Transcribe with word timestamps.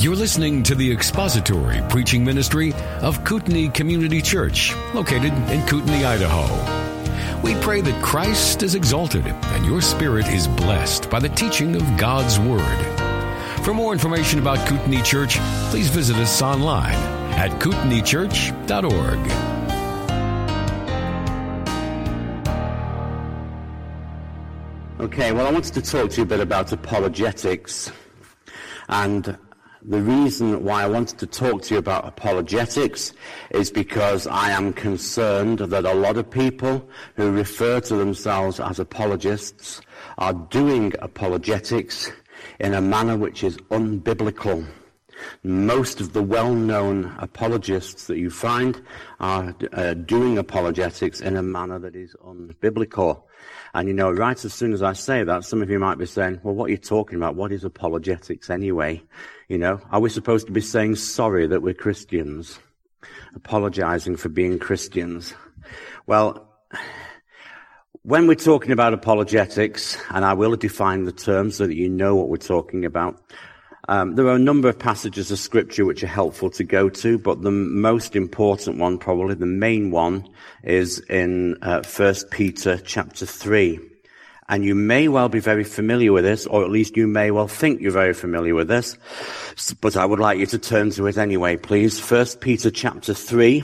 You're 0.00 0.14
listening 0.14 0.62
to 0.62 0.76
the 0.76 0.92
expository 0.92 1.80
preaching 1.88 2.24
ministry 2.24 2.72
of 3.02 3.24
Kootenai 3.24 3.66
Community 3.72 4.22
Church, 4.22 4.72
located 4.94 5.32
in 5.50 5.66
Kootenai, 5.66 6.04
Idaho. 6.04 7.42
We 7.42 7.56
pray 7.56 7.80
that 7.80 8.00
Christ 8.00 8.62
is 8.62 8.76
exalted 8.76 9.26
and 9.26 9.66
your 9.66 9.82
spirit 9.82 10.28
is 10.28 10.46
blessed 10.46 11.10
by 11.10 11.18
the 11.18 11.28
teaching 11.30 11.74
of 11.74 11.82
God's 11.96 12.38
Word. 12.38 12.78
For 13.64 13.74
more 13.74 13.92
information 13.92 14.38
about 14.38 14.64
Kootenai 14.68 15.02
Church, 15.02 15.36
please 15.70 15.88
visit 15.88 16.14
us 16.14 16.40
online 16.42 16.94
at 17.34 17.50
kootenaichurch.org. 17.60 19.18
Okay, 25.00 25.32
well, 25.32 25.48
I 25.48 25.50
wanted 25.50 25.74
to 25.74 25.82
talk 25.82 26.10
to 26.10 26.16
you 26.18 26.22
a 26.22 26.26
bit 26.26 26.38
about 26.38 26.70
apologetics. 26.70 27.90
And 28.88 29.36
the 29.82 30.00
reason 30.00 30.64
why 30.64 30.82
I 30.82 30.88
wanted 30.88 31.18
to 31.18 31.26
talk 31.26 31.62
to 31.62 31.74
you 31.74 31.78
about 31.78 32.06
apologetics 32.06 33.12
is 33.50 33.70
because 33.70 34.26
I 34.26 34.50
am 34.50 34.72
concerned 34.72 35.60
that 35.60 35.84
a 35.84 35.94
lot 35.94 36.16
of 36.16 36.28
people 36.28 36.88
who 37.14 37.30
refer 37.30 37.80
to 37.80 37.96
themselves 37.96 38.58
as 38.58 38.80
apologists 38.80 39.80
are 40.18 40.32
doing 40.32 40.94
apologetics 40.98 42.10
in 42.58 42.74
a 42.74 42.80
manner 42.80 43.16
which 43.16 43.44
is 43.44 43.56
unbiblical. 43.70 44.66
Most 45.42 46.00
of 46.00 46.12
the 46.12 46.22
well-known 46.22 47.16
apologists 47.18 48.06
that 48.06 48.18
you 48.18 48.30
find 48.30 48.80
are 49.20 49.54
uh, 49.72 49.94
doing 49.94 50.38
apologetics 50.38 51.20
in 51.20 51.36
a 51.36 51.42
manner 51.42 51.78
that 51.78 51.96
is 51.96 52.16
unbiblical. 52.24 53.22
And 53.74 53.88
you 53.88 53.94
know, 53.94 54.10
right 54.10 54.44
as 54.44 54.54
soon 54.54 54.72
as 54.72 54.82
I 54.82 54.92
say 54.92 55.24
that, 55.24 55.44
some 55.44 55.62
of 55.62 55.70
you 55.70 55.78
might 55.78 55.98
be 55.98 56.06
saying, 56.06 56.40
well, 56.42 56.54
what 56.54 56.66
are 56.66 56.70
you 56.70 56.78
talking 56.78 57.16
about? 57.16 57.34
What 57.36 57.52
is 57.52 57.64
apologetics 57.64 58.50
anyway? 58.50 59.02
You 59.48 59.56
know, 59.56 59.80
are 59.90 60.00
we 60.00 60.10
supposed 60.10 60.46
to 60.48 60.52
be 60.52 60.60
saying 60.60 60.96
sorry 60.96 61.46
that 61.46 61.62
we're 61.62 61.72
Christians? 61.72 62.58
Apologizing 63.34 64.16
for 64.16 64.28
being 64.28 64.58
Christians? 64.58 65.32
Well, 66.06 66.46
when 68.02 68.26
we're 68.26 68.34
talking 68.34 68.72
about 68.72 68.92
apologetics, 68.92 69.96
and 70.10 70.26
I 70.26 70.34
will 70.34 70.54
define 70.54 71.04
the 71.04 71.12
term 71.12 71.50
so 71.50 71.66
that 71.66 71.76
you 71.76 71.88
know 71.88 72.14
what 72.14 72.28
we're 72.28 72.36
talking 72.36 72.84
about, 72.84 73.22
um, 73.88 74.16
there 74.16 74.26
are 74.26 74.34
a 74.34 74.38
number 74.38 74.68
of 74.68 74.78
passages 74.78 75.30
of 75.30 75.38
scripture 75.38 75.86
which 75.86 76.04
are 76.04 76.08
helpful 76.08 76.50
to 76.50 76.62
go 76.62 76.90
to, 76.90 77.18
but 77.18 77.40
the 77.40 77.50
most 77.50 78.14
important 78.14 78.76
one, 78.76 78.98
probably 78.98 79.34
the 79.34 79.46
main 79.46 79.90
one, 79.90 80.28
is 80.62 80.98
in 81.08 81.56
uh, 81.62 81.82
1 81.82 82.14
Peter 82.30 82.76
chapter 82.76 83.24
3. 83.24 83.80
And 84.48 84.64
you 84.64 84.74
may 84.74 85.08
well 85.08 85.28
be 85.28 85.40
very 85.40 85.64
familiar 85.64 86.12
with 86.12 86.24
this, 86.24 86.46
or 86.46 86.64
at 86.64 86.70
least 86.70 86.96
you 86.96 87.06
may 87.06 87.30
well 87.30 87.48
think 87.48 87.80
you're 87.80 87.90
very 87.90 88.14
familiar 88.14 88.54
with 88.54 88.68
this, 88.68 88.96
but 89.80 89.96
I 89.96 90.06
would 90.06 90.20
like 90.20 90.38
you 90.38 90.46
to 90.46 90.58
turn 90.58 90.90
to 90.92 91.06
it 91.06 91.18
anyway, 91.18 91.56
please. 91.56 92.00
First 92.00 92.40
Peter 92.40 92.70
chapter 92.70 93.12
3, 93.12 93.62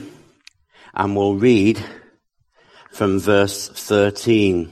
and 0.93 1.15
we'll 1.15 1.35
read 1.35 1.83
from 2.91 3.19
verse 3.19 3.67
13. 3.67 4.71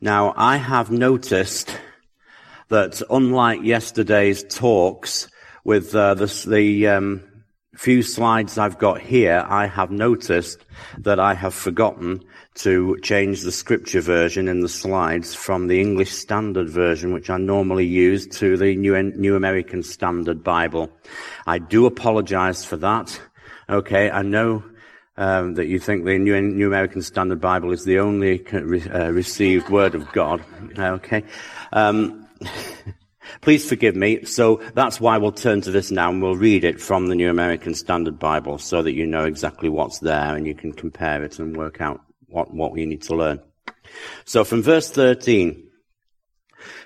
Now, 0.00 0.32
I 0.36 0.56
have 0.56 0.90
noticed 0.90 1.76
that 2.68 3.02
unlike 3.10 3.62
yesterday's 3.62 4.42
talks 4.44 5.28
with 5.62 5.94
uh, 5.94 6.14
the, 6.14 6.46
the 6.48 6.88
um, 6.88 7.22
few 7.76 8.02
slides 8.02 8.58
I've 8.58 8.78
got 8.78 9.00
here, 9.00 9.44
I 9.46 9.66
have 9.66 9.90
noticed 9.90 10.64
that 10.98 11.20
I 11.20 11.34
have 11.34 11.54
forgotten 11.54 12.24
to 12.54 12.98
change 13.02 13.42
the 13.42 13.52
scripture 13.52 14.00
version 14.00 14.46
in 14.48 14.60
the 14.60 14.68
slides 14.68 15.34
from 15.34 15.68
the 15.68 15.80
English 15.80 16.12
Standard 16.12 16.68
Version, 16.68 17.12
which 17.12 17.30
I 17.30 17.38
normally 17.38 17.86
use, 17.86 18.26
to 18.38 18.56
the 18.56 18.76
New, 18.76 19.00
New 19.02 19.36
American 19.36 19.82
Standard 19.82 20.44
Bible. 20.44 20.90
I 21.46 21.58
do 21.58 21.86
apologize 21.86 22.64
for 22.64 22.76
that. 22.78 23.20
Okay, 23.70 24.10
I 24.10 24.22
know 24.22 24.62
um, 25.16 25.54
that 25.54 25.66
you 25.66 25.78
think 25.78 26.04
the 26.04 26.18
New, 26.18 26.40
New, 26.40 26.66
American 26.66 27.00
Standard 27.00 27.40
Bible 27.40 27.72
is 27.72 27.84
the 27.84 27.98
only 27.98 28.46
uh, 28.52 29.10
received 29.10 29.70
Word 29.70 29.94
of 29.94 30.10
God. 30.12 30.44
Okay. 30.78 31.24
Um, 31.72 32.28
Please 33.40 33.66
forgive 33.66 33.96
me. 33.96 34.24
So 34.24 34.60
that's 34.74 35.00
why 35.00 35.16
we'll 35.18 35.32
turn 35.32 35.60
to 35.62 35.70
this 35.70 35.90
now 35.90 36.10
and 36.10 36.20
we'll 36.20 36.36
read 36.36 36.64
it 36.64 36.80
from 36.80 37.06
the 37.06 37.14
New 37.14 37.30
American 37.30 37.74
Standard 37.74 38.18
Bible 38.18 38.58
so 38.58 38.82
that 38.82 38.92
you 38.92 39.06
know 39.06 39.24
exactly 39.24 39.68
what's 39.68 40.00
there 40.00 40.36
and 40.36 40.46
you 40.46 40.54
can 40.54 40.72
compare 40.72 41.22
it 41.24 41.38
and 41.38 41.56
work 41.56 41.80
out 41.80 42.02
what, 42.32 42.52
what 42.52 42.76
you 42.76 42.86
need 42.86 43.02
to 43.02 43.14
learn. 43.14 43.40
So 44.24 44.44
from 44.44 44.62
verse 44.62 44.90
13, 44.90 45.68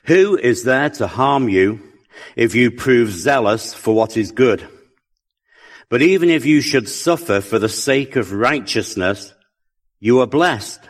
who 0.04 0.36
is 0.36 0.64
there 0.64 0.90
to 0.90 1.06
harm 1.06 1.48
you 1.48 1.80
if 2.34 2.54
you 2.54 2.70
prove 2.70 3.10
zealous 3.10 3.74
for 3.74 3.94
what 3.94 4.16
is 4.16 4.32
good? 4.32 4.66
But 5.88 6.02
even 6.02 6.30
if 6.30 6.44
you 6.44 6.60
should 6.60 6.88
suffer 6.88 7.40
for 7.40 7.58
the 7.58 7.68
sake 7.68 8.16
of 8.16 8.32
righteousness, 8.32 9.32
you 10.00 10.20
are 10.20 10.26
blessed. 10.26 10.80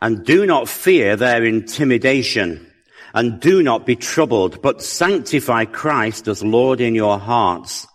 And 0.00 0.24
do 0.24 0.46
not 0.46 0.68
fear 0.68 1.16
their 1.16 1.44
intimidation 1.44 2.70
and 3.14 3.40
do 3.40 3.62
not 3.62 3.86
be 3.86 3.96
troubled, 3.96 4.60
but 4.60 4.82
sanctify 4.82 5.64
Christ 5.64 6.28
as 6.28 6.44
Lord 6.44 6.80
in 6.80 6.94
your 6.94 7.18
hearts, 7.18 7.86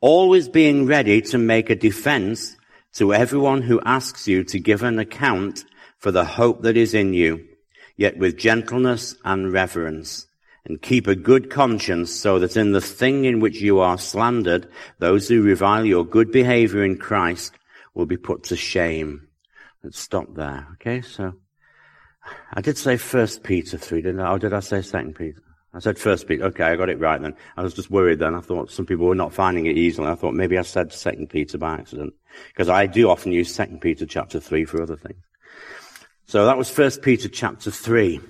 always 0.00 0.48
being 0.48 0.86
ready 0.86 1.20
to 1.22 1.38
make 1.38 1.70
a 1.70 1.76
defense 1.76 2.56
to 2.96 3.14
everyone 3.14 3.62
who 3.62 3.80
asks 3.84 4.28
you 4.28 4.44
to 4.44 4.58
give 4.58 4.82
an 4.82 4.98
account 4.98 5.64
for 5.98 6.10
the 6.10 6.24
hope 6.24 6.62
that 6.62 6.76
is 6.76 6.94
in 6.94 7.12
you, 7.14 7.46
yet 7.96 8.18
with 8.18 8.36
gentleness 8.36 9.14
and 9.24 9.52
reverence. 9.52 10.26
And 10.64 10.82
keep 10.82 11.06
a 11.06 11.14
good 11.14 11.48
conscience 11.48 12.10
so 12.10 12.40
that 12.40 12.56
in 12.56 12.72
the 12.72 12.80
thing 12.80 13.24
in 13.24 13.38
which 13.38 13.60
you 13.60 13.78
are 13.78 13.98
slandered, 13.98 14.68
those 14.98 15.28
who 15.28 15.42
revile 15.42 15.84
your 15.84 16.04
good 16.04 16.32
behavior 16.32 16.84
in 16.84 16.98
Christ 16.98 17.52
will 17.94 18.06
be 18.06 18.16
put 18.16 18.42
to 18.44 18.56
shame. 18.56 19.28
Let's 19.84 20.00
stop 20.00 20.34
there. 20.34 20.66
Okay, 20.72 21.02
so 21.02 21.34
I 22.52 22.60
did 22.60 22.76
say 22.76 22.96
First 22.96 23.44
Peter 23.44 23.78
three, 23.78 24.02
didn't 24.02 24.20
I? 24.20 24.32
Or 24.32 24.40
did 24.40 24.52
I 24.52 24.60
say 24.60 24.82
Second 24.82 25.14
Peter? 25.14 25.40
I 25.76 25.78
said 25.78 25.98
First 25.98 26.26
Peter. 26.26 26.44
Okay, 26.44 26.64
I 26.64 26.74
got 26.74 26.88
it 26.88 26.98
right 26.98 27.20
then. 27.20 27.34
I 27.58 27.62
was 27.62 27.74
just 27.74 27.90
worried 27.90 28.18
then. 28.18 28.34
I 28.34 28.40
thought 28.40 28.70
some 28.70 28.86
people 28.86 29.04
were 29.04 29.14
not 29.14 29.34
finding 29.34 29.66
it 29.66 29.76
easily. 29.76 30.08
I 30.08 30.14
thought 30.14 30.32
maybe 30.32 30.56
I 30.56 30.62
said 30.62 30.90
Second 30.90 31.28
Peter 31.28 31.58
by 31.58 31.74
accident 31.74 32.14
because 32.48 32.70
I 32.70 32.86
do 32.86 33.10
often 33.10 33.30
use 33.30 33.54
Second 33.54 33.82
Peter 33.82 34.06
chapter 34.06 34.40
three 34.40 34.64
for 34.64 34.82
other 34.82 34.96
things. 34.96 35.22
So 36.24 36.46
that 36.46 36.56
was 36.56 36.70
First 36.70 37.02
Peter 37.02 37.28
chapter 37.28 37.70
three. 37.70 38.22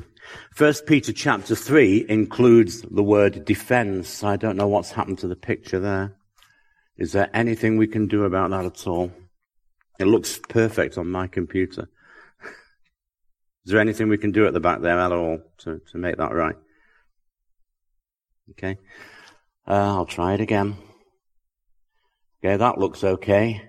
First 0.54 0.86
Peter 0.86 1.12
chapter 1.12 1.54
three 1.54 2.04
includes 2.08 2.82
the 2.82 3.04
word 3.04 3.44
defense. 3.44 4.24
I 4.24 4.34
don't 4.34 4.56
know 4.56 4.66
what's 4.66 4.90
happened 4.90 5.20
to 5.20 5.28
the 5.28 5.36
picture 5.36 5.78
there. 5.78 6.16
Is 6.96 7.12
there 7.12 7.30
anything 7.32 7.76
we 7.76 7.86
can 7.86 8.08
do 8.08 8.24
about 8.24 8.50
that 8.50 8.64
at 8.64 8.88
all? 8.88 9.12
It 10.00 10.06
looks 10.06 10.40
perfect 10.48 10.98
on 10.98 11.12
my 11.12 11.28
computer. 11.28 11.88
Is 13.64 13.70
there 13.70 13.80
anything 13.80 14.08
we 14.08 14.18
can 14.18 14.32
do 14.32 14.48
at 14.48 14.52
the 14.52 14.58
back 14.58 14.80
there 14.80 14.98
at 14.98 15.12
all 15.12 15.38
to, 15.58 15.80
to 15.92 15.98
make 15.98 16.16
that 16.16 16.34
right? 16.34 16.56
Okay. 18.50 18.78
Uh, 19.66 19.96
I'll 19.96 20.06
try 20.06 20.34
it 20.34 20.40
again. 20.40 20.76
Okay, 22.44 22.56
that 22.56 22.78
looks 22.78 23.02
okay. 23.02 23.62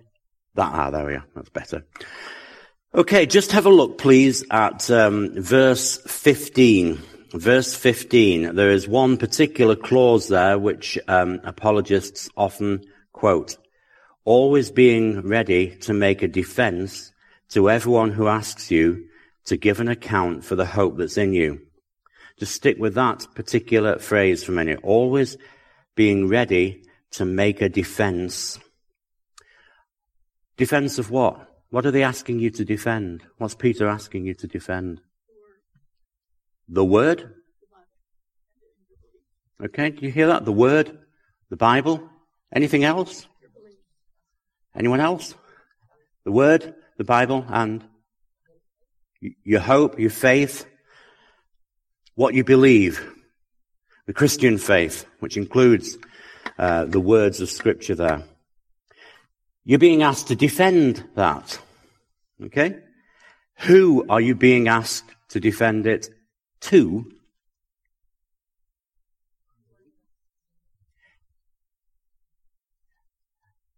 That, 0.55 0.71
ah, 0.73 0.89
there 0.91 1.05
we 1.05 1.15
are. 1.15 1.25
That's 1.35 1.49
better. 1.49 1.85
Okay, 2.93 3.25
just 3.25 3.51
have 3.51 3.65
a 3.65 3.71
look, 3.71 3.97
please, 3.97 4.43
at 4.51 4.89
um, 4.91 5.31
verse 5.41 5.97
15. 5.97 7.01
Verse 7.31 7.75
15. 7.75 8.55
There 8.55 8.71
is 8.71 8.87
one 8.87 9.17
particular 9.17 9.75
clause 9.75 10.27
there 10.27 10.57
which 10.57 10.97
um, 11.07 11.41
apologists 11.43 12.29
often 12.37 12.83
quote. 13.11 13.57
Always 14.25 14.71
being 14.71 15.21
ready 15.21 15.75
to 15.77 15.93
make 15.93 16.21
a 16.21 16.27
defense 16.27 17.11
to 17.49 17.69
everyone 17.69 18.11
who 18.11 18.27
asks 18.27 18.71
you 18.71 19.05
to 19.45 19.57
give 19.57 19.79
an 19.79 19.87
account 19.87 20.43
for 20.43 20.55
the 20.55 20.65
hope 20.65 20.97
that's 20.97 21.17
in 21.17 21.33
you. 21.33 21.66
Just 22.39 22.53
stick 22.53 22.77
with 22.77 22.93
that 22.93 23.27
particular 23.33 23.97
phrase 23.97 24.43
for 24.43 24.51
a 24.51 24.55
minute. 24.55 24.79
Always 24.83 25.37
being 25.95 26.27
ready 26.27 26.83
to 27.11 27.25
make 27.25 27.61
a 27.61 27.69
defense. 27.69 28.59
Defense 30.55 30.99
of 30.99 31.09
what? 31.09 31.47
What 31.69 31.85
are 31.85 31.91
they 31.91 32.03
asking 32.03 32.39
you 32.39 32.49
to 32.51 32.63
defend? 32.63 33.23
What's 33.37 33.55
Peter 33.55 33.87
asking 33.87 34.25
you 34.25 34.33
to 34.35 34.47
defend? 34.47 35.01
The 36.69 36.85
Word? 36.85 37.33
Okay, 39.63 39.89
do 39.89 40.05
you 40.05 40.11
hear 40.11 40.27
that? 40.27 40.45
The 40.45 40.51
Word? 40.51 40.97
The 41.49 41.57
Bible? 41.57 42.07
Anything 42.53 42.83
else? 42.83 43.27
Anyone 44.75 44.99
else? 44.99 45.33
The 46.23 46.31
Word, 46.31 46.75
the 46.97 47.03
Bible, 47.03 47.45
and 47.49 47.83
your 49.43 49.61
hope, 49.61 49.99
your 49.99 50.11
faith, 50.11 50.65
what 52.17 52.33
you 52.33 52.43
believe, 52.43 53.13
the 54.07 54.13
Christian 54.13 54.57
faith, 54.57 55.05
which 55.19 55.37
includes 55.37 55.99
uh, 56.57 56.85
the 56.85 56.99
words 56.99 57.41
of 57.41 57.49
Scripture 57.49 57.93
there. 57.93 58.23
You're 59.63 59.77
being 59.77 60.01
asked 60.01 60.29
to 60.29 60.35
defend 60.35 61.07
that. 61.13 61.59
Okay? 62.43 62.79
Who 63.59 64.03
are 64.09 64.19
you 64.19 64.33
being 64.33 64.67
asked 64.67 65.05
to 65.29 65.39
defend 65.39 65.85
it 65.85 66.09
to? 66.61 67.05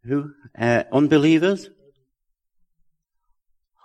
Who? 0.06 0.32
Uh, 0.58 0.86
unbelievers? 0.94 1.70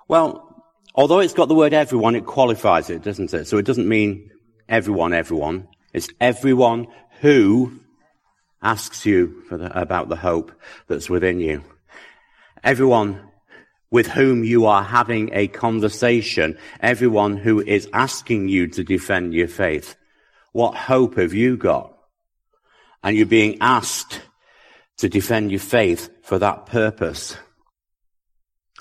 Well, 0.06 0.64
although 0.94 1.18
it's 1.18 1.34
got 1.34 1.48
the 1.48 1.56
word 1.56 1.74
everyone, 1.74 2.14
it 2.14 2.24
qualifies 2.24 2.88
it, 2.88 3.02
doesn't 3.02 3.34
it? 3.34 3.48
So 3.48 3.58
it 3.58 3.64
doesn't 3.64 3.88
mean 3.88 4.30
everyone, 4.68 5.12
everyone. 5.12 5.68
It's 5.92 6.08
everyone 6.20 6.88
who 7.20 7.80
asks 8.62 9.06
you 9.06 9.44
the, 9.50 9.78
about 9.78 10.08
the 10.08 10.16
hope 10.16 10.52
that's 10.88 11.10
within 11.10 11.40
you. 11.40 11.64
Everyone 12.62 13.20
with 13.90 14.08
whom 14.08 14.42
you 14.42 14.66
are 14.66 14.82
having 14.82 15.30
a 15.32 15.46
conversation, 15.46 16.58
everyone 16.80 17.36
who 17.36 17.60
is 17.60 17.88
asking 17.92 18.48
you 18.48 18.66
to 18.66 18.82
defend 18.82 19.32
your 19.32 19.46
faith. 19.46 19.94
What 20.52 20.74
hope 20.74 21.16
have 21.16 21.32
you 21.32 21.56
got? 21.56 21.96
And 23.04 23.16
you're 23.16 23.26
being 23.26 23.58
asked 23.60 24.20
to 24.96 25.08
defend 25.08 25.52
your 25.52 25.60
faith 25.60 26.10
for 26.22 26.38
that 26.38 26.66
purpose. 26.66 27.36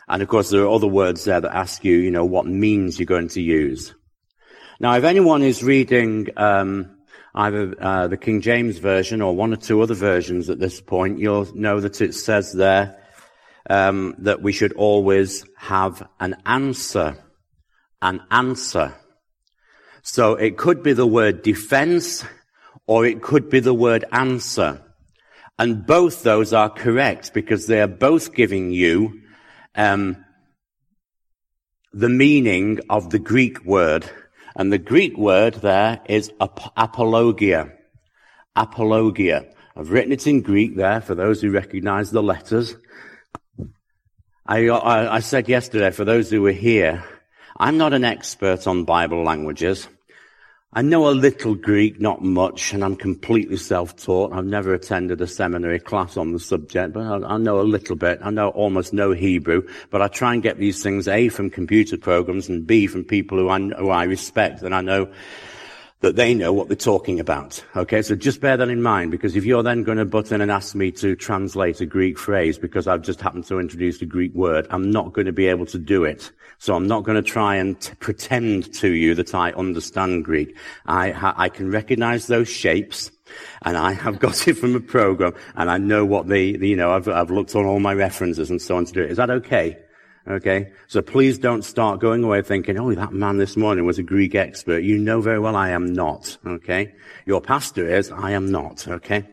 And 0.07 0.21
of 0.21 0.27
course, 0.27 0.49
there 0.49 0.63
are 0.63 0.73
other 0.73 0.87
words 0.87 1.25
there 1.25 1.41
that 1.41 1.55
ask 1.55 1.83
you, 1.83 1.97
you 1.97 2.11
know, 2.11 2.25
what 2.25 2.45
means 2.45 2.97
you're 2.97 3.05
going 3.05 3.29
to 3.29 3.41
use. 3.41 3.93
Now, 4.83 4.97
if 4.97 5.05
anyone 5.05 5.43
is 5.43 5.63
reading 5.63 6.27
um, 6.35 6.97
either 7.33 7.73
uh, 7.81 8.07
the 8.07 8.17
King 8.17 8.41
James 8.41 8.79
version 8.79 9.21
or 9.21 9.33
one 9.33 9.53
or 9.53 9.55
two 9.55 9.79
other 9.81 9.93
versions 9.93 10.49
at 10.49 10.59
this 10.59 10.81
point, 10.81 11.19
you'll 11.19 11.47
know 11.55 11.79
that 11.79 12.01
it 12.01 12.13
says 12.13 12.51
there 12.51 13.01
um, 13.69 14.13
that 14.17 14.41
we 14.41 14.51
should 14.51 14.73
always 14.73 15.45
have 15.55 16.05
an 16.19 16.35
answer. 16.45 17.17
An 18.01 18.23
answer. 18.29 18.93
So 20.01 20.35
it 20.35 20.57
could 20.57 20.83
be 20.83 20.91
the 20.91 21.07
word 21.07 21.43
defense 21.43 22.25
or 22.85 23.05
it 23.05 23.21
could 23.21 23.49
be 23.49 23.61
the 23.61 23.73
word 23.73 24.03
answer. 24.11 24.81
And 25.57 25.87
both 25.87 26.23
those 26.23 26.51
are 26.51 26.69
correct 26.69 27.33
because 27.33 27.67
they 27.67 27.79
are 27.79 27.87
both 27.87 28.33
giving 28.33 28.71
you 28.71 29.21
um, 29.75 30.25
the 31.93 32.09
meaning 32.09 32.81
of 32.89 33.11
the 33.11 33.19
Greek 33.19 33.63
word. 33.63 34.11
And 34.55 34.71
the 34.71 34.77
Greek 34.77 35.17
word 35.17 35.55
there 35.55 36.01
is 36.05 36.31
ap- 36.39 36.73
apologia. 36.77 37.71
Apologia. 38.55 39.45
I've 39.75 39.89
written 39.89 40.11
it 40.11 40.27
in 40.27 40.41
Greek 40.41 40.75
there 40.75 41.01
for 41.01 41.15
those 41.15 41.41
who 41.41 41.51
recognize 41.51 42.11
the 42.11 42.21
letters. 42.21 42.75
I, 44.45 44.67
I, 44.67 45.15
I 45.15 45.19
said 45.19 45.49
yesterday, 45.49 45.89
for 45.91 46.05
those 46.05 46.29
who 46.29 46.41
were 46.41 46.51
here, 46.51 47.03
I'm 47.57 47.77
not 47.77 47.93
an 47.93 48.03
expert 48.03 48.67
on 48.67 48.83
Bible 48.83 49.23
languages. 49.23 49.87
I 50.75 50.81
know 50.81 51.07
a 51.07 51.11
little 51.11 51.53
Greek, 51.53 52.01
not 52.01 52.23
much, 52.23 52.73
and 52.73 52.83
I'm 52.83 52.95
completely 52.95 53.57
self-taught. 53.57 54.33
I've 54.33 54.45
never 54.45 54.73
attended 54.73 55.21
a 55.21 55.27
seminary 55.27 55.77
class 55.77 56.17
on 56.17 56.33
the 56.33 56.39
subject, 56.39 56.93
but 56.93 57.01
I, 57.01 57.35
I, 57.35 57.37
know 57.37 57.59
a 57.59 57.61
little 57.61 57.95
bit. 57.95 58.17
I 58.23 58.31
know 58.31 58.49
almost 58.49 58.91
no 58.91 59.11
Hebrew, 59.11 59.67
but 59.91 60.01
I 60.01 60.07
try 60.07 60.33
and 60.33 60.41
get 60.41 60.57
these 60.57 60.81
things 60.81 61.07
A 61.07 61.29
from 61.29 61.51
computer 61.51 61.95
programs 61.95 62.49
and 62.49 62.65
B 62.65 62.87
from 62.87 63.03
people 63.03 63.37
who 63.37 63.49
I, 63.49 63.59
who 63.59 63.91
I 63.91 64.05
respect 64.05 64.63
and 64.63 64.73
I 64.73 64.81
know 64.81 65.11
that 66.03 66.17
they 66.17 66.33
know 66.33 66.51
what 66.51 66.67
they're 66.67 66.75
talking 66.75 67.21
about. 67.21 67.63
Okay, 67.77 68.01
so 68.01 68.13
just 68.13 68.41
bear 68.41 68.57
that 68.57 68.67
in 68.67 68.81
mind 68.81 69.09
because 69.09 69.37
if 69.37 69.45
you're 69.45 69.63
then 69.63 69.83
going 69.83 69.97
to 69.97 70.03
butt 70.03 70.33
in 70.33 70.41
and 70.41 70.51
ask 70.51 70.75
me 70.75 70.91
to 70.91 71.15
translate 71.15 71.79
a 71.79 71.85
Greek 71.85 72.19
phrase 72.19 72.57
because 72.57 72.87
I've 72.87 73.03
just 73.03 73.21
happened 73.21 73.45
to 73.45 73.57
introduce 73.57 74.01
a 74.01 74.05
Greek 74.05 74.33
word, 74.33 74.67
I'm 74.69 74.91
not 74.91 75.13
going 75.13 75.27
to 75.27 75.31
be 75.31 75.47
able 75.47 75.65
to 75.67 75.79
do 75.79 76.03
it. 76.03 76.29
So 76.57 76.75
I'm 76.75 76.87
not 76.87 77.05
going 77.05 77.15
to 77.15 77.21
try 77.21 77.55
and 77.55 77.79
t- 77.79 77.93
pretend 78.01 78.73
to 78.75 78.89
you 78.89 79.15
that 79.15 79.33
I 79.33 79.53
understand 79.53 80.25
Greek. 80.25 80.57
I, 80.85 81.11
ha- 81.11 81.35
I 81.37 81.47
can 81.47 81.71
recognize 81.71 82.27
those 82.27 82.49
shapes 82.49 83.09
and 83.61 83.77
I 83.77 83.93
have 83.93 84.19
got 84.19 84.45
it 84.45 84.55
from 84.55 84.75
a 84.75 84.81
program 84.81 85.33
and 85.55 85.71
I 85.71 85.77
know 85.77 86.03
what 86.03 86.27
the, 86.27 86.57
the 86.57 86.67
you 86.67 86.75
know, 86.75 86.91
I've, 86.91 87.07
I've 87.07 87.31
looked 87.31 87.55
on 87.55 87.65
all 87.65 87.79
my 87.79 87.93
references 87.93 88.49
and 88.49 88.61
so 88.61 88.75
on 88.75 88.83
to 88.83 88.91
do 88.91 89.03
it. 89.03 89.11
Is 89.11 89.17
that 89.17 89.29
okay? 89.29 89.77
Okay? 90.27 90.71
So 90.87 91.01
please 91.01 91.37
don't 91.37 91.63
start 91.63 91.99
going 91.99 92.23
away 92.23 92.41
thinking, 92.41 92.79
oh, 92.79 92.93
that 92.93 93.13
man 93.13 93.37
this 93.37 93.57
morning 93.57 93.85
was 93.85 93.99
a 93.99 94.03
Greek 94.03 94.35
expert. 94.35 94.79
You 94.79 94.97
know 94.97 95.21
very 95.21 95.39
well 95.39 95.55
I 95.55 95.69
am 95.69 95.91
not. 95.91 96.37
Okay? 96.45 96.93
Your 97.25 97.41
pastor 97.41 97.87
is, 97.87 98.11
I 98.11 98.31
am 98.31 98.51
not. 98.51 98.87
Okay? 98.87 99.27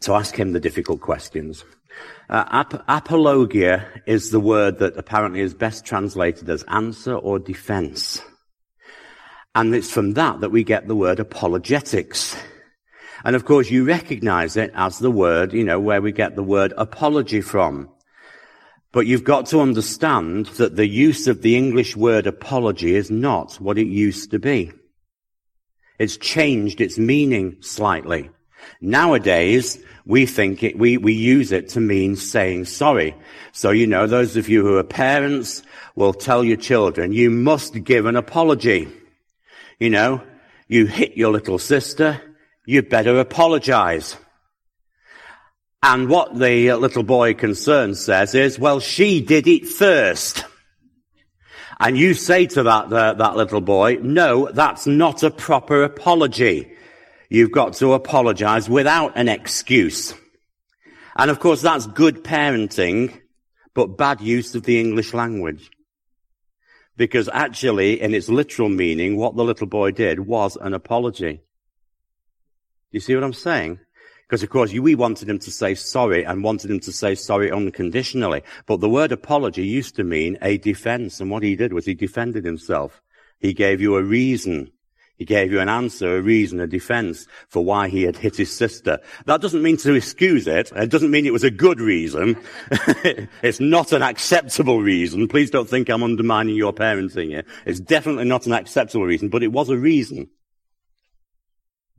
so 0.00 0.14
ask 0.14 0.36
him 0.36 0.52
the 0.52 0.60
difficult 0.60 1.00
questions. 1.00 1.64
Uh, 2.28 2.44
ap- 2.50 2.84
apologia 2.88 3.86
is 4.06 4.30
the 4.30 4.40
word 4.40 4.78
that 4.78 4.96
apparently 4.96 5.40
is 5.40 5.54
best 5.54 5.84
translated 5.84 6.48
as 6.50 6.64
answer 6.64 7.14
or 7.14 7.38
defense. 7.38 8.20
And 9.54 9.74
it's 9.74 9.90
from 9.90 10.14
that 10.14 10.40
that 10.40 10.50
we 10.50 10.64
get 10.64 10.88
the 10.88 10.96
word 10.96 11.20
apologetics. 11.20 12.36
And 13.24 13.36
of 13.36 13.44
course, 13.44 13.70
you 13.70 13.84
recognize 13.84 14.56
it 14.56 14.72
as 14.74 14.98
the 14.98 15.10
word, 15.10 15.52
you 15.52 15.64
know, 15.64 15.80
where 15.80 16.02
we 16.02 16.12
get 16.12 16.34
the 16.36 16.42
word 16.42 16.74
apology 16.76 17.40
from. 17.40 17.88
But 18.94 19.08
you've 19.08 19.24
got 19.24 19.46
to 19.46 19.60
understand 19.60 20.46
that 20.56 20.76
the 20.76 20.86
use 20.86 21.26
of 21.26 21.42
the 21.42 21.56
English 21.56 21.96
word 21.96 22.28
apology 22.28 22.94
is 22.94 23.10
not 23.10 23.54
what 23.54 23.76
it 23.76 23.88
used 23.88 24.30
to 24.30 24.38
be. 24.38 24.70
It's 25.98 26.16
changed 26.16 26.80
its 26.80 26.96
meaning 26.96 27.56
slightly. 27.60 28.30
Nowadays, 28.80 29.82
we 30.06 30.26
think 30.26 30.62
it, 30.62 30.78
we, 30.78 30.96
we 30.96 31.12
use 31.12 31.50
it 31.50 31.70
to 31.70 31.80
mean 31.80 32.14
saying 32.14 32.66
sorry. 32.66 33.16
So, 33.50 33.70
you 33.70 33.88
know, 33.88 34.06
those 34.06 34.36
of 34.36 34.48
you 34.48 34.64
who 34.64 34.76
are 34.76 34.84
parents 34.84 35.64
will 35.96 36.14
tell 36.14 36.44
your 36.44 36.56
children, 36.56 37.12
you 37.12 37.30
must 37.30 37.82
give 37.82 38.06
an 38.06 38.14
apology. 38.14 38.88
You 39.80 39.90
know, 39.90 40.22
you 40.68 40.86
hit 40.86 41.16
your 41.16 41.32
little 41.32 41.58
sister, 41.58 42.20
you 42.64 42.82
better 42.82 43.18
apologize. 43.18 44.16
And 45.86 46.08
what 46.08 46.38
the 46.38 46.72
little 46.72 47.02
boy 47.02 47.34
concerned 47.34 47.98
says 47.98 48.34
is, 48.34 48.58
well, 48.58 48.80
she 48.80 49.20
did 49.20 49.46
it 49.46 49.68
first. 49.68 50.46
And 51.78 51.98
you 51.98 52.14
say 52.14 52.46
to 52.46 52.62
that, 52.62 52.90
uh, 52.90 53.12
that 53.12 53.36
little 53.36 53.60
boy, 53.60 53.98
no, 54.00 54.48
that's 54.50 54.86
not 54.86 55.22
a 55.22 55.30
proper 55.30 55.82
apology. 55.82 56.72
You've 57.28 57.52
got 57.52 57.74
to 57.74 57.92
apologize 57.92 58.66
without 58.66 59.12
an 59.14 59.28
excuse. 59.28 60.14
And 61.16 61.30
of 61.30 61.38
course, 61.38 61.60
that's 61.60 61.86
good 61.86 62.24
parenting, 62.24 63.20
but 63.74 63.98
bad 63.98 64.22
use 64.22 64.54
of 64.54 64.62
the 64.62 64.80
English 64.80 65.12
language. 65.12 65.70
Because 66.96 67.28
actually, 67.30 68.00
in 68.00 68.14
its 68.14 68.30
literal 68.30 68.70
meaning, 68.70 69.18
what 69.18 69.36
the 69.36 69.44
little 69.44 69.66
boy 69.66 69.90
did 69.90 70.20
was 70.20 70.56
an 70.56 70.72
apology. 70.72 71.42
You 72.90 73.00
see 73.00 73.14
what 73.14 73.24
I'm 73.24 73.34
saying? 73.34 73.80
Because 74.34 74.42
of 74.42 74.50
course 74.50 74.72
we 74.72 74.96
wanted 74.96 75.28
him 75.28 75.38
to 75.38 75.50
say 75.52 75.76
sorry 75.76 76.24
and 76.24 76.42
wanted 76.42 76.68
him 76.68 76.80
to 76.80 76.90
say 76.90 77.14
sorry 77.14 77.52
unconditionally. 77.52 78.42
But 78.66 78.80
the 78.80 78.88
word 78.88 79.12
apology 79.12 79.64
used 79.64 79.94
to 79.94 80.02
mean 80.02 80.38
a 80.42 80.58
defense. 80.58 81.20
And 81.20 81.30
what 81.30 81.44
he 81.44 81.54
did 81.54 81.72
was 81.72 81.86
he 81.86 81.94
defended 81.94 82.44
himself. 82.44 83.00
He 83.38 83.54
gave 83.54 83.80
you 83.80 83.94
a 83.94 84.02
reason. 84.02 84.72
He 85.18 85.24
gave 85.24 85.52
you 85.52 85.60
an 85.60 85.68
answer, 85.68 86.16
a 86.16 86.20
reason, 86.20 86.58
a 86.58 86.66
defense 86.66 87.28
for 87.48 87.64
why 87.64 87.86
he 87.86 88.02
had 88.02 88.16
hit 88.16 88.34
his 88.34 88.50
sister. 88.50 88.98
That 89.26 89.40
doesn't 89.40 89.62
mean 89.62 89.76
to 89.76 89.94
excuse 89.94 90.48
it. 90.48 90.72
It 90.74 90.90
doesn't 90.90 91.12
mean 91.12 91.26
it 91.26 91.32
was 91.32 91.44
a 91.44 91.50
good 91.52 91.78
reason. 91.78 92.36
it's 93.40 93.60
not 93.60 93.92
an 93.92 94.02
acceptable 94.02 94.82
reason. 94.82 95.28
Please 95.28 95.50
don't 95.50 95.70
think 95.70 95.88
I'm 95.88 96.02
undermining 96.02 96.56
your 96.56 96.72
parenting 96.72 97.28
here. 97.28 97.44
It's 97.66 97.78
definitely 97.78 98.24
not 98.24 98.46
an 98.46 98.52
acceptable 98.54 99.06
reason, 99.06 99.28
but 99.28 99.44
it 99.44 99.52
was 99.52 99.70
a 99.70 99.78
reason. 99.78 100.28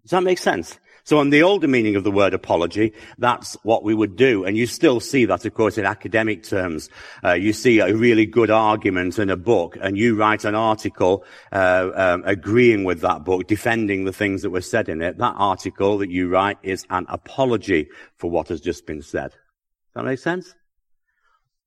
Does 0.03 0.11
that 0.11 0.23
make 0.23 0.37
sense? 0.37 0.77
So 1.05 1.21
in 1.21 1.29
the 1.29 1.43
older 1.43 1.67
meaning 1.67 1.95
of 1.95 2.03
the 2.03 2.09
word 2.09 2.33
apology, 2.33 2.93
that's 3.19 3.53
what 3.61 3.83
we 3.83 3.93
would 3.93 4.15
do. 4.15 4.43
And 4.43 4.57
you 4.57 4.65
still 4.65 4.99
see 4.99 5.25
that, 5.25 5.45
of 5.45 5.53
course, 5.53 5.77
in 5.77 5.85
academic 5.85 6.41
terms. 6.41 6.89
Uh, 7.23 7.33
you 7.33 7.53
see 7.53 7.77
a 7.79 7.95
really 7.95 8.25
good 8.25 8.49
argument 8.49 9.19
in 9.19 9.29
a 9.29 9.37
book 9.37 9.77
and 9.79 9.99
you 9.99 10.15
write 10.15 10.45
an 10.45 10.55
article 10.55 11.23
uh, 11.51 11.91
um, 11.93 12.23
agreeing 12.25 12.85
with 12.85 13.01
that 13.01 13.23
book, 13.23 13.45
defending 13.45 14.05
the 14.05 14.13
things 14.13 14.41
that 14.41 14.49
were 14.49 14.61
said 14.61 14.89
in 14.89 15.03
it. 15.03 15.19
That 15.19 15.35
article 15.37 15.99
that 15.99 16.09
you 16.09 16.27
write 16.27 16.57
is 16.63 16.87
an 16.89 17.05
apology 17.07 17.87
for 18.17 18.31
what 18.31 18.47
has 18.47 18.59
just 18.59 18.87
been 18.87 19.03
said. 19.03 19.29
Does 19.29 19.93
that 19.93 20.05
make 20.05 20.19
sense? 20.19 20.55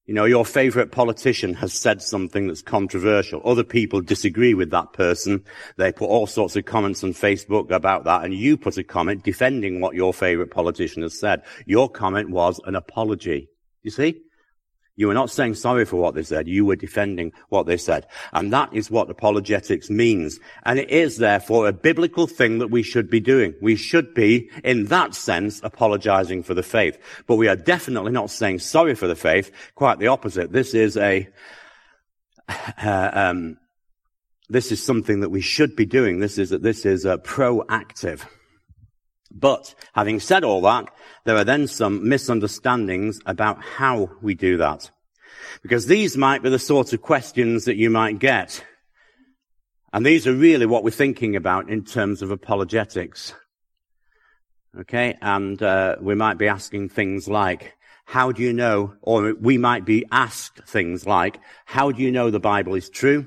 You 0.08 0.14
know, 0.14 0.24
your 0.24 0.46
favorite 0.46 0.90
politician 0.90 1.52
has 1.52 1.74
said 1.74 2.00
something 2.00 2.46
that's 2.46 2.62
controversial. 2.62 3.42
Other 3.44 3.62
people 3.62 4.00
disagree 4.00 4.54
with 4.54 4.70
that 4.70 4.94
person. 4.94 5.44
They 5.76 5.92
put 5.92 6.06
all 6.06 6.26
sorts 6.26 6.56
of 6.56 6.64
comments 6.64 7.04
on 7.04 7.12
Facebook 7.12 7.70
about 7.70 8.04
that, 8.04 8.24
and 8.24 8.32
you 8.32 8.56
put 8.56 8.78
a 8.78 8.82
comment 8.82 9.22
defending 9.22 9.82
what 9.82 9.94
your 9.94 10.14
favorite 10.14 10.50
politician 10.50 11.02
has 11.02 11.20
said. 11.20 11.42
Your 11.66 11.90
comment 11.90 12.30
was 12.30 12.58
an 12.64 12.74
apology. 12.74 13.50
You 13.82 13.90
see? 13.90 14.22
You 14.98 15.06
were 15.06 15.14
not 15.14 15.30
saying 15.30 15.54
sorry 15.54 15.84
for 15.84 15.94
what 15.94 16.16
they 16.16 16.24
said. 16.24 16.48
You 16.48 16.66
were 16.66 16.74
defending 16.74 17.32
what 17.50 17.66
they 17.66 17.76
said. 17.76 18.08
And 18.32 18.52
that 18.52 18.74
is 18.74 18.90
what 18.90 19.08
apologetics 19.08 19.88
means. 19.88 20.40
And 20.64 20.76
it 20.76 20.90
is 20.90 21.18
therefore 21.18 21.68
a 21.68 21.72
biblical 21.72 22.26
thing 22.26 22.58
that 22.58 22.72
we 22.72 22.82
should 22.82 23.08
be 23.08 23.20
doing. 23.20 23.54
We 23.62 23.76
should 23.76 24.12
be, 24.12 24.50
in 24.64 24.86
that 24.86 25.14
sense, 25.14 25.60
apologizing 25.62 26.42
for 26.42 26.54
the 26.54 26.64
faith. 26.64 26.98
But 27.28 27.36
we 27.36 27.46
are 27.46 27.54
definitely 27.54 28.10
not 28.10 28.28
saying 28.28 28.58
sorry 28.58 28.96
for 28.96 29.06
the 29.06 29.14
faith. 29.14 29.52
Quite 29.76 30.00
the 30.00 30.08
opposite. 30.08 30.50
This 30.50 30.74
is 30.74 30.96
a, 30.96 31.28
uh, 32.48 33.10
um, 33.12 33.56
this 34.48 34.72
is 34.72 34.82
something 34.82 35.20
that 35.20 35.30
we 35.30 35.42
should 35.42 35.76
be 35.76 35.86
doing. 35.86 36.18
This 36.18 36.38
is, 36.38 36.50
this 36.50 36.84
is 36.84 37.04
proactive. 37.04 38.26
But 39.30 39.74
having 39.92 40.20
said 40.20 40.44
all 40.44 40.62
that, 40.62 40.88
there 41.24 41.36
are 41.36 41.44
then 41.44 41.66
some 41.66 42.08
misunderstandings 42.08 43.20
about 43.26 43.62
how 43.62 44.10
we 44.22 44.34
do 44.34 44.56
that. 44.56 44.90
Because 45.62 45.86
these 45.86 46.16
might 46.16 46.42
be 46.42 46.50
the 46.50 46.58
sort 46.58 46.92
of 46.92 47.02
questions 47.02 47.64
that 47.66 47.76
you 47.76 47.90
might 47.90 48.18
get. 48.18 48.64
And 49.92 50.04
these 50.04 50.26
are 50.26 50.34
really 50.34 50.66
what 50.66 50.84
we're 50.84 50.90
thinking 50.90 51.36
about 51.36 51.70
in 51.70 51.84
terms 51.84 52.22
of 52.22 52.30
apologetics. 52.30 53.34
Okay, 54.78 55.16
and 55.22 55.62
uh, 55.62 55.96
we 56.00 56.14
might 56.14 56.38
be 56.38 56.46
asking 56.46 56.90
things 56.90 57.26
like, 57.26 57.74
how 58.04 58.32
do 58.32 58.42
you 58.42 58.52
know, 58.52 58.94
or 59.02 59.34
we 59.34 59.58
might 59.58 59.84
be 59.84 60.04
asked 60.10 60.60
things 60.66 61.06
like, 61.06 61.40
how 61.66 61.90
do 61.90 62.02
you 62.02 62.12
know 62.12 62.30
the 62.30 62.40
Bible 62.40 62.74
is 62.74 62.88
true? 62.88 63.26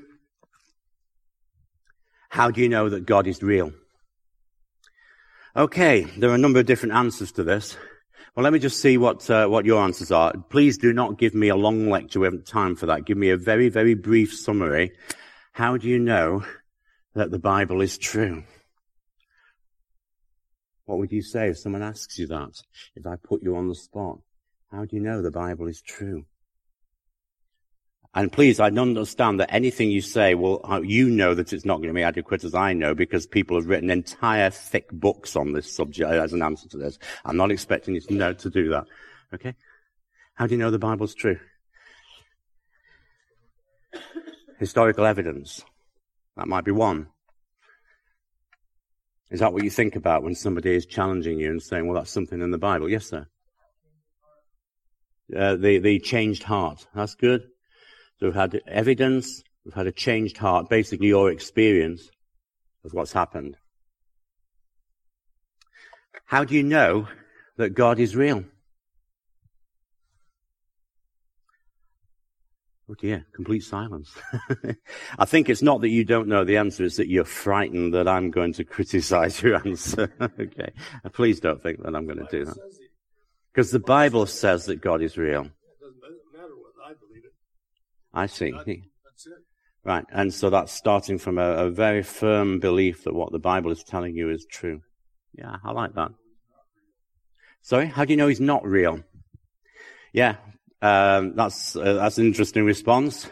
How 2.30 2.50
do 2.50 2.60
you 2.60 2.68
know 2.68 2.88
that 2.88 3.06
God 3.06 3.26
is 3.26 3.42
real? 3.42 3.72
Okay, 5.54 6.04
there 6.16 6.30
are 6.30 6.34
a 6.34 6.38
number 6.38 6.60
of 6.60 6.64
different 6.64 6.94
answers 6.94 7.30
to 7.32 7.44
this. 7.44 7.76
Well, 8.34 8.42
let 8.42 8.54
me 8.54 8.58
just 8.58 8.80
see 8.80 8.96
what 8.96 9.28
uh, 9.28 9.46
what 9.48 9.66
your 9.66 9.82
answers 9.82 10.10
are. 10.10 10.32
Please 10.48 10.78
do 10.78 10.94
not 10.94 11.18
give 11.18 11.34
me 11.34 11.48
a 11.48 11.56
long 11.56 11.90
lecture. 11.90 12.20
We 12.20 12.26
haven't 12.26 12.46
time 12.46 12.74
for 12.74 12.86
that. 12.86 13.04
Give 13.04 13.18
me 13.18 13.28
a 13.28 13.36
very, 13.36 13.68
very 13.68 13.92
brief 13.92 14.32
summary. 14.32 14.92
How 15.52 15.76
do 15.76 15.88
you 15.88 15.98
know 15.98 16.42
that 17.14 17.30
the 17.30 17.38
Bible 17.38 17.82
is 17.82 17.98
true? 17.98 18.44
What 20.86 20.98
would 20.98 21.12
you 21.12 21.20
say 21.20 21.48
if 21.48 21.58
someone 21.58 21.82
asks 21.82 22.18
you 22.18 22.26
that? 22.28 22.62
If 22.96 23.06
I 23.06 23.16
put 23.16 23.42
you 23.42 23.54
on 23.54 23.68
the 23.68 23.74
spot, 23.74 24.20
how 24.70 24.86
do 24.86 24.96
you 24.96 25.02
know 25.02 25.20
the 25.20 25.30
Bible 25.30 25.66
is 25.66 25.82
true? 25.82 26.24
And 28.14 28.30
please, 28.30 28.60
I 28.60 28.66
understand 28.66 29.40
that 29.40 29.54
anything 29.54 29.90
you 29.90 30.02
say, 30.02 30.34
well, 30.34 30.60
uh, 30.64 30.82
you 30.82 31.08
know 31.08 31.32
that 31.34 31.52
it's 31.54 31.64
not 31.64 31.76
going 31.76 31.88
to 31.88 31.94
be 31.94 32.02
adequate 32.02 32.44
as 32.44 32.54
I 32.54 32.74
know 32.74 32.94
because 32.94 33.26
people 33.26 33.56
have 33.56 33.66
written 33.66 33.88
entire 33.88 34.50
thick 34.50 34.92
books 34.92 35.34
on 35.34 35.52
this 35.52 35.72
subject 35.72 36.10
as 36.10 36.34
an 36.34 36.42
answer 36.42 36.68
to 36.68 36.76
this. 36.76 36.98
I'm 37.24 37.38
not 37.38 37.50
expecting 37.50 37.94
you 37.94 38.02
to 38.02 38.14
know 38.14 38.32
to 38.34 38.50
do 38.50 38.68
that. 38.70 38.84
Okay? 39.32 39.54
How 40.34 40.46
do 40.46 40.54
you 40.54 40.58
know 40.58 40.70
the 40.70 40.78
Bible's 40.78 41.14
true? 41.14 41.38
Historical 44.58 45.06
evidence. 45.06 45.64
That 46.36 46.48
might 46.48 46.64
be 46.64 46.70
one. 46.70 47.08
Is 49.30 49.40
that 49.40 49.54
what 49.54 49.64
you 49.64 49.70
think 49.70 49.96
about 49.96 50.22
when 50.22 50.34
somebody 50.34 50.74
is 50.74 50.84
challenging 50.84 51.40
you 51.40 51.50
and 51.50 51.62
saying, 51.62 51.86
well, 51.86 51.94
that's 51.94 52.10
something 52.10 52.42
in 52.42 52.50
the 52.50 52.58
Bible? 52.58 52.90
Yes, 52.90 53.06
sir. 53.06 53.26
Uh, 55.34 55.56
the, 55.56 55.78
the 55.78 55.98
changed 55.98 56.42
heart. 56.42 56.86
That's 56.94 57.14
good. 57.14 57.48
We've 58.22 58.34
had 58.34 58.62
evidence, 58.68 59.42
we've 59.64 59.74
had 59.74 59.88
a 59.88 59.92
changed 59.92 60.38
heart, 60.38 60.68
basically 60.68 61.08
your 61.08 61.30
experience 61.30 62.08
of 62.84 62.94
what's 62.94 63.12
happened. 63.12 63.56
How 66.26 66.44
do 66.44 66.54
you 66.54 66.62
know 66.62 67.08
that 67.56 67.70
God 67.70 67.98
is 67.98 68.14
real? 68.14 68.44
Oh 72.88 72.94
dear, 72.94 73.26
complete 73.34 73.64
silence. 73.64 74.12
I 75.18 75.24
think 75.24 75.48
it's 75.48 75.62
not 75.62 75.80
that 75.80 75.88
you 75.88 76.04
don't 76.04 76.28
know 76.28 76.44
the 76.44 76.58
answer, 76.58 76.84
it's 76.84 76.96
that 76.96 77.08
you're 77.08 77.24
frightened 77.24 77.94
that 77.94 78.06
I'm 78.06 78.30
going 78.30 78.52
to 78.54 78.64
criticize 78.64 79.42
your 79.42 79.56
answer. 79.56 80.12
okay. 80.40 80.72
Please 81.12 81.40
don't 81.40 81.62
think 81.62 81.82
that 81.82 81.94
I'm 81.94 82.06
going 82.06 82.18
to 82.18 82.28
do 82.30 82.44
that. 82.44 82.56
Because 83.52 83.70
the 83.70 83.78
Bible 83.78 84.26
says 84.26 84.66
that 84.66 84.80
God 84.80 85.02
is 85.02 85.16
real. 85.16 85.48
I 88.14 88.26
see. 88.26 88.54
Right. 89.84 90.04
And 90.12 90.32
so 90.32 90.50
that's 90.50 90.72
starting 90.72 91.18
from 91.18 91.38
a, 91.38 91.66
a, 91.66 91.70
very 91.70 92.02
firm 92.02 92.60
belief 92.60 93.04
that 93.04 93.14
what 93.14 93.32
the 93.32 93.40
Bible 93.40 93.72
is 93.72 93.82
telling 93.82 94.14
you 94.14 94.30
is 94.30 94.46
true. 94.48 94.80
Yeah, 95.34 95.56
I 95.64 95.72
like 95.72 95.94
that. 95.94 96.12
Sorry? 97.62 97.86
How 97.86 98.04
do 98.04 98.12
you 98.12 98.16
know 98.16 98.28
he's 98.28 98.40
not 98.40 98.64
real? 98.64 99.02
Yeah, 100.12 100.36
um, 100.82 101.34
that's, 101.34 101.74
uh, 101.74 101.94
that's 101.94 102.18
an 102.18 102.26
interesting 102.26 102.64
response. 102.64 103.28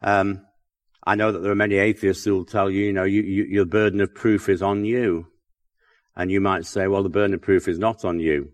Um, 0.00 0.46
I 1.04 1.16
know 1.16 1.32
that 1.32 1.40
there 1.40 1.52
are 1.52 1.56
many 1.56 1.76
atheists 1.76 2.24
who 2.24 2.34
will 2.34 2.44
tell 2.44 2.70
you, 2.70 2.86
you 2.86 2.92
know, 2.92 3.04
you, 3.04 3.22
you, 3.22 3.44
your 3.44 3.64
burden 3.64 4.00
of 4.00 4.14
proof 4.14 4.48
is 4.48 4.62
on 4.62 4.84
you. 4.84 5.26
And 6.16 6.30
you 6.30 6.40
might 6.40 6.66
say, 6.66 6.86
well, 6.86 7.02
the 7.02 7.08
burden 7.08 7.34
of 7.34 7.42
proof 7.42 7.68
is 7.68 7.78
not 7.78 8.04
on 8.04 8.20
you. 8.20 8.50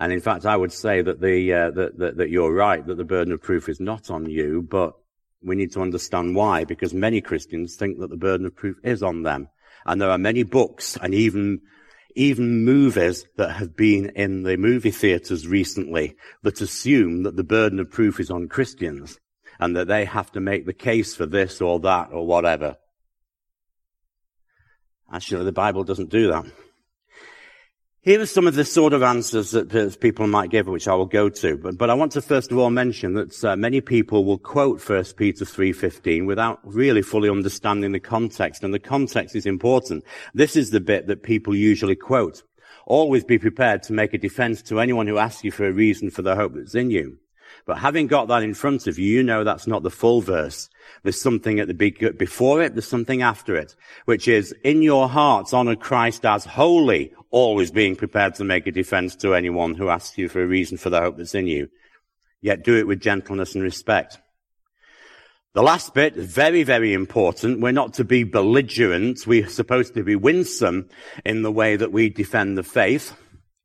And 0.00 0.12
in 0.12 0.20
fact, 0.20 0.44
I 0.44 0.56
would 0.56 0.72
say 0.72 1.02
that 1.02 1.20
the 1.20 1.52
uh, 1.52 1.70
that, 1.70 1.98
that, 1.98 2.16
that 2.16 2.30
you're 2.30 2.52
right 2.52 2.84
that 2.84 2.96
the 2.96 3.04
burden 3.04 3.32
of 3.32 3.42
proof 3.42 3.68
is 3.68 3.80
not 3.80 4.10
on 4.10 4.28
you, 4.28 4.66
but 4.68 4.94
we 5.42 5.54
need 5.54 5.72
to 5.72 5.82
understand 5.82 6.34
why, 6.34 6.64
because 6.64 6.92
many 6.92 7.20
Christians 7.20 7.76
think 7.76 8.00
that 8.00 8.10
the 8.10 8.16
burden 8.16 8.46
of 8.46 8.56
proof 8.56 8.76
is 8.82 9.02
on 9.02 9.22
them, 9.22 9.48
and 9.86 10.00
there 10.00 10.10
are 10.10 10.18
many 10.18 10.42
books 10.42 10.96
and 11.00 11.14
even 11.14 11.60
even 12.16 12.64
movies 12.64 13.26
that 13.36 13.52
have 13.52 13.76
been 13.76 14.10
in 14.10 14.44
the 14.44 14.56
movie 14.56 14.90
theaters 14.90 15.48
recently 15.48 16.16
that 16.42 16.60
assume 16.60 17.24
that 17.24 17.36
the 17.36 17.44
burden 17.44 17.80
of 17.80 17.90
proof 17.90 18.20
is 18.20 18.30
on 18.30 18.48
Christians 18.48 19.18
and 19.58 19.76
that 19.76 19.88
they 19.88 20.04
have 20.04 20.30
to 20.32 20.40
make 20.40 20.64
the 20.64 20.72
case 20.72 21.14
for 21.14 21.26
this 21.26 21.60
or 21.60 21.80
that 21.80 22.10
or 22.12 22.26
whatever. 22.26 22.76
Actually, 25.12 25.44
the 25.44 25.52
Bible 25.52 25.84
doesn't 25.84 26.10
do 26.10 26.28
that. 26.28 26.44
Here 28.04 28.20
are 28.20 28.26
some 28.26 28.46
of 28.46 28.54
the 28.54 28.66
sort 28.66 28.92
of 28.92 29.02
answers 29.02 29.52
that 29.52 29.96
people 29.98 30.26
might 30.26 30.50
give, 30.50 30.66
which 30.66 30.86
I 30.86 30.94
will 30.94 31.06
go 31.06 31.30
to. 31.30 31.56
But, 31.56 31.78
but 31.78 31.88
I 31.88 31.94
want 31.94 32.12
to 32.12 32.20
first 32.20 32.52
of 32.52 32.58
all 32.58 32.68
mention 32.68 33.14
that 33.14 33.42
uh, 33.42 33.56
many 33.56 33.80
people 33.80 34.26
will 34.26 34.36
quote 34.36 34.86
1 34.86 35.04
Peter 35.16 35.46
3.15 35.46 36.26
without 36.26 36.60
really 36.64 37.00
fully 37.00 37.30
understanding 37.30 37.92
the 37.92 38.00
context. 38.00 38.62
And 38.62 38.74
the 38.74 38.78
context 38.78 39.34
is 39.34 39.46
important. 39.46 40.04
This 40.34 40.54
is 40.54 40.68
the 40.68 40.80
bit 40.80 41.06
that 41.06 41.22
people 41.22 41.56
usually 41.56 41.96
quote. 41.96 42.42
Always 42.84 43.24
be 43.24 43.38
prepared 43.38 43.82
to 43.84 43.94
make 43.94 44.12
a 44.12 44.18
defense 44.18 44.60
to 44.64 44.80
anyone 44.80 45.06
who 45.06 45.16
asks 45.16 45.42
you 45.42 45.50
for 45.50 45.66
a 45.66 45.72
reason 45.72 46.10
for 46.10 46.20
the 46.20 46.36
hope 46.36 46.52
that's 46.56 46.74
in 46.74 46.90
you. 46.90 47.16
But 47.66 47.78
having 47.78 48.06
got 48.06 48.28
that 48.28 48.42
in 48.42 48.52
front 48.52 48.86
of 48.86 48.98
you, 48.98 49.06
you 49.06 49.22
know 49.22 49.44
that's 49.44 49.66
not 49.66 49.82
the 49.82 49.90
full 49.90 50.20
verse. 50.20 50.68
There's 51.02 51.20
something 51.20 51.58
at 51.58 51.68
the 51.68 51.74
big, 51.74 52.18
before 52.18 52.62
it, 52.62 52.74
there's 52.74 52.86
something 52.86 53.22
after 53.22 53.56
it, 53.56 53.74
which 54.04 54.28
is 54.28 54.54
in 54.62 54.82
your 54.82 55.08
hearts 55.08 55.54
honor 55.54 55.76
Christ 55.76 56.26
as 56.26 56.44
holy, 56.44 57.14
always 57.34 57.72
being 57.72 57.96
prepared 57.96 58.36
to 58.36 58.44
make 58.44 58.68
a 58.68 58.72
defense 58.72 59.16
to 59.16 59.34
anyone 59.34 59.74
who 59.74 59.88
asks 59.88 60.16
you 60.16 60.28
for 60.28 60.40
a 60.40 60.46
reason 60.46 60.78
for 60.78 60.88
the 60.88 61.00
hope 61.00 61.16
that's 61.16 61.34
in 61.34 61.48
you. 61.48 61.68
Yet 62.40 62.62
do 62.62 62.76
it 62.76 62.86
with 62.86 63.00
gentleness 63.00 63.56
and 63.56 63.64
respect. 63.64 64.18
The 65.52 65.62
last 65.62 65.94
bit, 65.94 66.14
very, 66.14 66.62
very 66.62 66.92
important. 66.92 67.60
We're 67.60 67.72
not 67.72 67.94
to 67.94 68.04
be 68.04 68.22
belligerent. 68.22 69.26
We're 69.26 69.48
supposed 69.48 69.94
to 69.94 70.04
be 70.04 70.14
winsome 70.14 70.88
in 71.24 71.42
the 71.42 71.50
way 71.50 71.74
that 71.74 71.90
we 71.90 72.08
defend 72.08 72.56
the 72.56 72.62
faith. 72.62 73.16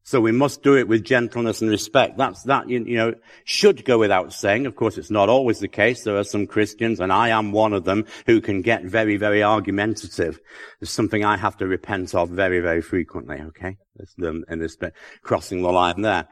So 0.10 0.20
we 0.20 0.32
must 0.32 0.64
do 0.64 0.76
it 0.76 0.88
with 0.88 1.04
gentleness 1.04 1.62
and 1.62 1.70
respect. 1.70 2.18
That's, 2.18 2.42
that, 2.46 2.68
you, 2.68 2.84
you 2.84 2.98
know, 2.98 3.14
should 3.44 3.86
go 3.86 4.00
without 4.00 4.34
saying. 4.34 4.66
Of 4.66 4.76
course, 4.76 4.98
it's 4.98 5.12
not 5.12 5.30
always 5.30 5.60
the 5.60 5.68
case. 5.68 6.04
There 6.04 6.18
are 6.18 6.24
some 6.24 6.48
Christians, 6.48 7.00
and 7.00 7.14
I 7.14 7.30
am 7.30 7.52
one 7.52 7.74
of 7.74 7.84
them, 7.84 8.06
who 8.26 8.42
can 8.42 8.64
get 8.64 8.84
very, 8.84 9.18
very 9.18 9.44
argumentative. 9.44 10.40
It's 10.82 10.90
something 10.90 11.24
I 11.24 11.38
have 11.38 11.58
to 11.58 11.68
repent 11.68 12.16
of 12.16 12.30
very, 12.30 12.60
very 12.60 12.82
frequently, 12.82 13.40
okay? 13.40 13.78
in 14.18 14.46
this 14.58 14.76
bit, 14.78 14.96
crossing 15.22 15.62
the 15.62 15.72
line 15.72 16.02
there. 16.02 16.28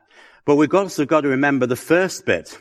But 0.46 0.56
we've 0.56 0.74
also 0.74 1.06
got 1.06 1.22
to 1.22 1.28
remember 1.28 1.68
the 1.68 1.76
first 1.76 2.26
bit. 2.26 2.58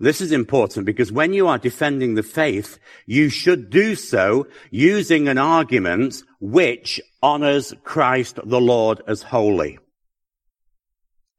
This 0.00 0.20
is 0.20 0.32
important 0.32 0.86
because 0.86 1.12
when 1.12 1.34
you 1.34 1.46
are 1.46 1.58
defending 1.58 2.16
the 2.16 2.24
faith, 2.24 2.80
you 3.06 3.28
should 3.28 3.70
do 3.70 3.94
so 3.94 4.48
using 4.72 5.28
an 5.28 5.38
argument 5.38 6.24
which 6.40 7.00
honors 7.22 7.72
Christ 7.84 8.40
the 8.44 8.60
Lord 8.60 9.02
as 9.06 9.22
holy. 9.22 9.78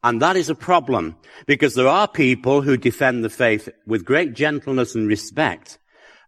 And 0.03 0.22
that 0.22 0.36
is 0.36 0.50
a 0.50 0.55
problem 0.55 1.15
because 1.45 1.75
there 1.75 1.88
are 1.88 2.07
people 2.07 2.62
who 2.62 2.75
defend 2.75 3.24
the 3.24 3.29
faith 3.29 3.69
with 3.88 4.03
great 4.03 4.33
gentleness 4.33 4.95
and 4.95 5.07
respect. 5.07 5.79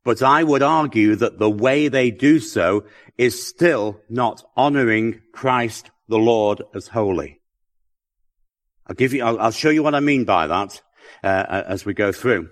But 0.05 0.24
I 0.24 0.44
would 0.44 0.63
argue 0.63 1.15
that 1.15 1.39
the 1.39 1.50
way 1.50 1.89
they 1.89 2.10
do 2.10 2.39
so 2.39 2.86
is 3.17 3.46
still 3.48 4.00
not 4.10 4.44
honoring 4.55 5.22
Christ 5.34 5.91
the 6.08 6.17
Lord 6.17 6.62
as 6.74 6.88
holy. 6.88 7.41
I'll 8.88 8.96
give 8.96 9.13
you, 9.13 9.25
I'll, 9.25 9.39
I'll 9.39 9.51
show 9.51 9.72
you 9.72 9.84
what 9.84 9.96
I 9.96 10.00
mean 10.00 10.25
by 10.25 10.48
that 10.48 10.82
uh, 11.24 11.63
as 11.67 11.86
we 11.86 11.94
go 11.94 12.12
through. 12.12 12.50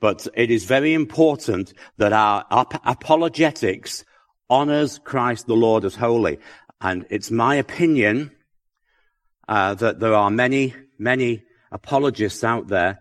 But 0.00 0.26
it 0.34 0.50
is 0.50 0.64
very 0.64 0.94
important 0.94 1.74
that 1.98 2.12
our, 2.12 2.44
our 2.50 2.66
apologetics 2.84 4.04
honors 4.48 4.98
Christ 4.98 5.46
the 5.46 5.54
Lord 5.54 5.84
as 5.84 5.94
holy. 5.94 6.38
And 6.80 7.06
it's 7.10 7.30
my 7.30 7.56
opinion 7.56 8.30
uh, 9.48 9.74
that 9.74 10.00
there 10.00 10.14
are 10.14 10.30
many, 10.30 10.74
many 10.98 11.42
apologists 11.70 12.44
out 12.44 12.68
there 12.68 13.00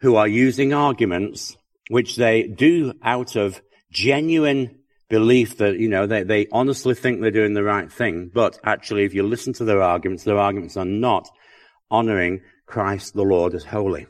who 0.00 0.16
are 0.16 0.28
using 0.28 0.72
arguments 0.72 1.56
which 1.88 2.16
they 2.16 2.44
do 2.44 2.92
out 3.02 3.36
of 3.36 3.60
genuine 3.90 4.78
belief 5.08 5.58
that, 5.58 5.78
you 5.78 5.88
know, 5.88 6.06
they, 6.06 6.22
they 6.22 6.46
honestly 6.50 6.94
think 6.94 7.20
they're 7.20 7.30
doing 7.30 7.54
the 7.54 7.62
right 7.62 7.90
thing. 7.90 8.30
But 8.32 8.58
actually, 8.64 9.04
if 9.04 9.14
you 9.14 9.22
listen 9.22 9.52
to 9.54 9.64
their 9.64 9.82
arguments, 9.82 10.24
their 10.24 10.38
arguments 10.38 10.76
are 10.76 10.84
not 10.84 11.28
honoring 11.90 12.42
Christ 12.66 13.14
the 13.14 13.22
Lord 13.22 13.54
as 13.54 13.64
holy. 13.64 14.06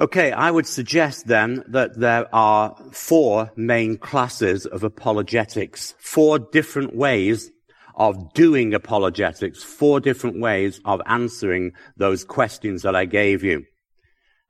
Okay, 0.00 0.30
I 0.30 0.52
would 0.52 0.66
suggest 0.66 1.26
then 1.26 1.64
that 1.68 1.98
there 1.98 2.32
are 2.32 2.76
four 2.92 3.50
main 3.56 3.98
classes 3.98 4.64
of 4.64 4.84
apologetics, 4.84 5.94
four 5.98 6.38
different 6.38 6.94
ways 6.94 7.50
of 7.98 8.32
doing 8.32 8.72
apologetics, 8.72 9.62
four 9.62 9.98
different 9.98 10.40
ways 10.40 10.80
of 10.84 11.02
answering 11.04 11.72
those 11.96 12.24
questions 12.24 12.82
that 12.82 12.94
I 12.94 13.04
gave 13.04 13.42
you. 13.42 13.64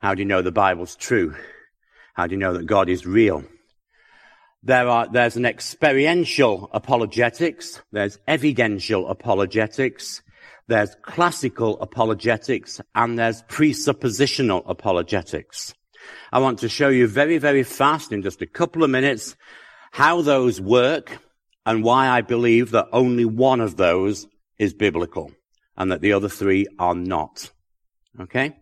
How 0.00 0.14
do 0.14 0.20
you 0.20 0.28
know 0.28 0.42
the 0.42 0.52
Bible's 0.52 0.94
true? 0.94 1.34
How 2.14 2.26
do 2.26 2.34
you 2.34 2.38
know 2.38 2.52
that 2.52 2.66
God 2.66 2.90
is 2.90 3.06
real? 3.06 3.42
There 4.62 4.86
are, 4.86 5.08
there's 5.10 5.36
an 5.36 5.46
experiential 5.46 6.68
apologetics. 6.74 7.80
There's 7.90 8.18
evidential 8.28 9.08
apologetics. 9.08 10.22
There's 10.66 10.94
classical 11.00 11.80
apologetics 11.80 12.80
and 12.94 13.18
there's 13.18 13.42
presuppositional 13.44 14.62
apologetics. 14.66 15.74
I 16.32 16.40
want 16.40 16.58
to 16.58 16.68
show 16.68 16.88
you 16.88 17.06
very, 17.06 17.38
very 17.38 17.62
fast 17.62 18.12
in 18.12 18.22
just 18.22 18.42
a 18.42 18.46
couple 18.46 18.84
of 18.84 18.90
minutes 18.90 19.36
how 19.92 20.20
those 20.20 20.60
work 20.60 21.18
and 21.68 21.84
why 21.84 22.08
I 22.08 22.22
believe 22.22 22.70
that 22.70 22.88
only 22.92 23.26
one 23.26 23.60
of 23.60 23.76
those 23.76 24.26
is 24.58 24.72
biblical 24.72 25.30
and 25.76 25.92
that 25.92 26.00
the 26.00 26.14
other 26.14 26.30
three 26.30 26.66
are 26.78 26.94
not. 26.94 27.50
Okay? 28.18 28.56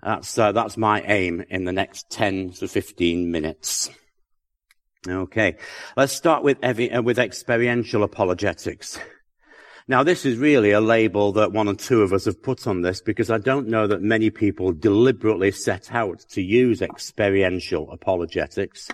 That's, 0.00 0.38
uh, 0.38 0.52
that's 0.52 0.76
my 0.76 1.00
aim 1.00 1.44
in 1.50 1.64
the 1.64 1.72
next 1.72 2.10
10 2.10 2.52
to 2.52 2.68
15 2.68 3.28
minutes. 3.28 3.90
Okay. 5.08 5.56
Let's 5.96 6.12
start 6.12 6.44
with, 6.44 6.60
evi- 6.60 6.96
uh, 6.96 7.02
with 7.02 7.18
experiential 7.18 8.04
apologetics. 8.04 8.96
Now, 9.86 10.02
this 10.02 10.24
is 10.24 10.38
really 10.38 10.70
a 10.70 10.80
label 10.80 11.32
that 11.32 11.52
one 11.52 11.68
or 11.68 11.74
two 11.74 12.00
of 12.00 12.14
us 12.14 12.24
have 12.24 12.42
put 12.42 12.66
on 12.66 12.80
this 12.80 13.02
because 13.02 13.30
I 13.30 13.36
don't 13.36 13.68
know 13.68 13.86
that 13.86 14.00
many 14.00 14.30
people 14.30 14.72
deliberately 14.72 15.50
set 15.50 15.92
out 15.92 16.20
to 16.30 16.40
use 16.40 16.80
experiential 16.80 17.90
apologetics. 17.92 18.90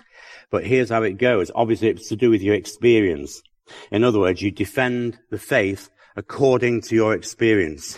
But 0.49 0.65
here's 0.65 0.89
how 0.89 1.03
it 1.03 1.13
goes. 1.13 1.49
Obviously, 1.55 1.87
it's 1.87 2.09
to 2.09 2.17
do 2.17 2.29
with 2.29 2.41
your 2.41 2.55
experience. 2.55 3.41
In 3.89 4.03
other 4.03 4.19
words, 4.19 4.41
you 4.41 4.51
defend 4.51 5.17
the 5.29 5.39
faith 5.39 5.89
according 6.17 6.81
to 6.81 6.95
your 6.95 7.13
experience. 7.13 7.97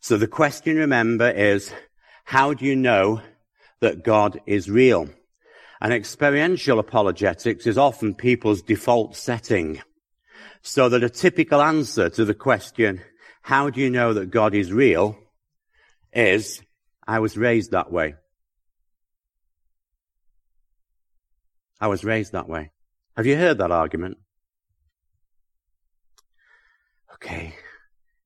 So 0.00 0.18
the 0.18 0.28
question, 0.28 0.76
remember, 0.76 1.30
is 1.30 1.72
how 2.24 2.52
do 2.52 2.66
you 2.66 2.76
know 2.76 3.22
that 3.80 4.04
God 4.04 4.42
is 4.44 4.68
real? 4.68 5.08
And 5.80 5.94
experiential 5.94 6.78
apologetics 6.78 7.66
is 7.66 7.78
often 7.78 8.14
people's 8.14 8.60
default 8.60 9.16
setting. 9.16 9.80
So 10.62 10.88
that 10.88 11.02
a 11.02 11.10
typical 11.10 11.62
answer 11.62 12.10
to 12.10 12.24
the 12.24 12.34
question, 12.34 13.00
how 13.42 13.70
do 13.70 13.80
you 13.80 13.90
know 13.90 14.12
that 14.14 14.30
God 14.30 14.54
is 14.54 14.72
real? 14.72 15.16
is, 16.12 16.62
I 17.06 17.18
was 17.20 17.36
raised 17.36 17.72
that 17.72 17.90
way. 17.90 18.14
I 21.80 21.88
was 21.88 22.04
raised 22.04 22.32
that 22.32 22.48
way. 22.48 22.72
Have 23.16 23.26
you 23.26 23.36
heard 23.36 23.58
that 23.58 23.70
argument? 23.70 24.18
Okay. 27.14 27.54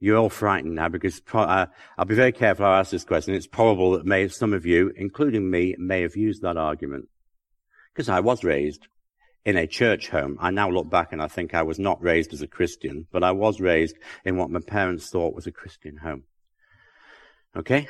You're 0.00 0.18
all 0.18 0.30
frightened 0.30 0.74
now 0.74 0.88
because 0.88 1.20
pro- 1.20 1.42
uh, 1.42 1.66
I'll 1.96 2.04
be 2.04 2.14
very 2.14 2.32
careful 2.32 2.66
I 2.66 2.80
ask 2.80 2.90
this 2.90 3.04
question. 3.04 3.34
It's 3.34 3.46
probable 3.46 3.92
that 3.92 4.04
may, 4.04 4.28
some 4.28 4.52
of 4.52 4.66
you, 4.66 4.92
including 4.96 5.50
me, 5.50 5.74
may 5.78 6.02
have 6.02 6.16
used 6.16 6.42
that 6.42 6.56
argument. 6.56 7.08
Because 7.92 8.08
I 8.08 8.20
was 8.20 8.44
raised 8.44 8.88
in 9.44 9.56
a 9.56 9.66
church 9.66 10.08
home. 10.08 10.38
I 10.40 10.50
now 10.50 10.70
look 10.70 10.88
back 10.88 11.12
and 11.12 11.20
I 11.20 11.28
think 11.28 11.54
I 11.54 11.62
was 11.62 11.78
not 11.78 12.02
raised 12.02 12.32
as 12.32 12.42
a 12.42 12.46
Christian, 12.46 13.06
but 13.12 13.22
I 13.22 13.32
was 13.32 13.60
raised 13.60 13.96
in 14.24 14.36
what 14.36 14.50
my 14.50 14.60
parents 14.60 15.10
thought 15.10 15.34
was 15.34 15.46
a 15.46 15.52
Christian 15.52 15.96
home. 15.96 16.24
Okay? 17.56 17.86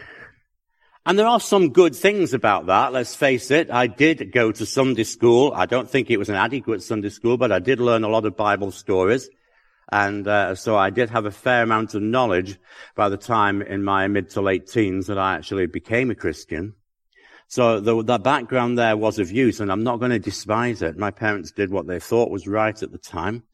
And 1.06 1.18
there 1.18 1.26
are 1.26 1.40
some 1.40 1.72
good 1.72 1.94
things 1.94 2.32
about 2.32 2.66
that, 2.66 2.92
let's 2.92 3.14
face 3.14 3.50
it. 3.50 3.70
I 3.70 3.86
did 3.86 4.32
go 4.32 4.50
to 4.52 4.66
Sunday 4.66 5.04
school. 5.04 5.52
I 5.54 5.66
don't 5.66 5.88
think 5.88 6.10
it 6.10 6.16
was 6.16 6.30
an 6.30 6.34
adequate 6.34 6.82
Sunday 6.82 7.10
school, 7.10 7.36
but 7.36 7.52
I 7.52 7.58
did 7.58 7.78
learn 7.78 8.04
a 8.04 8.08
lot 8.08 8.24
of 8.24 8.36
Bible 8.36 8.70
stories. 8.70 9.28
And 9.92 10.26
uh, 10.26 10.54
so 10.54 10.76
I 10.76 10.90
did 10.90 11.10
have 11.10 11.26
a 11.26 11.30
fair 11.30 11.62
amount 11.62 11.94
of 11.94 12.02
knowledge 12.02 12.58
by 12.96 13.10
the 13.10 13.18
time 13.18 13.60
in 13.60 13.84
my 13.84 14.08
mid 14.08 14.30
to 14.30 14.40
late 14.40 14.66
teens 14.66 15.08
that 15.08 15.18
I 15.18 15.34
actually 15.34 15.66
became 15.66 16.10
a 16.10 16.14
Christian. 16.14 16.72
So 17.48 17.80
the, 17.80 18.02
the 18.02 18.18
background 18.18 18.78
there 18.78 18.96
was 18.96 19.18
of 19.18 19.30
use, 19.30 19.60
and 19.60 19.70
I'm 19.70 19.84
not 19.84 19.98
going 19.98 20.10
to 20.10 20.18
despise 20.18 20.82
it. 20.82 20.96
My 20.96 21.10
parents 21.10 21.52
did 21.52 21.70
what 21.70 21.86
they 21.86 22.00
thought 22.00 22.30
was 22.30 22.48
right 22.48 22.82
at 22.82 22.90
the 22.90 22.98
time. 22.98 23.44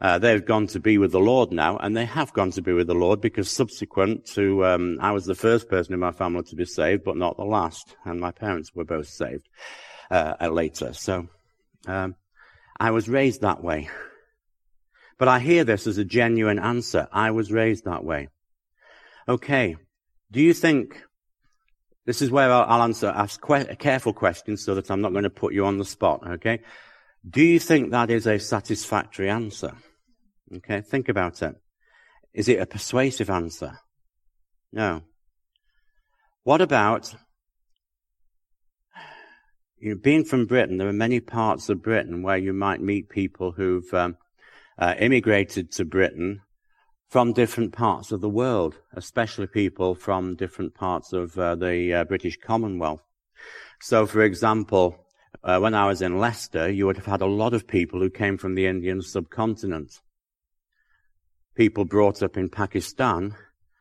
Uh, 0.00 0.18
they've 0.18 0.44
gone 0.44 0.66
to 0.68 0.80
be 0.80 0.96
with 0.96 1.10
the 1.10 1.20
Lord 1.20 1.50
now, 1.50 1.76
and 1.76 1.96
they 1.96 2.04
have 2.04 2.32
gone 2.32 2.52
to 2.52 2.62
be 2.62 2.72
with 2.72 2.86
the 2.86 2.94
Lord 2.94 3.20
because 3.20 3.50
subsequent 3.50 4.26
to, 4.26 4.64
um, 4.64 4.98
I 5.00 5.12
was 5.12 5.24
the 5.24 5.34
first 5.34 5.68
person 5.68 5.92
in 5.92 6.00
my 6.00 6.12
family 6.12 6.44
to 6.44 6.56
be 6.56 6.64
saved, 6.64 7.04
but 7.04 7.16
not 7.16 7.36
the 7.36 7.44
last, 7.44 7.96
and 8.04 8.20
my 8.20 8.30
parents 8.30 8.74
were 8.74 8.84
both 8.84 9.08
saved 9.08 9.48
uh, 10.10 10.48
later. 10.50 10.92
So 10.92 11.28
um, 11.86 12.14
I 12.78 12.92
was 12.92 13.08
raised 13.08 13.40
that 13.40 13.62
way. 13.62 13.88
But 15.18 15.26
I 15.26 15.40
hear 15.40 15.64
this 15.64 15.88
as 15.88 15.98
a 15.98 16.04
genuine 16.04 16.60
answer. 16.60 17.08
I 17.12 17.32
was 17.32 17.50
raised 17.50 17.84
that 17.84 18.04
way. 18.04 18.28
Okay. 19.28 19.76
Do 20.30 20.40
you 20.40 20.54
think 20.54 21.02
this 22.08 22.22
is 22.22 22.30
where 22.30 22.50
I'll, 22.50 22.80
answer, 22.80 23.08
ask 23.08 23.38
que- 23.38 23.76
careful 23.76 24.14
questions 24.14 24.64
so 24.64 24.74
that 24.76 24.90
I'm 24.90 25.02
not 25.02 25.12
going 25.12 25.24
to 25.24 25.30
put 25.30 25.52
you 25.52 25.66
on 25.66 25.76
the 25.76 25.84
spot, 25.84 26.26
okay? 26.26 26.60
Do 27.28 27.42
you 27.42 27.60
think 27.60 27.90
that 27.90 28.08
is 28.08 28.26
a 28.26 28.38
satisfactory 28.38 29.28
answer? 29.28 29.74
Okay, 30.56 30.80
think 30.80 31.10
about 31.10 31.42
it. 31.42 31.54
Is 32.32 32.48
it 32.48 32.60
a 32.60 32.66
persuasive 32.66 33.28
answer? 33.28 33.78
No. 34.72 35.02
What 36.44 36.62
about, 36.62 37.14
you 39.78 39.90
know, 39.90 40.00
being 40.02 40.24
from 40.24 40.46
Britain, 40.46 40.78
there 40.78 40.88
are 40.88 40.94
many 40.94 41.20
parts 41.20 41.68
of 41.68 41.82
Britain 41.82 42.22
where 42.22 42.38
you 42.38 42.54
might 42.54 42.80
meet 42.80 43.10
people 43.10 43.52
who've 43.52 43.92
um, 43.92 44.16
uh, 44.78 44.94
immigrated 44.98 45.72
to 45.72 45.84
Britain 45.84 46.40
from 47.08 47.32
different 47.32 47.72
parts 47.72 48.12
of 48.12 48.20
the 48.20 48.28
world, 48.28 48.76
especially 48.94 49.46
people 49.46 49.94
from 49.94 50.36
different 50.36 50.74
parts 50.74 51.12
of 51.12 51.38
uh, 51.38 51.54
the 51.54 51.92
uh, 51.94 52.04
British 52.04 52.36
Commonwealth. 52.36 53.02
So, 53.80 54.06
for 54.06 54.22
example, 54.22 55.06
uh, 55.42 55.58
when 55.58 55.74
I 55.74 55.86
was 55.86 56.02
in 56.02 56.18
Leicester, 56.18 56.70
you 56.70 56.86
would 56.86 56.96
have 56.96 57.06
had 57.06 57.22
a 57.22 57.26
lot 57.26 57.54
of 57.54 57.66
people 57.66 58.00
who 58.00 58.10
came 58.10 58.36
from 58.36 58.54
the 58.54 58.66
Indian 58.66 59.00
subcontinent. 59.00 60.00
People 61.54 61.84
brought 61.86 62.22
up 62.22 62.36
in 62.36 62.50
Pakistan 62.50 63.34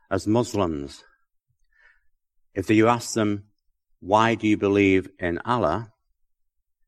as 0.09 0.25
Muslims. 0.25 1.03
If 2.53 2.69
you 2.69 2.87
ask 2.87 3.13
them, 3.13 3.43
why 3.99 4.35
do 4.35 4.47
you 4.47 4.57
believe 4.57 5.09
in 5.19 5.39
Allah? 5.39 5.91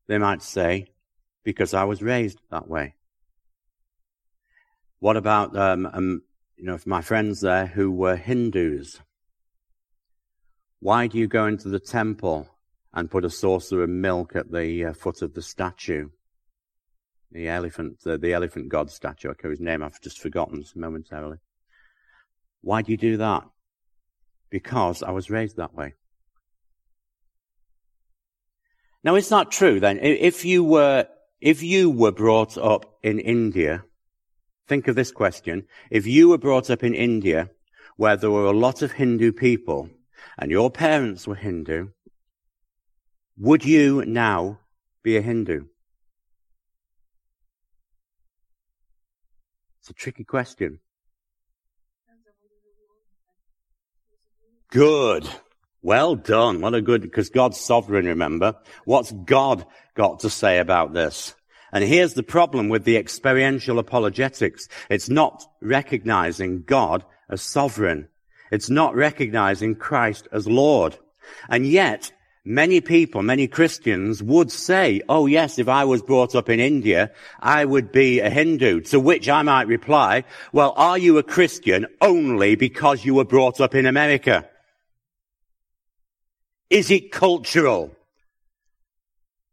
They 0.08 0.18
might 0.18 0.42
say, 0.42 0.86
because 1.44 1.74
I 1.74 1.84
was 1.84 2.02
raised 2.02 2.40
that 2.50 2.68
way. 2.68 2.94
What 5.00 5.16
about 5.16 5.56
um, 5.56 5.86
um, 5.92 6.22
you 6.60 6.66
know, 6.66 6.78
my 6.84 7.00
friends 7.00 7.40
there 7.40 7.64
who 7.64 7.90
were 7.90 8.16
Hindus. 8.16 9.00
Why 10.78 11.06
do 11.06 11.16
you 11.16 11.26
go 11.26 11.46
into 11.46 11.70
the 11.70 11.80
temple 11.80 12.50
and 12.92 13.10
put 13.10 13.24
a 13.24 13.30
saucer 13.30 13.82
of 13.82 13.88
milk 13.88 14.36
at 14.36 14.52
the 14.52 14.84
uh, 14.84 14.92
foot 14.92 15.22
of 15.22 15.32
the 15.32 15.40
statue? 15.40 16.10
The 17.32 17.48
elephant, 17.48 18.00
uh, 18.04 18.18
the 18.18 18.34
elephant 18.34 18.68
god 18.68 18.90
statue, 18.90 19.30
okay, 19.30 19.48
his 19.48 19.60
name 19.60 19.82
I've 19.82 20.02
just 20.02 20.20
forgotten 20.20 20.62
momentarily. 20.74 21.38
Why 22.60 22.82
do 22.82 22.92
you 22.92 22.98
do 22.98 23.16
that? 23.16 23.44
Because 24.50 25.02
I 25.02 25.12
was 25.12 25.30
raised 25.30 25.56
that 25.56 25.74
way. 25.74 25.94
Now, 29.02 29.14
it's 29.14 29.30
not 29.30 29.50
true 29.50 29.80
then. 29.80 29.98
If 30.02 30.44
you 30.44 30.62
were, 30.62 31.06
if 31.40 31.62
you 31.62 31.88
were 31.88 32.12
brought 32.12 32.58
up 32.58 32.98
in 33.02 33.18
India 33.18 33.84
Think 34.70 34.86
of 34.86 34.94
this 34.94 35.10
question. 35.10 35.64
If 35.90 36.06
you 36.06 36.28
were 36.28 36.38
brought 36.38 36.70
up 36.70 36.84
in 36.84 36.94
India, 36.94 37.50
where 37.96 38.16
there 38.16 38.30
were 38.30 38.44
a 38.44 38.52
lot 38.52 38.82
of 38.82 38.92
Hindu 38.92 39.32
people, 39.32 39.90
and 40.38 40.48
your 40.48 40.70
parents 40.70 41.26
were 41.26 41.34
Hindu, 41.34 41.88
would 43.36 43.64
you 43.64 44.04
now 44.06 44.60
be 45.02 45.16
a 45.16 45.22
Hindu? 45.22 45.64
It's 49.80 49.90
a 49.90 49.92
tricky 49.92 50.22
question. 50.22 50.78
Good. 54.70 55.28
Well 55.82 56.14
done. 56.14 56.60
What 56.60 56.76
a 56.76 56.80
good, 56.80 57.02
because 57.02 57.28
God's 57.28 57.58
sovereign, 57.58 58.06
remember. 58.06 58.54
What's 58.84 59.10
God 59.10 59.66
got 59.96 60.20
to 60.20 60.30
say 60.30 60.60
about 60.60 60.94
this? 60.94 61.34
And 61.72 61.84
here's 61.84 62.14
the 62.14 62.22
problem 62.22 62.68
with 62.68 62.84
the 62.84 62.96
experiential 62.96 63.78
apologetics. 63.78 64.68
It's 64.88 65.08
not 65.08 65.44
recognizing 65.60 66.62
God 66.62 67.04
as 67.28 67.42
sovereign. 67.42 68.08
It's 68.50 68.70
not 68.70 68.94
recognizing 68.94 69.76
Christ 69.76 70.26
as 70.32 70.48
Lord. 70.48 70.98
And 71.48 71.66
yet, 71.66 72.12
many 72.44 72.80
people, 72.80 73.22
many 73.22 73.46
Christians 73.46 74.22
would 74.22 74.50
say, 74.50 75.00
oh 75.08 75.26
yes, 75.26 75.58
if 75.58 75.68
I 75.68 75.84
was 75.84 76.02
brought 76.02 76.34
up 76.34 76.48
in 76.48 76.58
India, 76.58 77.12
I 77.38 77.64
would 77.64 77.92
be 77.92 78.20
a 78.20 78.30
Hindu. 78.30 78.80
To 78.82 78.98
which 78.98 79.28
I 79.28 79.42
might 79.42 79.68
reply, 79.68 80.24
well, 80.52 80.72
are 80.76 80.98
you 80.98 81.18
a 81.18 81.22
Christian 81.22 81.86
only 82.00 82.56
because 82.56 83.04
you 83.04 83.14
were 83.14 83.24
brought 83.24 83.60
up 83.60 83.74
in 83.74 83.86
America? 83.86 84.48
Is 86.68 86.90
it 86.90 87.12
cultural? 87.12 87.94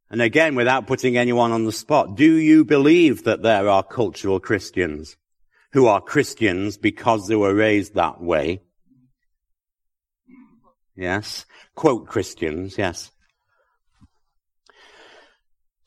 And 0.10 0.22
again, 0.22 0.56
without 0.56 0.88
putting 0.88 1.18
anyone 1.18 1.52
on 1.52 1.66
the 1.66 1.72
spot, 1.72 2.16
do 2.16 2.36
you 2.36 2.64
believe 2.64 3.24
that 3.26 3.42
there 3.44 3.68
are 3.68 3.84
cultural 3.84 4.40
Christians? 4.40 5.18
who 5.74 5.86
are 5.88 6.02
Christians 6.02 6.78
because 6.78 7.28
they 7.28 7.36
were 7.36 7.54
raised 7.54 7.96
that 7.96 8.22
way. 8.22 8.62
Yes. 10.96 11.46
Quote 11.76 12.08
Christians, 12.08 12.78
yes. 12.78 13.12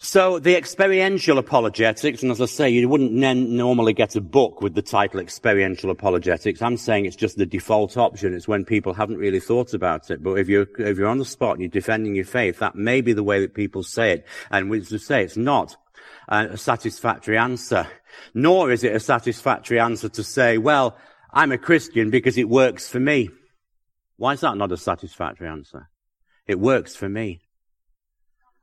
So 0.02 0.38
the 0.38 0.56
experiential 0.56 1.36
apologetics, 1.36 2.22
and 2.22 2.32
as 2.32 2.40
I 2.40 2.46
say, 2.46 2.70
you 2.70 2.88
wouldn't 2.88 3.12
normally 3.12 3.92
get 3.92 4.16
a 4.16 4.22
book 4.22 4.62
with 4.62 4.74
the 4.74 4.80
title 4.80 5.20
experiential 5.20 5.90
apologetics. 5.90 6.62
I'm 6.62 6.78
saying 6.78 7.04
it's 7.04 7.16
just 7.16 7.36
the 7.36 7.44
default 7.44 7.98
option. 7.98 8.32
It's 8.32 8.48
when 8.48 8.64
people 8.64 8.94
haven't 8.94 9.18
really 9.18 9.40
thought 9.40 9.74
about 9.74 10.10
it. 10.10 10.22
But 10.22 10.38
if 10.38 10.48
you're, 10.48 10.66
if 10.78 10.96
you're 10.96 11.06
on 11.06 11.18
the 11.18 11.26
spot 11.26 11.52
and 11.52 11.60
you're 11.60 11.68
defending 11.68 12.14
your 12.14 12.24
faith, 12.24 12.60
that 12.60 12.76
may 12.76 13.02
be 13.02 13.12
the 13.12 13.22
way 13.22 13.42
that 13.42 13.52
people 13.52 13.82
say 13.82 14.12
it. 14.12 14.26
And 14.50 14.70
we 14.70 14.82
say 14.82 15.22
it's 15.22 15.36
not 15.36 15.76
a 16.28 16.56
satisfactory 16.56 17.36
answer. 17.36 17.86
Nor 18.32 18.70
is 18.70 18.84
it 18.84 18.96
a 18.96 19.00
satisfactory 19.00 19.78
answer 19.78 20.08
to 20.08 20.24
say, 20.24 20.56
well, 20.56 20.96
I'm 21.30 21.52
a 21.52 21.58
Christian 21.58 22.08
because 22.08 22.38
it 22.38 22.48
works 22.48 22.88
for 22.88 23.00
me. 23.00 23.28
Why 24.16 24.32
is 24.32 24.40
that 24.40 24.56
not 24.56 24.72
a 24.72 24.78
satisfactory 24.78 25.48
answer? 25.48 25.90
It 26.46 26.58
works 26.58 26.96
for 26.96 27.08
me. 27.08 27.42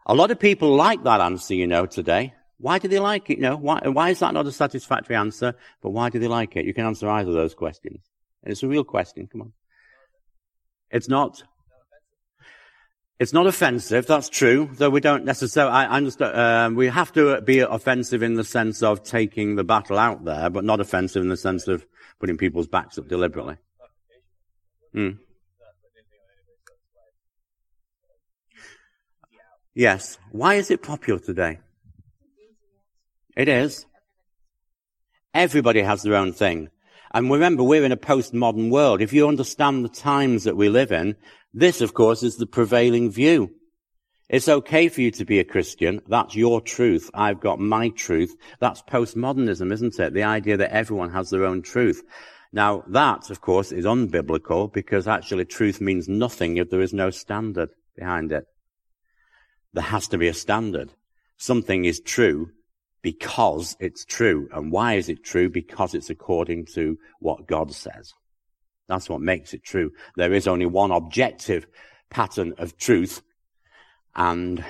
A 0.08 0.16
lot 0.16 0.32
of 0.32 0.40
people 0.40 0.74
like 0.76 1.04
that 1.04 1.20
answer, 1.20 1.54
you 1.54 1.68
know, 1.68 1.86
today. 1.86 2.34
Why 2.60 2.80
do 2.80 2.88
they 2.88 3.00
like 3.00 3.30
it? 3.30 3.38
You 3.38 3.44
know, 3.44 3.58
why, 3.58 3.82
why 3.86 4.10
is 4.10 4.20
that 4.20 4.34
not 4.34 4.48
a 4.48 4.52
satisfactory 4.52 5.16
answer? 5.16 5.54
But 5.82 5.92
why 5.92 6.10
do 6.10 6.18
they 6.18 6.28
like 6.28 6.56
it? 6.56 6.66
You 6.66 6.74
can 6.74 6.86
answer 6.86 7.08
either 7.10 7.30
of 7.30 7.36
those 7.36 7.54
questions. 7.54 8.00
And 8.42 8.52
it's 8.52 8.64
a 8.64 8.68
real 8.68 8.86
question. 8.86 9.28
Come 9.28 9.42
on. 9.42 9.54
It's 10.90 11.10
not. 11.10 11.44
It's 13.20 13.34
not 13.34 13.48
offensive. 13.48 14.08
That's 14.08 14.30
true. 14.30 14.70
Though 14.74 14.90
we 14.90 15.02
don't 15.02 15.26
necessarily, 15.26 15.74
I 15.74 15.88
understand, 15.88 16.40
um, 16.40 16.76
we 16.76 16.88
have 16.88 17.12
to 17.14 17.42
be 17.42 17.60
offensive 17.60 18.24
in 18.24 18.36
the 18.36 18.44
sense 18.44 18.82
of 18.82 19.04
taking 19.04 19.56
the 19.56 19.64
battle 19.64 19.98
out 19.98 20.24
there, 20.24 20.50
but 20.50 20.64
not 20.64 20.80
offensive 20.80 21.24
in 21.24 21.30
the 21.30 21.38
sense 21.38 21.68
of 21.68 21.86
putting 22.20 22.38
people's 22.38 22.68
backs 22.68 22.98
up 22.98 23.08
deliberately. 23.08 23.58
Hmm. 24.94 25.10
Yes. 29.78 30.18
Why 30.32 30.56
is 30.56 30.72
it 30.72 30.82
popular 30.82 31.20
today? 31.20 31.60
It 33.36 33.48
is. 33.48 33.86
Everybody 35.36 35.84
has 35.84 36.02
their 36.02 36.16
own 36.16 36.34
thing. 36.34 36.70
And 37.12 37.30
remember, 37.30 37.62
we're 37.62 37.86
in 37.86 37.92
a 37.92 37.96
postmodern 37.98 38.72
world. 38.72 39.04
If 39.04 39.14
you 39.14 39.28
understand 39.28 39.86
the 39.86 39.90
times 39.90 40.46
that 40.46 40.58
we 40.58 40.68
live 40.68 40.92
in, 40.92 41.16
this, 41.54 41.82
of 41.82 41.94
course, 41.94 42.24
is 42.24 42.38
the 42.38 42.48
prevailing 42.48 43.12
view. 43.12 43.52
It's 44.30 44.50
okay 44.50 44.90
for 44.90 45.02
you 45.02 45.12
to 45.12 45.26
be 45.26 45.38
a 45.38 45.44
Christian. 45.44 46.02
That's 46.08 46.36
your 46.36 46.60
truth. 46.60 47.12
I've 47.14 47.40
got 47.40 47.60
my 47.60 47.90
truth. 47.90 48.36
That's 48.60 48.82
postmodernism, 48.82 49.72
isn't 49.72 50.00
it? 50.00 50.12
The 50.12 50.24
idea 50.24 50.58
that 50.58 50.74
everyone 50.74 51.12
has 51.12 51.30
their 51.30 51.46
own 51.46 51.62
truth. 51.62 52.02
Now, 52.52 52.84
that, 52.88 53.30
of 53.30 53.42
course, 53.42 53.72
is 53.72 53.86
unbiblical 53.86 54.74
because 54.74 55.08
actually 55.08 55.46
truth 55.46 55.80
means 55.82 56.10
nothing 56.10 56.58
if 56.58 56.72
there 56.72 56.82
is 56.82 56.94
no 56.94 57.12
standard 57.12 57.70
behind 57.96 58.32
it 58.32 58.48
there 59.74 59.84
has 59.84 60.08
to 60.10 60.18
be 60.18 60.28
a 60.28 60.34
standard. 60.34 60.94
Something 61.38 61.86
is 61.86 62.00
true 62.00 62.52
because 63.02 63.78
it's 63.80 64.06
true. 64.06 64.50
And 64.52 64.72
why 64.72 64.96
is 64.96 65.10
it 65.10 65.24
true? 65.24 65.50
Because 65.50 65.94
it's 65.94 66.10
according 66.10 66.66
to 66.74 66.98
what 67.20 67.48
God 67.48 67.74
says. 67.74 68.14
That's 68.88 69.10
what 69.10 69.22
makes 69.22 69.54
it 69.54 69.64
true. 69.64 69.92
There 70.16 70.34
is 70.34 70.48
only 70.48 70.66
one 70.66 70.92
objective 70.92 71.68
pattern 72.10 72.54
of 72.58 72.78
truth. 72.78 73.22
And 74.16 74.64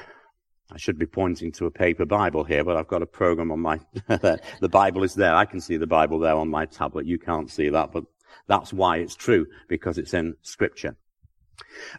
I 0.72 0.78
should 0.78 1.00
be 1.00 1.06
pointing 1.06 1.52
to 1.54 1.66
a 1.66 1.72
paper 1.72 2.06
Bible 2.06 2.44
here, 2.44 2.64
but 2.64 2.76
I've 2.76 2.88
got 2.88 3.02
a 3.02 3.08
program 3.08 3.52
on 3.52 3.60
my, 3.60 3.80
the 4.08 4.70
Bible 4.70 5.04
is 5.04 5.16
there. 5.16 5.34
I 5.34 5.46
can 5.46 5.62
see 5.62 5.78
the 5.78 5.88
Bible 5.88 6.20
there 6.20 6.36
on 6.36 6.50
my 6.50 6.66
tablet. 6.66 7.06
You 7.06 7.18
can't 7.18 7.50
see 7.50 7.70
that, 7.70 7.92
but 7.92 8.04
that's 8.48 8.74
why 8.74 8.98
it's 8.98 9.16
true, 9.16 9.48
because 9.68 9.98
it's 9.98 10.14
in 10.14 10.36
scripture. 10.42 10.98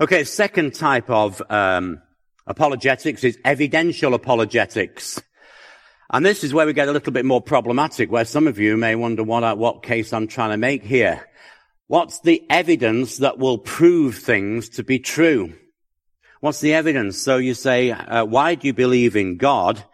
Okay, 0.00 0.24
second 0.24 0.74
type 0.74 1.08
of, 1.08 1.40
um, 1.48 2.02
apologetics 2.48 3.22
is 3.22 3.38
evidential 3.44 4.14
apologetics. 4.14 5.22
And 6.10 6.24
this 6.24 6.42
is 6.42 6.54
where 6.54 6.66
we 6.66 6.72
get 6.72 6.88
a 6.88 6.92
little 6.92 7.12
bit 7.12 7.26
more 7.26 7.42
problematic, 7.42 8.10
where 8.10 8.24
some 8.24 8.46
of 8.46 8.58
you 8.58 8.76
may 8.76 8.94
wonder 8.94 9.22
what, 9.22 9.58
what 9.58 9.82
case 9.82 10.12
I'm 10.12 10.26
trying 10.26 10.50
to 10.50 10.56
make 10.56 10.82
here. 10.82 11.28
What's 11.86 12.20
the 12.20 12.42
evidence 12.50 13.18
that 13.18 13.38
will 13.38 13.58
prove 13.58 14.16
things 14.16 14.70
to 14.70 14.82
be 14.82 14.98
true? 14.98 15.54
What's 16.40 16.60
the 16.60 16.74
evidence? 16.74 17.20
So 17.20 17.36
you 17.36 17.52
say, 17.52 17.90
uh, 17.90 18.24
why 18.24 18.54
do 18.54 18.66
you 18.66 18.72
believe 18.72 19.16
in 19.16 19.36
God? 19.36 19.84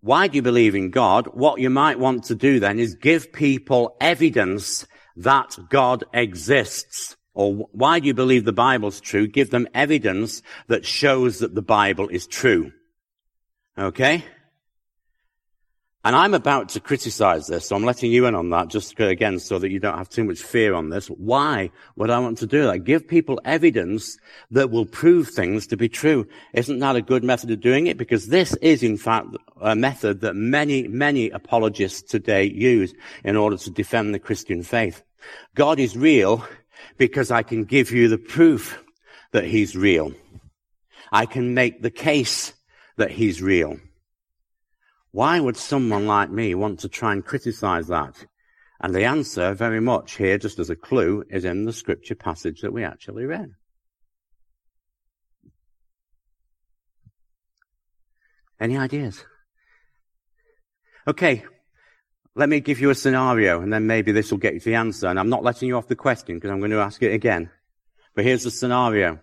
Why 0.00 0.28
do 0.28 0.36
you 0.36 0.42
believe 0.42 0.74
in 0.74 0.90
God? 0.90 1.26
What 1.26 1.60
you 1.60 1.68
might 1.68 1.98
want 1.98 2.24
to 2.24 2.34
do 2.34 2.60
then 2.60 2.78
is 2.78 2.94
give 2.94 3.32
people 3.32 3.96
evidence 4.00 4.86
that 5.16 5.58
God 5.68 6.04
exists 6.14 7.16
or 7.34 7.68
why 7.72 8.00
do 8.00 8.06
you 8.06 8.14
believe 8.14 8.44
the 8.44 8.52
Bible's 8.52 9.00
true? 9.00 9.26
Give 9.26 9.50
them 9.50 9.68
evidence 9.74 10.42
that 10.66 10.84
shows 10.84 11.38
that 11.38 11.54
the 11.54 11.62
Bible 11.62 12.08
is 12.08 12.26
true. 12.26 12.72
Okay? 13.78 14.24
And 16.04 16.14
I'm 16.16 16.32
about 16.32 16.70
to 16.70 16.80
criticize 16.80 17.48
this, 17.48 17.66
so 17.66 17.76
I'm 17.76 17.84
letting 17.84 18.10
you 18.10 18.26
in 18.26 18.34
on 18.34 18.50
that 18.50 18.68
just 18.68 18.98
again 18.98 19.38
so 19.40 19.58
that 19.58 19.70
you 19.70 19.78
don't 19.78 19.98
have 19.98 20.08
too 20.08 20.24
much 20.24 20.40
fear 20.40 20.72
on 20.72 20.90
this. 20.90 21.08
Why 21.08 21.70
would 21.96 22.08
I 22.08 22.18
want 22.20 22.38
to 22.38 22.46
do 22.46 22.62
that? 22.62 22.84
Give 22.84 23.06
people 23.06 23.40
evidence 23.44 24.16
that 24.52 24.70
will 24.70 24.86
prove 24.86 25.28
things 25.28 25.66
to 25.66 25.76
be 25.76 25.88
true. 25.88 26.26
Isn't 26.54 26.78
that 26.78 26.96
a 26.96 27.02
good 27.02 27.24
method 27.24 27.50
of 27.50 27.60
doing 27.60 27.88
it? 27.88 27.98
Because 27.98 28.28
this 28.28 28.54
is 28.62 28.82
in 28.82 28.96
fact 28.96 29.36
a 29.60 29.74
method 29.74 30.20
that 30.20 30.34
many, 30.34 30.86
many 30.86 31.30
apologists 31.30 32.08
today 32.08 32.44
use 32.44 32.94
in 33.24 33.36
order 33.36 33.56
to 33.56 33.70
defend 33.70 34.14
the 34.14 34.20
Christian 34.20 34.62
faith. 34.62 35.02
God 35.56 35.80
is 35.80 35.96
real 35.96 36.42
because 36.96 37.30
I 37.30 37.42
can 37.42 37.64
give 37.64 37.90
you 37.90 38.08
the 38.08 38.18
proof 38.18 38.82
that 39.32 39.44
he's 39.44 39.76
real. 39.76 40.12
I 41.12 41.26
can 41.26 41.54
make 41.54 41.82
the 41.82 41.90
case 41.90 42.52
that 42.96 43.10
he's 43.10 43.42
real. 43.42 43.78
Why 45.10 45.40
would 45.40 45.56
someone 45.56 46.06
like 46.06 46.30
me 46.30 46.54
want 46.54 46.80
to 46.80 46.88
try 46.88 47.12
and 47.12 47.24
criticize 47.24 47.88
that? 47.88 48.26
And 48.80 48.94
the 48.94 49.04
answer 49.04 49.54
very 49.54 49.80
much 49.80 50.16
here, 50.16 50.38
just 50.38 50.58
as 50.58 50.70
a 50.70 50.76
clue, 50.76 51.24
is 51.30 51.44
in 51.44 51.64
the 51.64 51.72
scripture 51.72 52.14
passage 52.14 52.60
that 52.60 52.72
we 52.72 52.84
actually 52.84 53.24
read. 53.24 53.52
Any 58.60 58.76
ideas? 58.76 59.24
Okay, 61.06 61.44
let 62.38 62.48
me 62.48 62.60
give 62.60 62.80
you 62.80 62.90
a 62.90 62.94
scenario 62.94 63.60
and 63.60 63.72
then 63.72 63.88
maybe 63.88 64.12
this 64.12 64.30
will 64.30 64.38
get 64.38 64.54
you 64.54 64.60
the 64.60 64.76
answer. 64.76 65.08
And 65.08 65.18
I'm 65.18 65.28
not 65.28 65.42
letting 65.42 65.66
you 65.66 65.76
off 65.76 65.88
the 65.88 65.96
question 65.96 66.36
because 66.36 66.52
I'm 66.52 66.60
going 66.60 66.70
to 66.70 66.78
ask 66.78 67.02
it 67.02 67.12
again. 67.12 67.50
But 68.14 68.24
here's 68.24 68.44
the 68.44 68.52
scenario. 68.52 69.18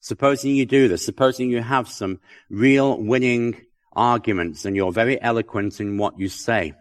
Supposing 0.00 0.56
you 0.56 0.66
do 0.66 0.88
this, 0.88 1.04
supposing 1.04 1.48
you 1.48 1.62
have 1.62 1.88
some 1.88 2.18
real 2.50 3.00
winning 3.00 3.64
arguments 3.92 4.64
and 4.64 4.74
you're 4.74 4.90
very 4.90 5.22
eloquent 5.22 5.80
in 5.80 5.96
what 5.96 6.18
you 6.18 6.28
say 6.28 6.74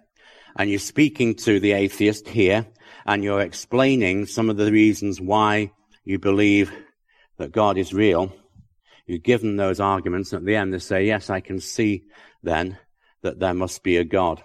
and 0.57 0.71
you're 0.71 0.79
speaking 0.79 1.35
to 1.35 1.59
the 1.59 1.73
atheist 1.73 2.29
here 2.29 2.65
and 3.05 3.23
you're 3.23 3.41
explaining 3.41 4.25
some 4.25 4.49
of 4.49 4.57
the 4.57 4.71
reasons 4.71 5.21
why 5.21 5.71
you 6.03 6.17
believe 6.17 6.71
that 7.37 7.51
God 7.51 7.77
is 7.77 7.93
real. 7.93 8.35
You 9.05 9.19
give 9.19 9.41
them 9.41 9.55
those 9.55 9.79
arguments 9.79 10.33
and 10.33 10.41
at 10.41 10.45
the 10.47 10.55
end 10.55 10.73
they 10.73 10.79
say, 10.79 11.05
yes, 11.05 11.29
I 11.29 11.41
can 11.41 11.59
see 11.59 12.05
then 12.41 12.79
that 13.21 13.39
there 13.39 13.53
must 13.53 13.83
be 13.83 13.97
a 13.97 14.03
God. 14.03 14.43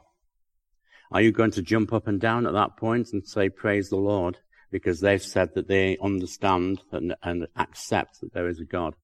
Are 1.12 1.20
you 1.20 1.32
going 1.32 1.50
to 1.52 1.62
jump 1.62 1.92
up 1.92 2.06
and 2.06 2.20
down 2.20 2.46
at 2.46 2.52
that 2.52 2.76
point 2.76 3.12
and 3.12 3.26
say, 3.26 3.48
praise 3.48 3.88
the 3.88 3.96
Lord? 3.96 4.38
Because 4.70 5.00
they've 5.00 5.22
said 5.22 5.54
that 5.54 5.66
they 5.66 5.98
understand 6.00 6.80
and, 6.92 7.14
and 7.22 7.48
accept 7.56 8.20
that 8.20 8.32
there 8.32 8.48
is 8.48 8.60
a 8.60 8.64
God. 8.64 8.94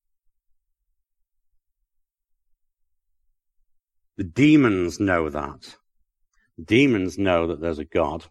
The 4.17 4.25
demons 4.25 5.01
know 5.01 5.29
that. 5.29 5.77
The 6.57 6.65
demons 6.65 7.19
know 7.19 7.49
that 7.49 7.61
there's 7.61 7.81
a 7.81 7.85
God. 7.85 8.25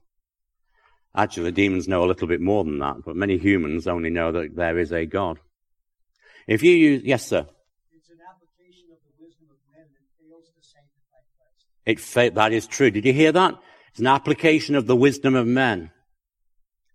Actually, 1.15 1.51
demons 1.51 1.88
know 1.88 2.03
a 2.03 2.07
little 2.07 2.27
bit 2.27 2.41
more 2.41 2.63
than 2.63 2.79
that, 2.79 2.97
but 3.05 3.15
many 3.15 3.38
humans 3.38 3.88
only 3.88 4.09
know 4.09 4.31
that 4.31 4.55
there 4.55 4.79
is 4.79 4.91
a 4.91 5.05
God. 5.05 5.39
If 6.47 6.63
you 6.63 6.71
use, 6.71 7.03
yes, 7.03 7.25
sir. 7.25 7.45
It's 7.91 8.09
an 8.09 8.17
application 8.27 8.89
of 8.91 8.99
the 9.05 9.13
wisdom 9.23 9.47
of 9.51 9.57
men 9.71 9.88
that 9.93 10.05
fails 10.19 10.49
to 10.49 10.61
sanctify 10.61 11.21
Christ. 11.38 11.67
It 11.86 12.00
that 12.36 12.52
is 12.52 12.67
true. 12.67 12.91
Did 12.91 13.06
you 13.06 13.13
hear 13.13 13.32
that? 13.32 13.56
It's 13.89 14.00
an 14.00 14.08
application 14.08 14.76
of 14.76 14.88
the 14.88 14.95
wisdom 14.95 15.36
of 15.36 15.48
men. 15.48 15.91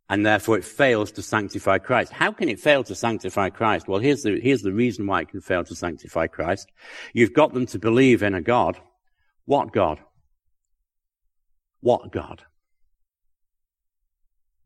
And 0.08 0.26
therefore 0.26 0.58
it 0.58 0.64
fails 0.64 1.12
to 1.12 1.22
sanctify 1.22 1.78
Christ. 1.78 2.12
How 2.12 2.32
can 2.32 2.48
it 2.48 2.58
fail 2.58 2.82
to 2.84 2.96
sanctify 2.96 3.50
Christ? 3.50 3.86
Well, 3.86 4.00
here's 4.00 4.22
the, 4.22 4.40
here's 4.40 4.62
the 4.62 4.72
reason 4.72 5.06
why 5.06 5.20
it 5.20 5.28
can 5.28 5.40
fail 5.40 5.62
to 5.64 5.74
sanctify 5.76 6.26
Christ. 6.26 6.68
You've 7.14 7.32
got 7.32 7.54
them 7.54 7.66
to 7.66 7.78
believe 7.78 8.22
in 8.24 8.34
a 8.34 8.42
God. 8.42 8.76
What 9.44 9.72
God? 9.72 10.00
What 11.80 12.10
God? 12.10 12.42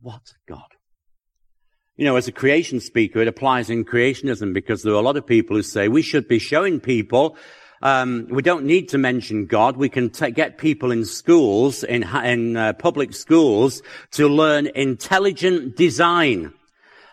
What 0.01 0.33
God? 0.49 0.75
You 1.97 2.07
know, 2.07 2.17
as 2.17 2.27
a 2.27 2.33
creation 2.33 2.81
speaker, 2.81 3.21
it 3.21 3.29
applies 3.29 3.71
in 3.71 3.85
creationism 3.85 4.53
because 4.53 4.83
there 4.83 4.95
are 4.95 5.01
a 5.01 5.03
lot 5.03 5.17
of 5.17 5.27
people 5.27 5.57
who 5.57 5.63
say 5.63 5.89
we 5.89 6.03
should 6.03 6.27
be 6.27 6.39
showing 6.39 6.81
people 6.81 7.37
um, 7.85 8.27
we 8.31 8.41
don't 8.41 8.65
need 8.65 8.89
to 8.89 8.99
mention 8.99 9.45
God. 9.45 9.77
We 9.77 9.91
can 9.91 10.09
t- 10.09 10.31
get 10.31 10.57
people 10.57 10.91
in 10.91 11.05
schools, 11.05 11.85
in, 11.85 12.03
in 12.03 12.57
uh, 12.57 12.73
public 12.73 13.13
schools, 13.13 13.83
to 14.13 14.27
learn 14.27 14.69
intelligent 14.75 15.77
design. 15.77 16.55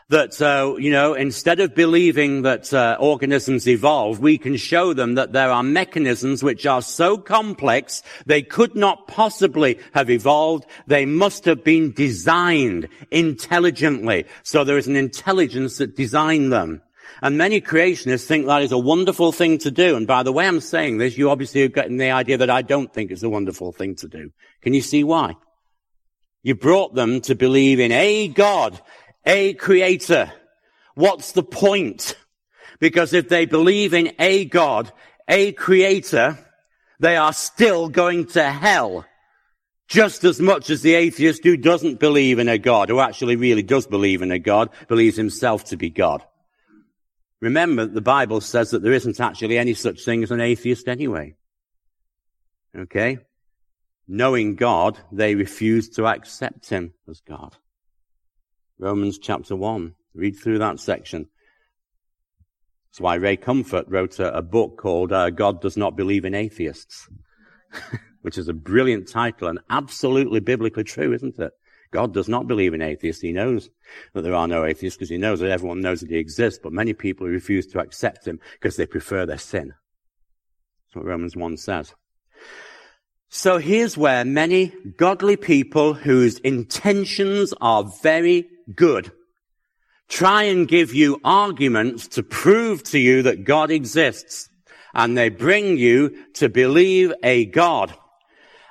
That 0.07 0.41
uh, 0.41 0.75
you 0.77 0.91
know, 0.91 1.13
instead 1.13 1.60
of 1.60 1.75
believing 1.75 2.41
that 2.41 2.73
uh, 2.73 2.97
organisms 2.99 3.67
evolve, 3.67 4.19
we 4.19 4.38
can 4.38 4.57
show 4.57 4.93
them 4.93 5.15
that 5.15 5.31
there 5.31 5.51
are 5.51 5.63
mechanisms 5.63 6.43
which 6.43 6.65
are 6.65 6.81
so 6.81 7.17
complex 7.17 8.03
they 8.25 8.41
could 8.41 8.75
not 8.75 9.07
possibly 9.07 9.77
have 9.93 10.10
evolved. 10.10 10.65
They 10.88 11.05
must 11.05 11.45
have 11.45 11.63
been 11.63 11.93
designed 11.93 12.89
intelligently. 13.10 14.25
So 14.43 14.65
there 14.65 14.77
is 14.77 14.88
an 14.88 14.97
intelligence 14.97 15.77
that 15.77 15.95
designed 15.95 16.51
them. 16.51 16.81
And 17.21 17.38
many 17.38 17.62
creationists 17.62 18.25
think 18.25 18.47
that 18.47 18.63
is 18.63 18.71
a 18.71 18.79
wonderful 18.79 19.31
thing 19.31 19.60
to 19.60 19.69
do. 19.69 19.95
And 19.95 20.07
by 20.07 20.23
the 20.23 20.31
way 20.31 20.47
I'm 20.47 20.60
saying 20.60 20.97
this, 20.97 21.17
you 21.17 21.29
obviously 21.29 21.62
are 21.63 21.67
getting 21.67 21.97
the 21.97 22.10
idea 22.10 22.38
that 22.38 22.49
I 22.49 22.63
don't 22.63 22.91
think 22.91 23.12
it's 23.12 23.21
a 23.21 23.29
wonderful 23.29 23.71
thing 23.71 23.95
to 23.97 24.07
do. 24.07 24.31
Can 24.62 24.73
you 24.73 24.81
see 24.81 25.03
why? 25.03 25.36
You 26.41 26.55
brought 26.55 26.95
them 26.95 27.21
to 27.21 27.36
believe 27.36 27.79
in 27.79 27.91
a 27.91 28.27
God, 28.27 28.81
a 29.23 29.53
creator. 29.53 30.31
What's 30.95 31.34
the 31.34 31.43
point? 31.43 32.15
Because 32.79 33.13
if 33.13 33.29
they 33.29 33.45
believe 33.45 33.93
in 33.93 34.13
a 34.17 34.45
God, 34.45 34.91
a 35.27 35.51
creator, 35.51 36.39
they 36.99 37.17
are 37.17 37.34
still 37.34 37.89
going 37.89 38.25
to 38.27 38.43
hell. 38.43 39.05
Just 39.88 40.23
as 40.23 40.39
much 40.39 40.71
as 40.71 40.81
the 40.81 40.95
atheist 40.95 41.43
who 41.43 41.57
doesn't 41.57 41.99
believe 41.99 42.39
in 42.39 42.49
a 42.49 42.57
God, 42.57 42.89
who 42.89 42.99
actually 42.99 43.36
really 43.36 43.62
does 43.62 43.86
believe 43.86 44.23
in 44.23 44.31
a 44.31 44.39
God, 44.39 44.69
believes 44.88 45.17
himself 45.17 45.65
to 45.65 45.77
be 45.77 45.91
God. 45.91 46.23
Remember, 47.41 47.88
the 47.88 48.01
Bible 48.01 48.39
says 48.39 48.69
that 48.71 48.84
there 48.84 48.93
isn't 48.93 49.19
actually 49.19 49.58
any 49.58 49.73
such 49.73 50.06
thing 50.06 50.23
as 50.23 50.32
an 50.32 50.41
atheist 50.41 50.88
anyway. 50.88 51.36
Okay? 52.77 53.17
Knowing 54.08 54.56
God, 54.56 54.99
they 55.12 55.34
refuse 55.34 55.89
to 55.89 56.06
accept 56.06 56.69
Him 56.69 56.93
as 57.10 57.19
God. 57.21 57.56
Romans 58.77 59.17
chapter 59.17 59.56
1. 59.56 59.95
Read 60.13 60.38
through 60.38 60.60
that 60.60 60.80
section. 60.80 61.30
That's 62.89 62.99
why 62.99 63.15
Ray 63.15 63.38
Comfort 63.38 63.86
wrote 63.88 64.19
a, 64.19 64.38
a 64.38 64.41
book 64.41 64.77
called 64.77 65.12
uh, 65.12 65.30
God 65.30 65.62
Does 65.62 65.77
Not 65.77 65.95
Believe 65.95 66.25
in 66.25 66.36
Atheists, 66.36 67.10
which 68.21 68.38
is 68.38 68.49
a 68.49 68.54
brilliant 68.54 69.08
title 69.08 69.47
and 69.47 69.60
absolutely 69.69 70.41
biblically 70.41 70.84
true, 70.84 71.13
isn't 71.13 71.39
it? 71.39 71.54
God 71.91 72.13
does 72.13 72.30
not 72.30 72.47
believe 72.47 72.73
in 72.73 72.82
atheists. 72.82 73.21
He 73.21 73.34
knows 73.34 73.69
that 74.13 74.21
there 74.21 74.34
are 74.34 74.47
no 74.47 74.65
atheists 74.65 74.97
because 74.97 75.10
he 75.10 75.17
knows 75.17 75.39
that 75.41 75.51
everyone 75.51 75.82
knows 75.82 76.01
that 76.01 76.10
he 76.10 76.17
exists, 76.17 76.60
but 76.62 76.73
many 76.73 76.93
people 76.93 77.27
refuse 77.27 77.67
to 77.67 77.80
accept 77.80 78.25
him 78.25 78.39
because 78.54 78.77
they 78.77 78.86
prefer 78.86 79.25
their 79.25 79.38
sin. 79.38 79.73
That's 80.88 80.95
what 80.95 81.06
Romans 81.06 81.36
1 81.36 81.58
says. 81.58 81.93
So 83.30 83.58
here's 83.58 83.97
where 83.97 84.25
many 84.25 84.73
godly 84.97 85.38
people 85.38 85.93
whose 85.93 86.39
intentions 86.39 87.54
are 87.62 87.84
very 88.01 88.47
good 88.75 89.12
try 90.12 90.43
and 90.43 90.67
give 90.67 90.93
you 90.93 91.19
arguments 91.23 92.10
to 92.10 92.21
prove 92.21 92.84
to 92.84 92.99
you 92.99 93.23
that 93.23 93.45
God 93.45 93.71
exists. 93.71 94.49
And 94.93 95.17
they 95.17 95.30
bring 95.30 95.77
you 95.77 96.25
to 96.34 96.49
believe 96.49 97.13
a 97.23 97.45
God 97.45 97.95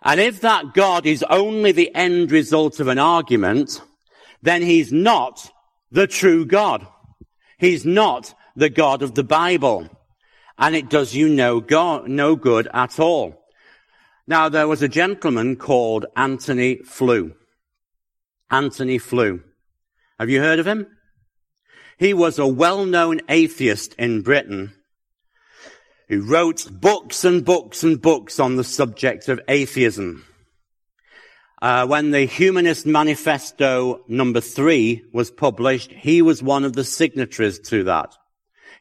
and 0.02 0.20
if 0.20 0.40
that 0.40 0.72
God 0.74 1.06
is 1.06 1.22
only 1.28 1.72
the 1.72 1.94
end 1.94 2.32
result 2.32 2.80
of 2.80 2.88
an 2.88 2.98
argument, 2.98 3.82
then 4.42 4.62
he's 4.62 4.92
not 4.92 5.50
the 5.90 6.06
true 6.06 6.46
God. 6.46 6.86
He's 7.58 7.84
not 7.84 8.34
the 8.56 8.70
God 8.70 9.02
of 9.02 9.14
the 9.14 9.24
Bible. 9.24 9.88
And 10.58 10.74
it 10.74 10.88
does 10.88 11.14
you 11.14 11.28
no, 11.28 11.60
go- 11.60 12.04
no 12.06 12.36
good 12.36 12.68
at 12.72 12.98
all. 12.98 13.44
Now, 14.26 14.48
there 14.48 14.68
was 14.68 14.80
a 14.80 14.88
gentleman 14.88 15.56
called 15.56 16.06
Antony 16.16 16.76
Flew. 16.76 17.34
Antony 18.50 18.98
Flew. 18.98 19.42
Have 20.18 20.30
you 20.30 20.40
heard 20.40 20.58
of 20.58 20.66
him? 20.66 20.86
He 21.98 22.14
was 22.14 22.38
a 22.38 22.46
well-known 22.46 23.20
atheist 23.28 23.94
in 23.94 24.22
Britain 24.22 24.72
who 26.10 26.22
wrote 26.22 26.68
books 26.72 27.24
and 27.24 27.44
books 27.44 27.84
and 27.84 28.02
books 28.02 28.40
on 28.40 28.56
the 28.56 28.64
subject 28.64 29.28
of 29.28 29.40
atheism. 29.46 30.26
Uh, 31.62 31.86
when 31.86 32.10
the 32.10 32.24
Humanist 32.24 32.84
Manifesto 32.84 34.02
number 34.08 34.40
three 34.40 35.04
was 35.12 35.30
published, 35.30 35.92
he 35.92 36.20
was 36.20 36.42
one 36.42 36.64
of 36.64 36.72
the 36.72 36.82
signatories 36.82 37.60
to 37.60 37.84
that. 37.84 38.12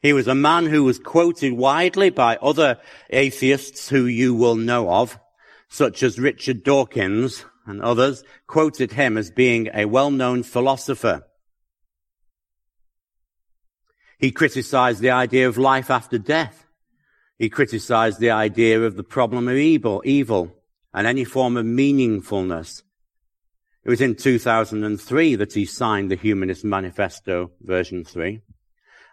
He 0.02 0.12
was 0.12 0.26
a 0.26 0.34
man 0.34 0.66
who 0.66 0.82
was 0.82 0.98
quoted 0.98 1.52
widely 1.52 2.10
by 2.10 2.36
other 2.36 2.78
atheists 3.10 3.88
who 3.88 4.06
you 4.06 4.34
will 4.34 4.56
know 4.56 4.90
of, 4.90 5.16
such 5.68 6.02
as 6.02 6.18
Richard 6.18 6.64
Dawkins 6.64 7.44
and 7.64 7.80
others, 7.80 8.24
quoted 8.48 8.92
him 8.92 9.16
as 9.16 9.30
being 9.30 9.68
a 9.72 9.84
well-known 9.84 10.42
philosopher. 10.42 11.22
He 14.18 14.32
criticized 14.32 15.00
the 15.00 15.10
idea 15.10 15.46
of 15.46 15.58
life 15.58 15.90
after 15.90 16.18
death. 16.18 16.66
He 17.40 17.48
criticized 17.48 18.20
the 18.20 18.32
idea 18.32 18.82
of 18.82 18.96
the 18.96 19.02
problem 19.02 19.48
of 19.48 19.56
evil, 19.56 20.02
evil 20.04 20.54
and 20.92 21.06
any 21.06 21.24
form 21.24 21.56
of 21.56 21.64
meaningfulness. 21.64 22.82
It 23.82 23.88
was 23.88 24.02
in 24.02 24.14
2003 24.14 25.36
that 25.36 25.54
he 25.54 25.64
signed 25.64 26.10
the 26.10 26.16
Humanist 26.16 26.66
Manifesto 26.66 27.52
version 27.62 28.04
3. 28.04 28.42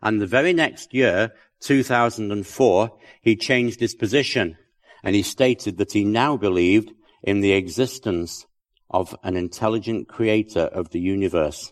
And 0.03 0.19
the 0.19 0.27
very 0.27 0.51
next 0.51 0.93
year, 0.93 1.31
2004, 1.61 2.91
he 3.21 3.37
changed 3.37 3.79
his 3.79 3.95
position 3.95 4.57
and 5.03 5.15
he 5.15 5.23
stated 5.23 5.77
that 5.77 5.93
he 5.93 6.03
now 6.03 6.35
believed 6.35 6.91
in 7.23 7.39
the 7.39 7.53
existence 7.53 8.45
of 8.89 9.15
an 9.23 9.37
intelligent 9.37 10.09
creator 10.09 10.63
of 10.63 10.89
the 10.89 10.99
universe. 10.99 11.71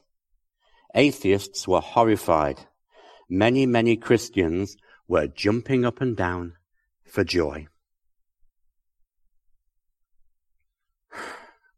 Atheists 0.96 1.68
were 1.68 1.82
horrified. 1.82 2.62
Many, 3.30 3.65
many 3.65 3.98
Christians 3.98 4.78
were 5.08 5.28
jumping 5.28 5.86
up 5.86 6.02
and 6.02 6.15
down 6.15 6.54
for 7.06 7.24
joy. 7.24 7.68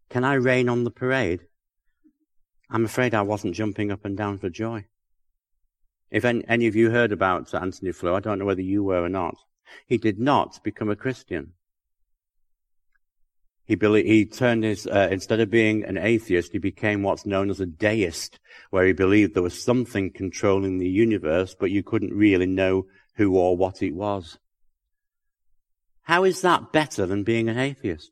Can 0.09 0.23
I 0.23 0.33
rain 0.35 0.69
on 0.69 0.83
the 0.83 0.91
parade? 0.91 1.47
I'm 2.69 2.85
afraid 2.85 3.13
I 3.13 3.21
wasn't 3.21 3.55
jumping 3.55 3.91
up 3.91 4.03
and 4.05 4.17
down 4.17 4.37
for 4.37 4.49
joy. 4.49 4.85
If 6.09 6.23
any, 6.23 6.67
of 6.67 6.75
you 6.75 6.89
heard 6.89 7.11
about 7.11 7.53
Antony 7.53 7.91
Flew, 7.91 8.13
I 8.13 8.21
don't 8.21 8.39
know 8.39 8.45
whether 8.45 8.61
you 8.61 8.83
were 8.83 9.03
or 9.03 9.09
not. 9.09 9.35
He 9.85 9.97
did 9.97 10.19
not 10.19 10.63
become 10.63 10.89
a 10.89 10.95
Christian. 10.95 11.53
He, 13.65 13.75
believed, 13.75 14.07
he 14.07 14.25
turned 14.25 14.63
his, 14.63 14.87
uh, 14.87 15.09
instead 15.11 15.41
of 15.41 15.49
being 15.49 15.83
an 15.83 15.97
atheist, 15.97 16.53
he 16.53 16.57
became 16.57 17.03
what's 17.03 17.25
known 17.25 17.49
as 17.49 17.59
a 17.59 17.65
deist, 17.65 18.39
where 18.69 18.85
he 18.85 18.93
believed 18.93 19.33
there 19.33 19.43
was 19.43 19.61
something 19.61 20.11
controlling 20.11 20.77
the 20.77 20.87
universe, 20.87 21.53
but 21.53 21.71
you 21.71 21.83
couldn't 21.83 22.13
really 22.13 22.45
know 22.45 22.85
who 23.17 23.35
or 23.35 23.57
what 23.57 23.83
it 23.83 23.93
was. 23.93 24.37
How 26.03 26.23
is 26.23 26.41
that 26.41 26.71
better 26.71 27.05
than 27.05 27.23
being 27.23 27.49
an 27.49 27.57
atheist? 27.57 28.11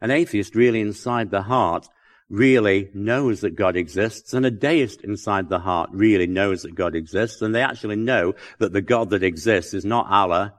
An 0.00 0.10
atheist 0.10 0.54
really 0.54 0.80
inside 0.80 1.30
the 1.30 1.42
heart 1.42 1.86
really 2.28 2.90
knows 2.92 3.42
that 3.42 3.54
God 3.54 3.76
exists 3.76 4.34
and 4.34 4.44
a 4.44 4.50
deist 4.50 5.02
inside 5.02 5.48
the 5.48 5.60
heart 5.60 5.90
really 5.92 6.26
knows 6.26 6.62
that 6.62 6.74
God 6.74 6.96
exists 6.96 7.40
and 7.40 7.54
they 7.54 7.62
actually 7.62 7.96
know 7.96 8.34
that 8.58 8.72
the 8.72 8.82
God 8.82 9.10
that 9.10 9.22
exists 9.22 9.74
is 9.74 9.84
not 9.84 10.10
Allah 10.10 10.54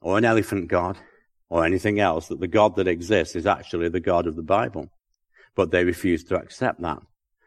or 0.00 0.18
an 0.18 0.24
elephant 0.24 0.68
God 0.68 0.96
or 1.48 1.64
anything 1.64 1.98
else, 1.98 2.28
that 2.28 2.40
the 2.40 2.46
God 2.46 2.76
that 2.76 2.88
exists 2.88 3.34
is 3.34 3.46
actually 3.46 3.88
the 3.88 4.00
God 4.00 4.26
of 4.26 4.36
the 4.36 4.42
Bible. 4.42 4.88
But 5.54 5.70
they 5.70 5.84
refuse 5.84 6.24
to 6.24 6.36
accept 6.36 6.80
that. 6.80 6.98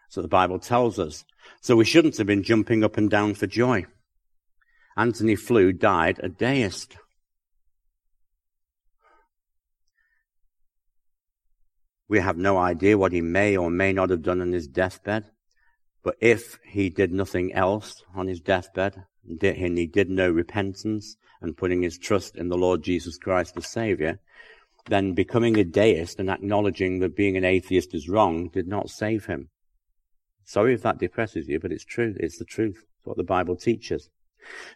So 0.09 0.21
the 0.21 0.27
Bible 0.27 0.59
tells 0.59 0.99
us. 0.99 1.25
So 1.61 1.75
we 1.75 1.85
shouldn't 1.85 2.17
have 2.17 2.27
been 2.27 2.43
jumping 2.43 2.83
up 2.83 2.97
and 2.97 3.09
down 3.09 3.33
for 3.33 3.47
joy. 3.47 3.85
Antony 4.97 5.35
Flew 5.35 5.73
died 5.73 6.19
a 6.23 6.29
deist. 6.29 6.97
We 12.07 12.19
have 12.19 12.37
no 12.37 12.57
idea 12.57 12.97
what 12.97 13.11
he 13.11 13.21
may 13.21 13.57
or 13.57 13.69
may 13.69 13.91
not 13.91 14.09
have 14.09 14.21
done 14.21 14.41
on 14.41 14.51
his 14.51 14.67
deathbed. 14.67 15.25
But 16.03 16.15
if 16.21 16.59
he 16.63 16.89
did 16.89 17.11
nothing 17.11 17.51
else 17.51 18.03
on 18.13 18.27
his 18.27 18.39
deathbed, 18.39 19.05
and 19.27 19.77
he 19.77 19.87
did 19.87 20.09
no 20.09 20.29
repentance 20.29 21.17
and 21.41 21.57
putting 21.57 21.81
his 21.81 21.97
trust 21.97 22.35
in 22.35 22.49
the 22.49 22.57
Lord 22.57 22.83
Jesus 22.83 23.17
Christ 23.17 23.57
as 23.57 23.67
Savior, 23.67 24.19
then 24.85 25.13
becoming 25.13 25.57
a 25.57 25.63
deist 25.63 26.19
and 26.19 26.29
acknowledging 26.29 26.99
that 26.99 27.15
being 27.15 27.35
an 27.35 27.43
atheist 27.43 27.95
is 27.95 28.07
wrong 28.07 28.49
did 28.49 28.67
not 28.67 28.91
save 28.91 29.25
him. 29.25 29.49
Sorry 30.43 30.75
if 30.75 30.83
that 30.83 30.99
depresses 30.99 31.47
you, 31.47 31.59
but 31.59 31.71
it's 31.71 31.83
true. 31.83 32.13
It's 32.19 32.37
the 32.37 32.45
truth. 32.45 32.85
It's 32.97 33.05
what 33.05 33.17
the 33.17 33.23
Bible 33.23 33.55
teaches. 33.55 34.09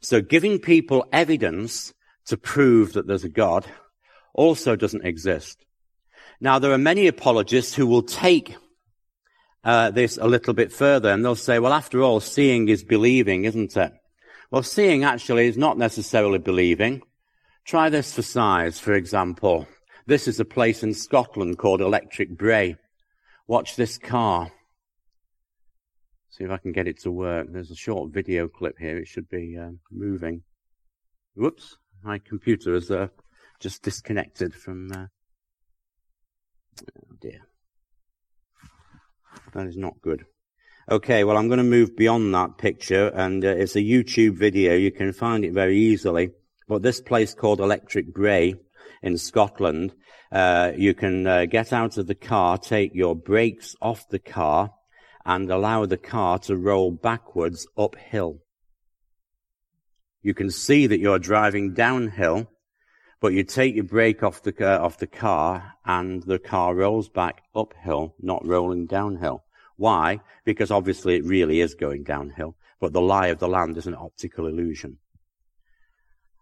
So 0.01 0.21
giving 0.21 0.59
people 0.59 1.05
evidence 1.11 1.93
to 2.27 2.37
prove 2.37 2.93
that 2.93 3.07
there's 3.07 3.23
a 3.23 3.29
God 3.29 3.65
also 4.33 4.75
doesn't 4.75 5.05
exist. 5.05 5.65
Now, 6.39 6.59
there 6.59 6.71
are 6.71 6.77
many 6.77 7.07
apologists 7.07 7.75
who 7.75 7.85
will 7.87 8.03
take 8.03 8.55
uh, 9.63 9.91
this 9.91 10.17
a 10.17 10.27
little 10.27 10.53
bit 10.53 10.71
further 10.71 11.09
and 11.09 11.23
they'll 11.23 11.35
say, 11.35 11.59
well, 11.59 11.73
after 11.73 12.01
all, 12.01 12.19
seeing 12.19 12.69
is 12.69 12.83
believing, 12.83 13.45
isn't 13.45 13.75
it? 13.75 13.93
Well, 14.51 14.63
seeing 14.63 15.03
actually 15.03 15.47
is 15.47 15.57
not 15.57 15.77
necessarily 15.77 16.39
believing. 16.39 17.01
Try 17.65 17.89
this 17.89 18.13
for 18.13 18.21
size, 18.21 18.79
for 18.79 18.93
example. 18.93 19.67
This 20.07 20.27
is 20.27 20.39
a 20.39 20.45
place 20.45 20.81
in 20.81 20.93
Scotland 20.93 21.57
called 21.57 21.81
Electric 21.81 22.35
Brae. 22.37 22.77
Watch 23.47 23.75
this 23.75 23.97
car. 23.97 24.51
See 26.31 26.43
if 26.43 26.51
I 26.51 26.57
can 26.57 26.71
get 26.71 26.87
it 26.87 27.01
to 27.01 27.11
work. 27.11 27.47
There's 27.49 27.71
a 27.71 27.75
short 27.75 28.11
video 28.11 28.47
clip 28.47 28.77
here. 28.77 28.97
It 28.97 29.07
should 29.07 29.29
be 29.29 29.57
uh, 29.57 29.71
moving. 29.91 30.43
Whoops. 31.35 31.77
My 32.03 32.19
computer 32.19 32.75
is 32.75 32.91
uh, 32.91 33.07
just 33.59 33.83
disconnected 33.83 34.53
from. 34.53 34.91
Uh... 34.91 35.07
Oh 36.81 37.15
dear. 37.19 37.41
That 39.53 39.67
is 39.67 39.77
not 39.77 40.01
good. 40.01 40.25
Okay, 40.89 41.23
well, 41.23 41.37
I'm 41.37 41.47
going 41.47 41.59
to 41.59 41.63
move 41.63 41.95
beyond 41.95 42.33
that 42.33 42.57
picture, 42.57 43.09
and 43.09 43.43
uh, 43.45 43.49
it's 43.49 43.75
a 43.75 43.79
YouTube 43.79 44.37
video. 44.37 44.75
You 44.75 44.91
can 44.91 45.13
find 45.13 45.45
it 45.45 45.53
very 45.53 45.77
easily. 45.77 46.31
But 46.67 46.81
this 46.83 47.01
place 47.01 47.33
called 47.33 47.59
Electric 47.59 48.13
Brae 48.13 48.55
in 49.01 49.17
Scotland, 49.17 49.93
uh, 50.31 50.71
you 50.75 50.93
can 50.93 51.25
uh, 51.25 51.45
get 51.45 51.73
out 51.73 51.97
of 51.97 52.07
the 52.07 52.15
car, 52.15 52.57
take 52.57 52.93
your 52.93 53.15
brakes 53.15 53.75
off 53.81 54.07
the 54.09 54.19
car, 54.19 54.71
and 55.29 55.51
allow 55.51 55.85
the 55.85 55.95
car 55.95 56.39
to 56.39 56.57
roll 56.57 56.89
backwards 56.89 57.67
uphill. 57.77 58.39
You 60.23 60.33
can 60.33 60.49
see 60.49 60.87
that 60.87 60.99
you're 60.99 61.19
driving 61.19 61.75
downhill, 61.75 62.49
but 63.21 63.33
you 63.33 63.43
take 63.43 63.75
your 63.75 63.83
brake 63.83 64.23
off 64.23 64.41
the, 64.41 64.55
uh, 64.59 64.83
off 64.83 64.97
the 64.97 65.05
car 65.05 65.73
and 65.85 66.23
the 66.23 66.39
car 66.39 66.73
rolls 66.73 67.09
back 67.09 67.43
uphill, 67.53 68.15
not 68.19 68.43
rolling 68.43 68.87
downhill. 68.87 69.43
Why? 69.77 70.21
Because 70.45 70.71
obviously 70.71 71.17
it 71.17 71.25
really 71.25 71.61
is 71.61 71.75
going 71.75 72.05
downhill, 72.05 72.55
but 72.79 72.91
the 72.91 72.99
lie 72.99 73.27
of 73.27 73.37
the 73.37 73.47
land 73.47 73.77
is 73.77 73.85
an 73.85 73.93
optical 73.95 74.47
illusion. 74.47 74.97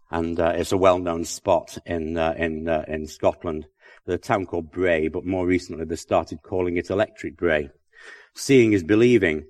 And 0.10 0.40
uh, 0.40 0.54
it's 0.56 0.72
a 0.72 0.78
well-known 0.78 1.26
spot 1.26 1.78
in 1.86 2.18
uh, 2.18 2.36
in 2.38 2.70
uh, 2.70 2.86
in 2.88 3.06
Scotland. 3.08 3.68
The 4.06 4.18
town 4.18 4.46
called 4.46 4.72
Brae, 4.72 5.10
but 5.10 5.26
more 5.26 5.46
recently 5.46 5.84
they 5.84 5.98
started 5.98 6.42
calling 6.42 6.78
it 6.78 6.90
Electric 6.90 7.36
Brae. 7.36 7.70
Seeing 8.38 8.74
is 8.74 8.84
believing. 8.84 9.46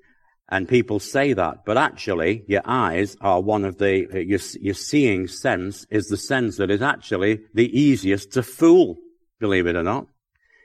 And 0.50 0.66
people 0.66 0.98
say 0.98 1.34
that, 1.34 1.66
but 1.66 1.76
actually 1.76 2.44
your 2.48 2.62
eyes 2.64 3.16
are 3.20 3.40
one 3.40 3.66
of 3.66 3.76
the, 3.76 4.06
your, 4.26 4.40
your 4.60 4.74
seeing 4.74 5.28
sense 5.28 5.86
is 5.90 6.06
the 6.06 6.16
sense 6.16 6.56
that 6.56 6.70
is 6.70 6.80
actually 6.80 7.40
the 7.52 7.68
easiest 7.78 8.32
to 8.32 8.42
fool, 8.42 8.96
believe 9.40 9.66
it 9.66 9.76
or 9.76 9.82
not. 9.82 10.06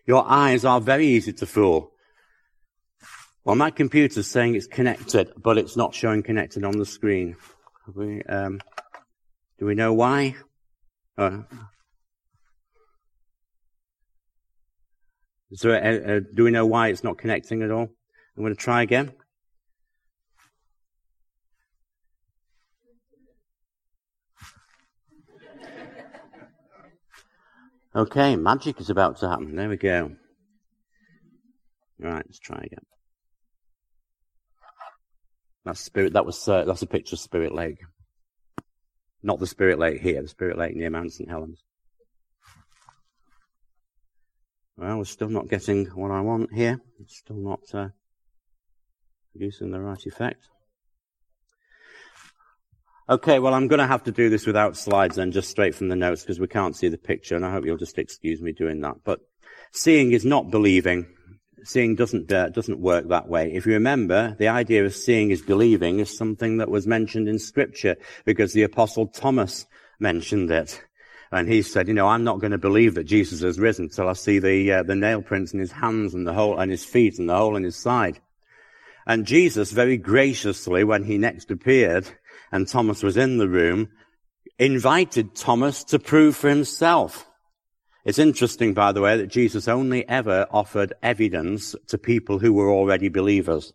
Your 0.07 0.25
eyes 0.25 0.63
are 0.63 0.79
very 0.79 1.07
easy 1.07 1.33
to 1.33 1.45
fool. 1.45 1.91
Well, 3.43 3.57
my 3.57 3.71
computer's 3.71 4.27
saying 4.27 4.55
it's 4.55 4.67
connected, 4.67 5.33
but 5.35 5.57
it's 5.57 5.75
not 5.75 5.93
showing 5.93 6.23
connected 6.23 6.63
on 6.63 6.77
the 6.77 6.85
screen. 6.85 7.35
We, 7.93 8.23
um, 8.23 8.61
do 9.59 9.65
we 9.65 9.75
know 9.75 9.91
why? 9.91 10.37
Uh, 11.17 11.41
uh, 15.63 15.69
uh, 15.69 16.19
do 16.33 16.45
we 16.45 16.51
know 16.51 16.65
why 16.65 16.87
it's 16.87 17.03
not 17.03 17.17
connecting 17.17 17.61
at 17.63 17.71
all? 17.71 17.89
I'm 18.35 18.43
going 18.43 18.55
to 18.55 18.59
try 18.59 18.81
again. 18.81 19.13
Okay, 27.95 28.35
magic 28.35 28.81
is 28.81 28.89
about 28.89 29.17
to 29.19 29.29
happen. 29.29 29.55
There 29.55 29.69
we 29.69 29.77
go. 29.77 30.15
Right, 31.99 32.23
let's 32.25 32.39
try 32.39 32.57
again. 32.57 32.85
That's 35.63 35.79
spirit. 35.79 36.13
That 36.13 36.25
was 36.25 36.47
uh, 36.47 36.65
that's 36.65 36.81
a 36.81 36.87
picture 36.87 37.15
of 37.15 37.19
Spirit 37.19 37.53
Lake, 37.53 37.77
not 39.21 39.39
the 39.39 39.47
Spirit 39.47 39.79
Lake 39.79 40.01
here. 40.01 40.21
The 40.21 40.27
Spirit 40.27 40.57
Lake 40.57 40.75
near 40.75 40.89
Mount 40.89 41.13
St 41.13 41.29
Helens. 41.29 41.63
Well, 44.75 44.97
we're 44.97 45.03
still 45.05 45.29
not 45.29 45.49
getting 45.49 45.85
what 45.85 46.11
I 46.11 46.21
want 46.21 46.51
here. 46.51 46.81
It's 46.99 47.19
still 47.19 47.37
not 47.37 47.61
uh, 47.73 47.89
producing 49.33 49.71
the 49.71 49.81
right 49.81 50.05
effect. 50.05 50.47
Okay, 53.09 53.39
well, 53.39 53.53
I'm 53.53 53.67
going 53.67 53.79
to 53.79 53.87
have 53.87 54.03
to 54.03 54.11
do 54.11 54.29
this 54.29 54.45
without 54.45 54.77
slides 54.77 55.17
then, 55.17 55.33
just 55.33 55.49
straight 55.49 55.75
from 55.75 55.89
the 55.89 55.95
notes, 55.95 56.21
because 56.21 56.39
we 56.39 56.47
can't 56.47 56.75
see 56.75 56.87
the 56.87 56.97
picture, 56.97 57.35
and 57.35 57.45
I 57.45 57.51
hope 57.51 57.65
you'll 57.65 57.77
just 57.77 57.97
excuse 57.97 58.41
me 58.41 58.53
doing 58.53 58.79
that. 58.81 58.97
But 59.03 59.19
seeing 59.73 60.13
is 60.13 60.23
not 60.23 60.51
believing. 60.51 61.07
Seeing 61.65 61.95
doesn't 61.95 62.31
uh, 62.31 62.49
doesn't 62.49 62.79
work 62.79 63.09
that 63.09 63.27
way. 63.27 63.53
If 63.53 63.65
you 63.65 63.73
remember, 63.73 64.35
the 64.37 64.49
idea 64.49 64.85
of 64.85 64.95
seeing 64.95 65.31
is 65.31 65.41
believing 65.41 65.99
is 65.99 66.15
something 66.15 66.57
that 66.57 66.69
was 66.69 66.87
mentioned 66.87 67.27
in 67.27 67.39
Scripture, 67.39 67.97
because 68.23 68.53
the 68.53 68.63
Apostle 68.63 69.07
Thomas 69.07 69.65
mentioned 69.99 70.51
it. 70.51 70.81
And 71.31 71.49
he 71.49 71.61
said, 71.63 71.87
you 71.87 71.95
know, 71.95 72.07
I'm 72.07 72.23
not 72.23 72.39
going 72.39 72.51
to 72.51 72.59
believe 72.59 72.93
that 72.93 73.05
Jesus 73.05 73.41
has 73.41 73.59
risen 73.59 73.85
until 73.85 74.07
I 74.07 74.13
see 74.13 74.37
the, 74.37 74.71
uh, 74.71 74.83
the 74.83 74.95
nail 74.95 75.21
prints 75.21 75.51
in 75.51 75.59
his 75.59 75.71
hands 75.71 76.13
and 76.13 76.27
the 76.27 76.33
hole, 76.33 76.59
and 76.59 76.69
his 76.69 76.85
feet 76.85 77.17
and 77.17 77.27
the 77.27 77.35
hole 77.35 77.55
in 77.55 77.63
his 77.63 77.75
side. 77.75 78.21
And 79.05 79.25
Jesus 79.25 79.71
very 79.71 79.97
graciously, 79.97 80.83
when 80.83 81.03
he 81.03 81.17
next 81.17 81.51
appeared, 81.51 82.07
and 82.51 82.67
Thomas 82.67 83.03
was 83.03 83.17
in 83.17 83.37
the 83.37 83.49
room, 83.49 83.89
invited 84.59 85.35
Thomas 85.35 85.83
to 85.85 85.99
prove 85.99 86.35
for 86.35 86.49
himself. 86.49 87.27
It's 88.05 88.19
interesting, 88.19 88.73
by 88.73 88.91
the 88.91 89.01
way, 89.01 89.17
that 89.17 89.27
Jesus 89.27 89.67
only 89.67 90.07
ever 90.07 90.45
offered 90.51 90.93
evidence 91.01 91.75
to 91.87 91.97
people 91.97 92.39
who 92.39 92.53
were 92.53 92.69
already 92.69 93.09
believers. 93.09 93.73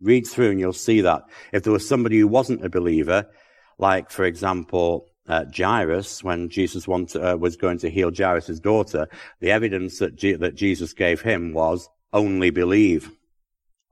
Read 0.00 0.26
through 0.26 0.50
and 0.50 0.60
you'll 0.60 0.72
see 0.72 1.02
that. 1.02 1.24
If 1.52 1.62
there 1.62 1.72
was 1.72 1.88
somebody 1.88 2.18
who 2.18 2.28
wasn't 2.28 2.64
a 2.64 2.70
believer, 2.70 3.26
like, 3.78 4.10
for 4.10 4.24
example, 4.24 5.06
uh, 5.28 5.44
Jairus, 5.54 6.24
when 6.24 6.48
Jesus 6.48 6.88
wanted, 6.88 7.22
uh, 7.22 7.36
was 7.36 7.56
going 7.56 7.78
to 7.78 7.90
heal 7.90 8.10
Jairus' 8.16 8.60
daughter, 8.60 9.08
the 9.40 9.50
evidence 9.50 9.98
that, 9.98 10.16
G- 10.16 10.34
that 10.34 10.54
Jesus 10.54 10.92
gave 10.92 11.20
him 11.20 11.52
was 11.52 11.88
only 12.12 12.50
believe. 12.50 13.10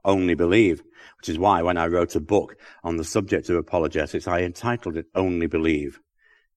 Only 0.04 0.34
believe 0.34 0.82
which 1.24 1.30
is 1.30 1.38
why 1.38 1.62
when 1.62 1.78
I 1.78 1.86
wrote 1.86 2.16
a 2.16 2.20
book 2.20 2.58
on 2.82 2.98
the 2.98 3.04
subject 3.04 3.48
of 3.48 3.56
apologetics, 3.56 4.28
I 4.28 4.42
entitled 4.42 4.98
it 4.98 5.06
Only 5.14 5.46
Believe. 5.46 5.98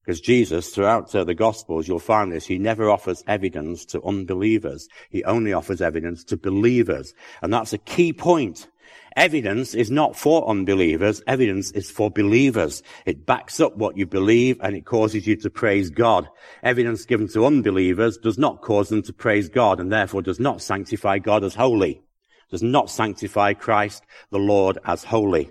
Because 0.02 0.20
Jesus, 0.20 0.72
throughout 0.72 1.16
uh, 1.16 1.24
the 1.24 1.34
Gospels, 1.34 1.88
you'll 1.88 2.00
find 2.00 2.34
this, 2.34 2.46
he 2.46 2.58
never 2.58 2.90
offers 2.90 3.24
evidence 3.28 3.86
to 3.86 4.04
unbelievers. 4.04 4.90
He 5.10 5.24
only 5.24 5.54
offers 5.54 5.82
evidence 5.82 6.26
to 6.26 6.36
believers. 6.36 7.14
And 7.42 7.54
that's 7.54 7.72
a 7.72 7.78
key 7.78 8.12
point. 8.12 8.68
Evidence 9.16 9.74
is 9.74 9.90
not 9.90 10.18
for 10.18 10.50
unbelievers. 10.50 11.24
Evidence 11.26 11.72
is 11.72 11.90
for 11.90 12.12
believers. 12.12 12.84
It 13.06 13.26
backs 13.26 13.62
up 13.62 13.78
what 13.78 13.96
you 13.96 14.06
believe 14.06 14.60
and 14.62 14.76
it 14.76 14.86
causes 14.86 15.26
you 15.26 15.38
to 15.38 15.50
praise 15.50 15.90
God. 15.90 16.28
Evidence 16.62 17.06
given 17.06 17.30
to 17.30 17.46
unbelievers 17.46 18.18
does 18.18 18.38
not 18.38 18.62
cause 18.62 18.90
them 18.90 19.02
to 19.04 19.14
praise 19.14 19.48
God 19.48 19.80
and 19.80 19.94
therefore 19.94 20.22
does 20.22 20.42
not 20.42 20.62
sanctify 20.62 21.20
God 21.20 21.46
as 21.46 21.56
holy 21.56 22.02
does 22.50 22.64
not 22.64 22.90
sanctify 22.90 23.54
Christ 23.54 24.04
the 24.32 24.40
Lord 24.40 24.78
as 24.86 25.04
holy. 25.04 25.50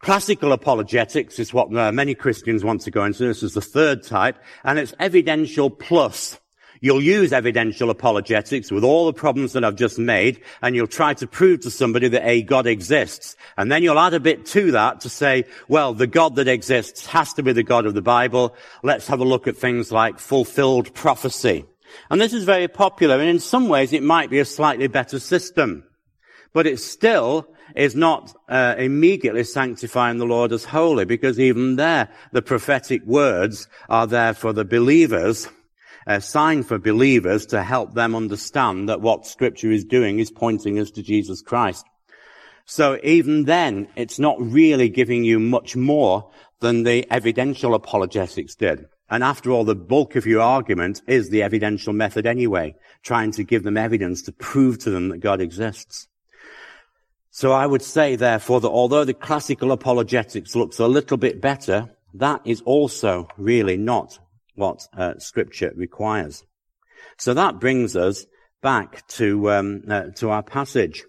Classical 0.00 0.52
apologetics 0.52 1.38
is 1.38 1.54
what 1.54 1.74
uh, 1.74 1.90
many 1.90 2.14
Christians 2.14 2.62
want 2.62 2.82
to 2.82 2.90
go 2.90 3.04
into. 3.04 3.26
This 3.26 3.42
is 3.42 3.54
the 3.54 3.62
third 3.62 4.02
type, 4.02 4.36
and 4.62 4.78
it's 4.78 4.92
evidential 5.00 5.70
plus. 5.70 6.38
You'll 6.82 7.00
use 7.00 7.32
evidential 7.32 7.88
apologetics 7.88 8.70
with 8.70 8.84
all 8.84 9.06
the 9.06 9.14
problems 9.14 9.54
that 9.54 9.64
I've 9.64 9.76
just 9.76 9.98
made, 9.98 10.42
and 10.60 10.76
you'll 10.76 10.86
try 10.86 11.14
to 11.14 11.26
prove 11.26 11.60
to 11.60 11.70
somebody 11.70 12.08
that 12.08 12.28
a 12.28 12.42
God 12.42 12.66
exists. 12.66 13.36
And 13.56 13.72
then 13.72 13.82
you'll 13.82 13.98
add 13.98 14.12
a 14.12 14.20
bit 14.20 14.44
to 14.46 14.72
that 14.72 15.00
to 15.00 15.08
say, 15.08 15.44
well, 15.68 15.94
the 15.94 16.06
God 16.06 16.36
that 16.36 16.48
exists 16.48 17.06
has 17.06 17.32
to 17.34 17.42
be 17.42 17.52
the 17.54 17.62
God 17.62 17.86
of 17.86 17.94
the 17.94 18.02
Bible. 18.02 18.54
Let's 18.82 19.06
have 19.06 19.20
a 19.20 19.24
look 19.24 19.46
at 19.46 19.56
things 19.56 19.90
like 19.90 20.18
fulfilled 20.18 20.92
prophecy. 20.92 21.64
And 22.10 22.20
this 22.20 22.34
is 22.34 22.44
very 22.44 22.68
popular, 22.68 23.18
and 23.18 23.30
in 23.30 23.38
some 23.38 23.68
ways 23.68 23.94
it 23.94 24.02
might 24.02 24.28
be 24.28 24.40
a 24.40 24.44
slightly 24.44 24.88
better 24.88 25.18
system. 25.18 25.84
But 26.54 26.66
it 26.66 26.78
still 26.78 27.48
is 27.76 27.94
not 27.96 28.34
uh, 28.48 28.76
immediately 28.78 29.44
sanctifying 29.44 30.18
the 30.18 30.24
Lord 30.24 30.52
as 30.52 30.64
holy, 30.64 31.04
because 31.04 31.40
even 31.40 31.76
there, 31.76 32.08
the 32.32 32.42
prophetic 32.42 33.04
words 33.04 33.68
are 33.88 34.06
there 34.06 34.32
for 34.32 34.52
the 34.52 34.64
believers, 34.64 35.48
a 36.06 36.20
sign 36.20 36.62
for 36.62 36.78
believers 36.78 37.46
to 37.46 37.62
help 37.62 37.94
them 37.94 38.14
understand 38.14 38.88
that 38.88 39.00
what 39.00 39.26
Scripture 39.26 39.72
is 39.72 39.84
doing 39.84 40.20
is 40.20 40.30
pointing 40.30 40.78
us 40.78 40.90
to 40.92 41.02
Jesus 41.02 41.42
Christ. 41.42 41.84
So 42.66 42.98
even 43.02 43.44
then, 43.44 43.88
it's 43.96 44.18
not 44.18 44.40
really 44.40 44.88
giving 44.88 45.24
you 45.24 45.40
much 45.40 45.76
more 45.76 46.30
than 46.60 46.84
the 46.84 47.06
evidential 47.10 47.74
apologetics 47.74 48.54
did. 48.54 48.86
And 49.10 49.22
after 49.22 49.50
all, 49.50 49.64
the 49.64 49.74
bulk 49.74 50.16
of 50.16 50.24
your 50.24 50.40
argument 50.40 51.02
is 51.06 51.28
the 51.28 51.42
evidential 51.42 51.92
method 51.92 52.26
anyway, 52.26 52.74
trying 53.02 53.32
to 53.32 53.44
give 53.44 53.64
them 53.64 53.76
evidence 53.76 54.22
to 54.22 54.32
prove 54.32 54.78
to 54.78 54.90
them 54.90 55.08
that 55.08 55.18
God 55.18 55.40
exists. 55.40 56.08
So 57.36 57.50
I 57.50 57.66
would 57.66 57.82
say, 57.82 58.14
therefore, 58.14 58.60
that 58.60 58.68
although 58.68 59.04
the 59.04 59.12
classical 59.12 59.72
apologetics 59.72 60.54
looks 60.54 60.78
a 60.78 60.86
little 60.86 61.16
bit 61.16 61.40
better, 61.40 61.90
that 62.14 62.40
is 62.44 62.60
also 62.60 63.26
really 63.36 63.76
not 63.76 64.20
what 64.54 64.86
uh, 64.96 65.18
Scripture 65.18 65.72
requires. 65.74 66.44
So 67.18 67.34
that 67.34 67.58
brings 67.58 67.96
us 67.96 68.24
back 68.62 69.04
to 69.18 69.50
um, 69.50 69.82
uh, 69.90 70.04
to 70.18 70.30
our 70.30 70.44
passage, 70.44 71.02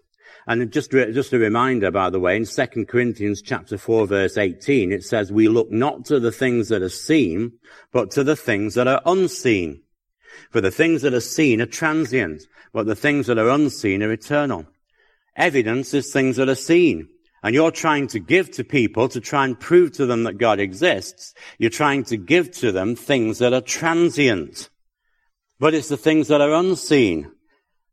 And 0.48 0.72
just, 0.72 0.90
just 0.90 1.32
a 1.32 1.38
reminder, 1.38 1.92
by 1.92 2.10
the 2.10 2.20
way, 2.20 2.38
in 2.38 2.46
2 2.46 2.86
Corinthians 2.86 3.44
chapter 3.44 3.78
4 3.78 4.08
verse 4.08 4.36
18, 4.36 4.92
it 4.92 5.04
says, 5.04 5.32
we 5.32 5.48
look 5.48 5.70
not 5.70 6.06
to 6.06 6.20
the 6.20 6.32
things 6.32 6.70
that 6.70 6.82
are 6.82 6.90
seen, 6.90 7.52
but 7.92 8.10
to 8.12 8.24
the 8.24 8.36
things 8.36 8.74
that 8.74 8.88
are 8.88 9.02
unseen. 9.06 9.84
For 10.50 10.60
the 10.60 10.72
things 10.72 11.04
that 11.04 11.14
are 11.14 11.22
seen 11.22 11.62
are 11.62 11.68
transient, 11.68 12.42
but 12.74 12.88
the 12.88 12.96
things 12.96 13.28
that 13.28 13.38
are 13.38 13.50
unseen 13.50 14.02
are 14.02 14.12
eternal. 14.12 14.66
Evidence 15.36 15.94
is 15.94 16.12
things 16.12 16.38
that 16.38 16.50
are 16.50 16.56
seen. 16.56 17.10
And 17.44 17.54
you're 17.54 17.72
trying 17.72 18.08
to 18.08 18.20
give 18.20 18.50
to 18.52 18.64
people 18.64 19.08
to 19.10 19.20
try 19.22 19.46
and 19.46 19.60
prove 19.60 19.92
to 19.94 20.06
them 20.06 20.24
that 20.24 20.40
God 20.40 20.60
exists. 20.60 21.34
You're 21.60 21.70
trying 21.70 22.04
to 22.06 22.18
give 22.18 22.52
to 22.52 22.72
them 22.72 22.96
things 22.96 23.38
that 23.40 23.54
are 23.54 23.62
transient. 23.62 24.70
But 25.60 25.74
it's 25.74 25.90
the 25.90 25.98
things 25.98 26.28
that 26.30 26.42
are 26.42 26.54
unseen 26.54 27.32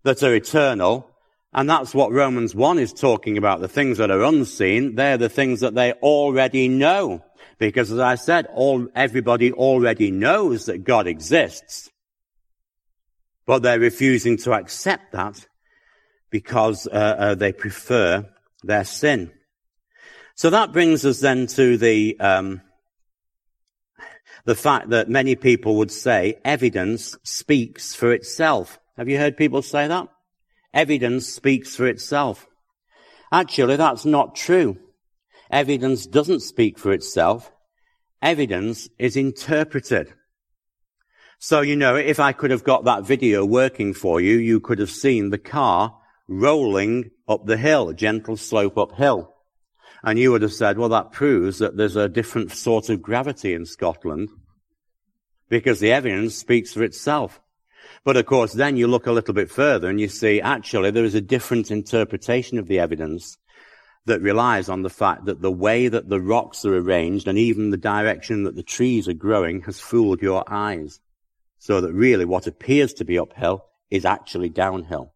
that 0.04 0.22
are 0.22 0.34
eternal 0.34 1.12
and 1.54 1.68
that's 1.68 1.94
what 1.94 2.12
Romans 2.12 2.54
1 2.54 2.78
is 2.78 2.92
talking 2.92 3.36
about. 3.36 3.60
The 3.60 3.68
things 3.68 3.98
that 3.98 4.10
are 4.10 4.22
unseen, 4.22 4.94
they're 4.94 5.18
the 5.18 5.28
things 5.28 5.60
that 5.60 5.74
they 5.74 5.92
already 5.92 6.68
know. 6.68 7.22
Because 7.58 7.92
as 7.92 7.98
I 7.98 8.14
said, 8.14 8.46
all, 8.54 8.88
everybody 8.94 9.52
already 9.52 10.10
knows 10.10 10.66
that 10.66 10.84
God 10.84 11.06
exists. 11.06 11.90
But 13.44 13.62
they're 13.62 13.78
refusing 13.78 14.38
to 14.38 14.54
accept 14.54 15.12
that 15.12 15.46
because 16.32 16.88
uh, 16.88 16.90
uh, 16.90 17.34
they 17.36 17.52
prefer 17.52 18.26
their 18.64 18.84
sin. 18.84 19.30
So 20.34 20.50
that 20.50 20.72
brings 20.72 21.04
us 21.04 21.20
then 21.20 21.46
to 21.48 21.76
the, 21.76 22.18
um, 22.18 22.62
the 24.44 24.56
fact 24.56 24.88
that 24.88 25.10
many 25.10 25.36
people 25.36 25.76
would 25.76 25.92
say 25.92 26.40
evidence 26.44 27.16
speaks 27.22 27.94
for 27.94 28.12
itself. 28.12 28.80
Have 28.96 29.08
you 29.08 29.18
heard 29.18 29.36
people 29.36 29.62
say 29.62 29.86
that? 29.86 30.08
Evidence 30.72 31.28
speaks 31.28 31.76
for 31.76 31.86
itself. 31.86 32.46
Actually, 33.30 33.76
that's 33.76 34.06
not 34.06 34.34
true. 34.34 34.78
Evidence 35.50 36.06
doesn't 36.06 36.40
speak 36.40 36.78
for 36.78 36.92
itself. 36.92 37.52
Evidence 38.22 38.88
is 38.98 39.16
interpreted. 39.16 40.14
So, 41.38 41.60
you 41.60 41.76
know, 41.76 41.96
if 41.96 42.20
I 42.20 42.32
could 42.32 42.52
have 42.52 42.64
got 42.64 42.84
that 42.84 43.04
video 43.04 43.44
working 43.44 43.92
for 43.92 44.20
you, 44.20 44.38
you 44.38 44.60
could 44.60 44.78
have 44.78 44.90
seen 44.90 45.28
the 45.28 45.38
car 45.38 45.98
rolling 46.28 47.10
up 47.28 47.46
the 47.46 47.56
hill, 47.56 47.88
a 47.88 47.94
gentle 47.94 48.36
slope 48.36 48.78
uphill. 48.78 49.34
And 50.04 50.18
you 50.18 50.32
would 50.32 50.42
have 50.42 50.52
said, 50.52 50.78
well, 50.78 50.88
that 50.88 51.12
proves 51.12 51.58
that 51.58 51.76
there's 51.76 51.96
a 51.96 52.08
different 52.08 52.52
sort 52.52 52.88
of 52.88 53.02
gravity 53.02 53.54
in 53.54 53.66
Scotland 53.66 54.28
because 55.48 55.80
the 55.80 55.92
evidence 55.92 56.34
speaks 56.34 56.72
for 56.72 56.82
itself. 56.82 57.40
But 58.04 58.16
of 58.16 58.26
course, 58.26 58.52
then 58.52 58.76
you 58.76 58.88
look 58.88 59.06
a 59.06 59.12
little 59.12 59.34
bit 59.34 59.50
further 59.50 59.88
and 59.88 60.00
you 60.00 60.08
see 60.08 60.40
actually 60.40 60.90
there 60.90 61.04
is 61.04 61.14
a 61.14 61.20
different 61.20 61.70
interpretation 61.70 62.58
of 62.58 62.66
the 62.66 62.80
evidence 62.80 63.36
that 64.06 64.20
relies 64.20 64.68
on 64.68 64.82
the 64.82 64.90
fact 64.90 65.26
that 65.26 65.40
the 65.40 65.52
way 65.52 65.86
that 65.86 66.08
the 66.08 66.20
rocks 66.20 66.64
are 66.64 66.76
arranged 66.76 67.28
and 67.28 67.38
even 67.38 67.70
the 67.70 67.76
direction 67.76 68.42
that 68.44 68.56
the 68.56 68.62
trees 68.62 69.06
are 69.06 69.12
growing 69.12 69.62
has 69.62 69.78
fooled 69.78 70.20
your 70.20 70.42
eyes. 70.52 70.98
So 71.58 71.80
that 71.80 71.92
really 71.92 72.24
what 72.24 72.48
appears 72.48 72.94
to 72.94 73.04
be 73.04 73.18
uphill 73.18 73.66
is 73.90 74.04
actually 74.04 74.48
downhill. 74.48 75.11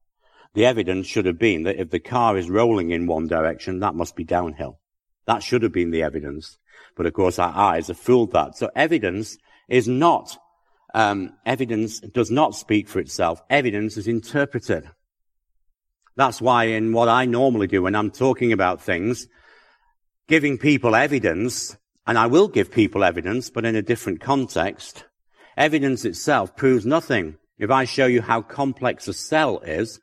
The 0.57 0.65
evidence 0.65 1.07
should 1.07 1.27
have 1.27 1.39
been 1.39 1.65
that 1.65 1.79
if 1.79 1.91
the 1.91 2.01
car 2.01 2.39
is 2.39 2.49
rolling 2.49 2.91
in 2.91 3.07
one 3.07 3.27
direction, 3.27 3.81
that 3.81 3.95
must 3.95 4.17
be 4.17 4.25
downhill. 4.25 4.81
That 5.27 5.43
should 5.43 5.63
have 5.63 5.73
been 5.73 5.91
the 5.91 6.03
evidence. 6.03 6.57
But 6.97 7.05
of 7.05 7.13
course 7.13 7.39
our 7.39 7.55
eyes 7.55 7.89
have 7.89 7.99
fooled 7.99 8.33
that. 8.33 8.57
So 8.57 8.71
evidence 8.75 9.37
is 9.69 9.87
not 9.87 10.39
um, 10.95 11.35
evidence 11.45 12.01
does 12.01 12.31
not 12.31 12.55
speak 12.55 12.89
for 12.89 13.01
itself. 13.01 13.43
Evidence 13.51 13.99
is 13.99 14.09
interpreted. 14.09 14.89
That's 16.17 16.41
why 16.41 16.65
in 16.69 16.95
what 16.95 17.11
I 17.11 17.27
normally 17.27 17.67
do 17.67 17.83
when 17.83 17.95
I'm 17.95 18.11
talking 18.11 18.51
about 18.51 18.81
things, 18.81 19.27
giving 20.27 20.57
people 20.57 20.95
evidence, 20.95 21.77
and 22.07 22.17
I 22.17 22.29
will 22.29 22.49
give 22.49 22.71
people 22.71 23.05
evidence, 23.05 23.51
but 23.51 23.67
in 23.67 23.77
a 23.77 23.83
different 23.83 24.23
context, 24.23 25.05
evidence 25.55 26.07
itself 26.07 26.57
proves 26.57 26.87
nothing. 26.87 27.37
If 27.59 27.71
I 27.71 27.85
show 27.85 28.07
you 28.07 28.23
how 28.23 28.41
complex 28.41 29.07
a 29.07 29.13
cell 29.13 29.59
is, 29.59 30.01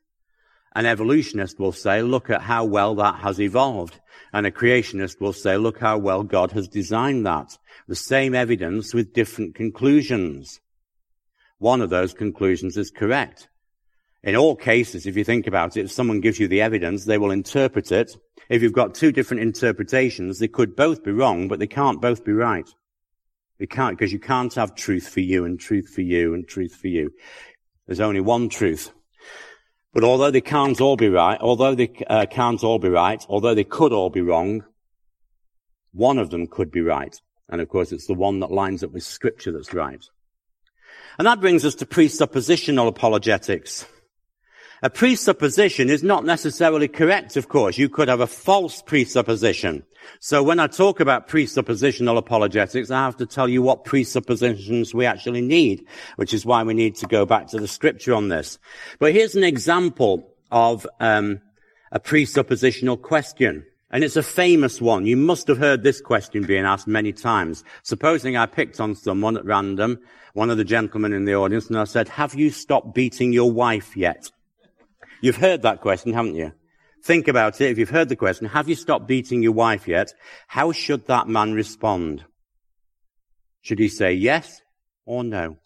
an 0.75 0.85
evolutionist 0.85 1.59
will 1.59 1.71
say, 1.71 2.01
look 2.01 2.29
at 2.29 2.41
how 2.41 2.65
well 2.65 2.95
that 2.95 3.19
has 3.19 3.39
evolved. 3.39 3.99
And 4.31 4.45
a 4.45 4.51
creationist 4.51 5.21
will 5.21 5.33
say, 5.33 5.57
look 5.57 5.79
how 5.79 5.97
well 5.97 6.23
God 6.23 6.51
has 6.53 6.67
designed 6.67 7.25
that. 7.25 7.57
The 7.87 7.95
same 7.95 8.33
evidence 8.33 8.93
with 8.93 9.13
different 9.13 9.55
conclusions 9.55 10.59
one 11.63 11.81
of 11.81 11.89
those 11.89 12.13
conclusions 12.13 12.75
is 12.75 12.91
correct. 12.91 13.47
In 14.21 14.35
all 14.35 14.55
cases, 14.55 15.05
if 15.05 15.15
you 15.15 15.23
think 15.23 15.47
about 15.47 15.77
it, 15.77 15.85
if 15.85 15.91
someone 15.91 16.19
gives 16.19 16.37
you 16.37 16.49
the 16.49 16.59
evidence, 16.59 17.05
they 17.05 17.17
will 17.17 17.31
interpret 17.31 17.89
it. 17.89 18.17
If 18.49 18.61
you've 18.61 18.73
got 18.73 18.95
two 18.95 19.13
different 19.13 19.43
interpretations, 19.43 20.39
they 20.39 20.49
could 20.49 20.75
both 20.75 21.05
be 21.05 21.11
wrong, 21.11 21.47
but 21.47 21.59
they 21.59 21.67
can't 21.67 22.01
both 22.01 22.25
be 22.25 22.33
right. 22.33 22.69
You 23.59 23.67
can't, 23.67 23.97
because 23.97 24.11
you 24.11 24.19
can't 24.19 24.53
have 24.55 24.75
truth 24.75 25.07
for 25.07 25.21
you 25.21 25.45
and 25.45 25.57
truth 25.57 25.87
for 25.87 26.01
you 26.01 26.33
and 26.33 26.45
truth 26.45 26.75
for 26.75 26.89
you. 26.89 27.13
There's 27.87 28.01
only 28.01 28.19
one 28.19 28.49
truth. 28.49 28.91
But 29.93 30.03
although 30.03 30.31
they 30.31 30.41
can't 30.41 30.81
all 30.81 30.97
be 30.97 31.09
right, 31.09 31.39
although 31.39 31.75
they 31.75 31.91
uh, 32.07 32.25
can't 32.25 32.63
all 32.63 32.79
be 32.79 32.89
right, 32.89 33.23
although 33.29 33.53
they 33.53 33.63
could 33.63 33.93
all 33.93 34.09
be 34.09 34.21
wrong, 34.21 34.63
one 35.91 36.17
of 36.17 36.31
them 36.31 36.47
could 36.47 36.71
be 36.71 36.81
right. 36.81 37.15
And 37.47 37.61
of 37.61 37.69
course, 37.69 37.91
it's 37.91 38.07
the 38.07 38.15
one 38.15 38.39
that 38.39 38.51
lines 38.51 38.83
up 38.83 38.91
with 38.91 39.03
scripture 39.03 39.51
that's 39.51 39.73
right. 39.73 40.03
And 41.19 41.27
that 41.27 41.41
brings 41.41 41.63
us 41.63 41.75
to 41.75 41.85
presuppositional 41.85 42.87
apologetics. 42.87 43.85
A 44.83 44.89
presupposition 44.89 45.89
is 45.89 46.03
not 46.03 46.25
necessarily 46.25 46.89
correct, 46.89 47.37
of 47.37 47.47
course. 47.47 47.77
You 47.77 47.87
could 47.87 48.09
have 48.09 48.19
a 48.19 48.27
false 48.27 48.81
presupposition. 48.81 49.83
So 50.19 50.43
when 50.43 50.59
I 50.59 50.67
talk 50.67 50.99
about 50.99 51.29
presuppositional 51.29 52.17
apologetics, 52.17 52.91
I 52.91 53.05
have 53.05 53.15
to 53.15 53.25
tell 53.25 53.47
you 53.47 53.61
what 53.61 53.85
presuppositions 53.85 54.93
we 54.93 55.05
actually 55.05 55.39
need, 55.39 55.87
which 56.17 56.33
is 56.33 56.45
why 56.45 56.63
we 56.63 56.73
need 56.73 56.95
to 56.97 57.07
go 57.07 57.25
back 57.25 57.47
to 57.47 57.59
the 57.59 57.67
scripture 57.67 58.13
on 58.13 58.27
this. 58.27 58.59
But 58.99 59.13
here's 59.13 59.35
an 59.35 59.45
example 59.45 60.29
of 60.51 60.85
um, 60.99 61.39
a 61.93 62.01
presuppositional 62.01 63.01
question. 63.01 63.65
And 63.89 64.03
it's 64.03 64.17
a 64.17 64.23
famous 64.23 64.81
one. 64.81 65.05
You 65.05 65.15
must 65.15 65.47
have 65.47 65.59
heard 65.59 65.83
this 65.83 66.01
question 66.01 66.43
being 66.43 66.65
asked 66.65 66.87
many 66.87 67.13
times. 67.13 67.63
Supposing 67.83 68.35
I 68.35 68.47
picked 68.47 68.81
on 68.81 68.95
someone 68.95 69.37
at 69.37 69.45
random 69.45 69.99
one 70.33 70.49
of 70.49 70.57
the 70.57 70.65
gentlemen 70.65 71.13
in 71.13 71.23
the 71.23 71.35
audience 71.35 71.67
and 71.67 71.77
I 71.77 71.85
said, 71.85 72.09
have 72.09 72.35
you 72.35 72.49
stopped 72.49 72.93
beating 72.93 73.31
your 73.31 73.49
wife 73.49 73.95
yet? 73.95 74.29
You've 75.23 75.37
heard 75.37 75.61
that 75.61 75.79
question, 75.79 76.11
haven't 76.11 76.35
you? 76.35 76.51
Think 77.01 77.29
about 77.29 77.61
it. 77.61 77.71
If 77.71 77.77
you've 77.77 77.89
heard 77.89 78.09
the 78.09 78.15
question, 78.17 78.45
have 78.47 78.67
you 78.67 78.75
stopped 78.75 79.07
beating 79.07 79.41
your 79.41 79.53
wife 79.53 79.87
yet? 79.87 80.13
How 80.47 80.73
should 80.73 81.07
that 81.07 81.29
man 81.29 81.53
respond? 81.53 82.25
Should 83.61 83.79
he 83.79 83.87
say 83.87 84.11
yes 84.11 84.59
or 85.05 85.23
no? 85.23 85.59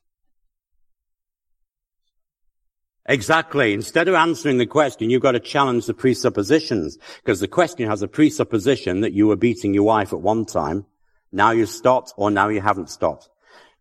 Exactly. 3.08 3.74
Instead 3.74 4.08
of 4.08 4.14
answering 4.14 4.60
the 4.60 4.68
question, 4.68 5.10
you've 5.10 5.24
got 5.24 5.32
to 5.32 5.40
challenge 5.40 5.88
the 5.88 5.96
presuppositions 5.96 7.00
because 7.24 7.40
the 7.40 7.48
question 7.48 7.90
has 7.90 8.04
a 8.04 8.08
presupposition 8.08 9.02
that 9.02 9.14
you 9.14 9.26
were 9.26 9.36
beating 9.36 9.74
your 9.74 9.86
wife 9.86 10.14
at 10.14 10.22
one 10.22 10.46
time. 10.46 10.86
Now 11.32 11.50
you've 11.50 11.70
stopped 11.70 12.14
or 12.16 12.30
now 12.30 12.50
you 12.50 12.62
haven't 12.62 12.92
stopped. 12.92 13.28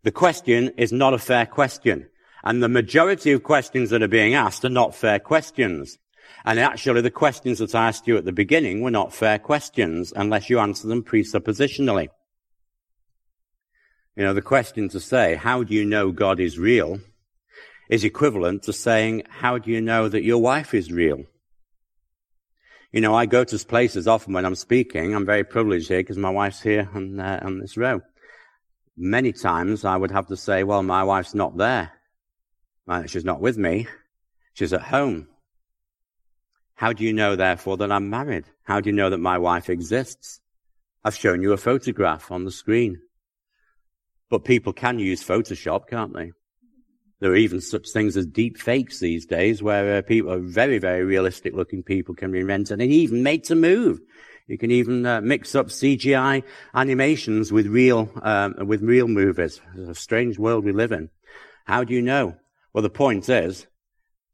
The 0.01 0.11
question 0.11 0.69
is 0.69 0.91
not 0.91 1.13
a 1.13 1.19
fair 1.19 1.45
question. 1.45 2.07
And 2.43 2.61
the 2.61 2.69
majority 2.69 3.31
of 3.31 3.43
questions 3.43 3.89
that 3.89 4.03
are 4.03 4.07
being 4.07 4.33
asked 4.33 4.63
are 4.65 4.69
not 4.69 4.95
fair 4.95 5.19
questions. 5.19 5.97
And 6.45 6.59
actually 6.59 7.01
the 7.01 7.11
questions 7.11 7.59
that 7.59 7.75
I 7.75 7.87
asked 7.87 8.07
you 8.07 8.17
at 8.17 8.25
the 8.25 8.31
beginning 8.31 8.81
were 8.81 8.91
not 8.91 9.13
fair 9.13 9.39
questions 9.39 10.13
unless 10.15 10.49
you 10.49 10.59
answer 10.59 10.87
them 10.87 11.03
presuppositionally. 11.03 12.07
You 14.15 14.23
know, 14.23 14.33
the 14.33 14.41
question 14.41 14.89
to 14.89 14.99
say, 14.99 15.35
how 15.35 15.63
do 15.63 15.73
you 15.73 15.85
know 15.85 16.11
God 16.11 16.39
is 16.39 16.57
real? 16.57 16.99
is 17.89 18.03
equivalent 18.03 18.63
to 18.63 18.73
saying, 18.73 19.23
how 19.29 19.57
do 19.57 19.71
you 19.71 19.79
know 19.79 20.09
that 20.09 20.21
your 20.21 20.41
wife 20.41 20.73
is 20.73 20.91
real? 20.91 21.23
You 22.91 22.99
know, 22.99 23.15
I 23.15 23.25
go 23.25 23.45
to 23.45 23.59
places 23.59 24.09
often 24.09 24.33
when 24.33 24.45
I'm 24.45 24.55
speaking. 24.55 25.15
I'm 25.15 25.25
very 25.25 25.45
privileged 25.45 25.87
here 25.87 25.99
because 25.99 26.17
my 26.17 26.29
wife's 26.29 26.61
here 26.61 26.89
on, 26.93 27.17
uh, 27.17 27.39
on 27.41 27.59
this 27.59 27.77
row 27.77 28.01
many 28.97 29.31
times 29.31 29.85
I 29.85 29.95
would 29.95 30.11
have 30.11 30.27
to 30.27 30.37
say, 30.37 30.63
well, 30.63 30.81
my 30.81 31.03
wife's 31.03 31.35
not 31.35 31.55
there. 31.55 31.91
She's 33.07 33.25
not 33.25 33.41
with 33.41 33.57
me. 33.57 33.87
She's 34.53 34.73
at 34.73 34.81
home. 34.81 35.27
How 36.75 36.93
do 36.93 37.03
you 37.03 37.13
know, 37.13 37.35
therefore, 37.35 37.77
that 37.77 37.91
I'm 37.91 38.09
married? 38.09 38.45
How 38.63 38.79
do 38.79 38.89
you 38.89 38.95
know 38.95 39.09
that 39.09 39.17
my 39.17 39.37
wife 39.37 39.69
exists? 39.69 40.41
I've 41.03 41.15
shown 41.15 41.41
you 41.41 41.53
a 41.53 41.57
photograph 41.57 42.31
on 42.31 42.45
the 42.45 42.51
screen. 42.51 42.99
But 44.29 44.45
people 44.45 44.73
can 44.73 44.99
use 44.99 45.23
Photoshop, 45.23 45.87
can't 45.87 46.13
they? 46.13 46.31
There 47.19 47.31
are 47.31 47.35
even 47.35 47.61
such 47.61 47.89
things 47.89 48.15
as 48.15 48.27
deep 48.27 48.57
fakes 48.57 48.99
these 48.99 49.25
days 49.25 49.63
where 49.63 49.97
uh, 49.97 50.01
people, 50.03 50.39
very, 50.39 50.77
very 50.77 51.03
realistic 51.03 51.53
looking 51.53 51.81
people 51.81 52.13
can 52.13 52.31
be 52.31 52.43
rented 52.43 52.79
and 52.79 52.91
even 52.91 53.23
made 53.23 53.45
to 53.45 53.55
move. 53.55 53.99
You 54.47 54.57
can 54.57 54.71
even 54.71 55.05
uh, 55.05 55.21
mix 55.21 55.55
up 55.55 55.67
CGI 55.67 56.43
animations 56.73 57.51
with 57.51 57.65
real, 57.67 58.09
um, 58.21 58.55
with 58.67 58.81
real 58.81 59.07
movies. 59.07 59.59
It's 59.75 59.89
a 59.89 59.95
strange 59.95 60.37
world 60.37 60.63
we 60.63 60.73
live 60.73 60.91
in. 60.91 61.09
How 61.65 61.83
do 61.83 61.93
you 61.93 62.01
know? 62.01 62.35
Well, 62.77 62.83
the 62.83 62.91
point 62.91 63.27
is, 63.27 63.65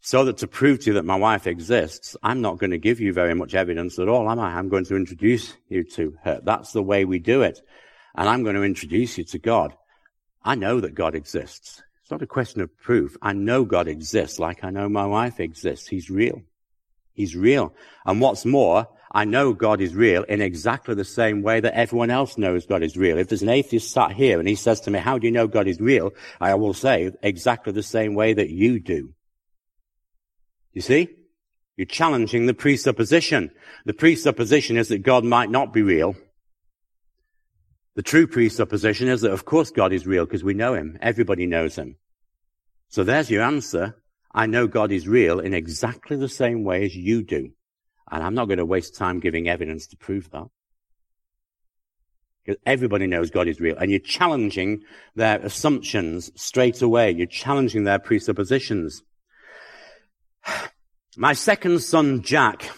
So 0.01 0.25
that 0.25 0.39
to 0.39 0.47
prove 0.47 0.79
to 0.79 0.87
you 0.87 0.93
that 0.95 1.05
my 1.05 1.15
wife 1.15 1.47
exists, 1.47 2.17
I'm 2.21 2.41
not 2.41 2.57
going 2.57 2.71
to 2.71 2.77
give 2.77 2.99
you 2.99 3.13
very 3.13 3.33
much 3.33 3.55
evidence 3.55 3.97
at 3.99 4.09
all, 4.09 4.29
am 4.29 4.37
I? 4.37 4.55
I'm 4.55 4.67
going 4.67 4.83
to 4.87 4.97
introduce 4.97 5.55
you 5.69 5.85
to 5.95 6.17
her. 6.25 6.41
That's 6.43 6.73
the 6.73 6.83
way 6.83 7.05
we 7.05 7.19
do 7.19 7.41
it. 7.43 7.61
And 8.13 8.27
I'm 8.27 8.43
going 8.43 8.57
to 8.57 8.63
introduce 8.63 9.17
you 9.17 9.23
to 9.23 9.39
God. 9.39 9.73
I 10.43 10.55
know 10.55 10.81
that 10.81 10.93
God 10.93 11.15
exists. 11.15 11.81
It's 12.01 12.11
not 12.11 12.21
a 12.21 12.27
question 12.27 12.59
of 12.59 12.77
proof. 12.77 13.15
I 13.21 13.31
know 13.31 13.63
God 13.63 13.87
exists 13.87 14.39
like 14.39 14.65
I 14.65 14.71
know 14.71 14.89
my 14.89 15.05
wife 15.05 15.39
exists. 15.39 15.87
He's 15.87 16.09
real. 16.09 16.41
He's 17.13 17.37
real. 17.37 17.73
And 18.05 18.19
what's 18.19 18.43
more, 18.43 18.89
I 19.13 19.25
know 19.25 19.53
God 19.53 19.79
is 19.79 19.93
real 19.93 20.23
in 20.23 20.41
exactly 20.41 20.95
the 20.95 21.05
same 21.05 21.43
way 21.43 21.59
that 21.59 21.75
everyone 21.75 22.09
else 22.09 22.35
knows 22.35 22.65
God 22.65 22.81
is 22.81 22.97
real. 22.97 23.19
If 23.19 23.27
there's 23.27 23.43
an 23.43 23.49
atheist 23.49 23.91
sat 23.91 24.13
here 24.13 24.39
and 24.39 24.47
he 24.47 24.55
says 24.55 24.81
to 24.81 24.91
me, 24.91 24.97
how 24.97 25.19
do 25.19 25.27
you 25.27 25.31
know 25.31 25.47
God 25.47 25.67
is 25.67 25.79
real? 25.79 26.13
I 26.41 26.55
will 26.55 26.73
say 26.73 27.11
exactly 27.21 27.73
the 27.73 27.83
same 27.83 28.15
way 28.15 28.33
that 28.33 28.49
you 28.49 28.79
do. 28.79 29.13
You 30.73 30.81
see? 30.81 31.09
You're 31.77 31.85
challenging 31.85 32.47
the 32.47 32.55
presupposition. 32.55 33.51
The 33.85 33.93
presupposition 33.93 34.77
is 34.77 34.87
that 34.87 35.03
God 35.03 35.23
might 35.23 35.51
not 35.51 35.73
be 35.73 35.83
real. 35.83 36.15
The 37.95 38.01
true 38.01 38.25
presupposition 38.25 39.07
is 39.07 39.21
that 39.21 39.31
of 39.31 39.45
course 39.45 39.69
God 39.69 39.93
is 39.93 40.07
real 40.07 40.25
because 40.25 40.43
we 40.43 40.55
know 40.55 40.73
him. 40.73 40.97
Everybody 41.01 41.45
knows 41.45 41.75
him. 41.75 41.97
So 42.89 43.03
there's 43.03 43.29
your 43.29 43.43
answer. 43.43 43.95
I 44.33 44.47
know 44.47 44.65
God 44.65 44.91
is 44.91 45.07
real 45.07 45.39
in 45.39 45.53
exactly 45.53 46.17
the 46.17 46.29
same 46.29 46.63
way 46.63 46.85
as 46.85 46.95
you 46.95 47.21
do. 47.21 47.51
And 48.13 48.21
I'm 48.21 48.35
not 48.35 48.45
going 48.45 48.59
to 48.59 48.65
waste 48.65 48.93
time 48.95 49.19
giving 49.19 49.49
evidence 49.49 49.87
to 49.87 49.97
prove 49.97 50.29
that. 50.29 50.45
Because 52.45 52.61
everybody 52.63 53.07
knows 53.07 53.31
God 53.31 53.47
is 53.47 53.59
real. 53.59 53.75
And 53.75 53.89
you're 53.89 53.99
challenging 53.99 54.83
their 55.15 55.39
assumptions 55.39 56.29
straight 56.35 56.83
away. 56.83 57.09
You're 57.09 57.25
challenging 57.25 57.85
their 57.85 57.97
presuppositions. 57.97 59.01
My 61.17 61.33
second 61.33 61.79
son, 61.79 62.21
Jack, 62.21 62.69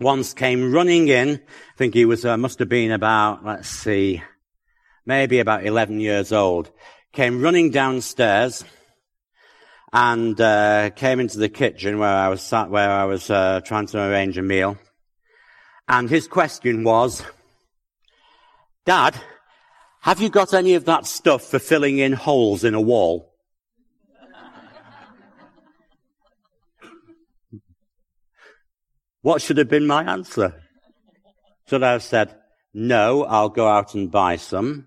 once 0.00 0.34
came 0.34 0.72
running 0.72 1.06
in. 1.06 1.36
I 1.36 1.76
think 1.76 1.94
he 1.94 2.04
was, 2.04 2.24
uh, 2.24 2.36
must 2.36 2.58
have 2.58 2.68
been 2.68 2.90
about, 2.90 3.44
let's 3.44 3.68
see, 3.68 4.24
maybe 5.06 5.38
about 5.38 5.66
11 5.66 6.00
years 6.00 6.32
old. 6.32 6.72
Came 7.12 7.42
running 7.42 7.70
downstairs 7.70 8.64
and 9.92 10.40
uh, 10.40 10.90
came 10.90 11.20
into 11.20 11.38
the 11.38 11.48
kitchen 11.48 11.98
where 11.98 12.08
I 12.08 12.28
was 12.28 12.42
sat, 12.42 12.70
where 12.70 12.90
I 12.90 13.04
was 13.04 13.30
uh, 13.30 13.60
trying 13.64 13.86
to 13.88 14.00
arrange 14.00 14.36
a 14.36 14.42
meal. 14.42 14.76
And 15.88 16.10
his 16.10 16.28
question 16.28 16.84
was, 16.84 17.22
Dad, 18.84 19.16
have 20.00 20.20
you 20.20 20.28
got 20.28 20.52
any 20.52 20.74
of 20.74 20.84
that 20.84 21.06
stuff 21.06 21.42
for 21.42 21.58
filling 21.58 21.98
in 21.98 22.12
holes 22.12 22.64
in 22.64 22.74
a 22.74 22.80
wall? 22.80 23.32
What 29.22 29.42
should 29.42 29.58
have 29.58 29.68
been 29.68 29.86
my 29.86 30.04
answer? 30.04 30.62
Should 31.68 31.82
I 31.82 31.92
have 31.92 32.04
said, 32.04 32.34
no, 32.72 33.24
I'll 33.24 33.48
go 33.48 33.66
out 33.66 33.94
and 33.94 34.10
buy 34.10 34.36
some? 34.36 34.86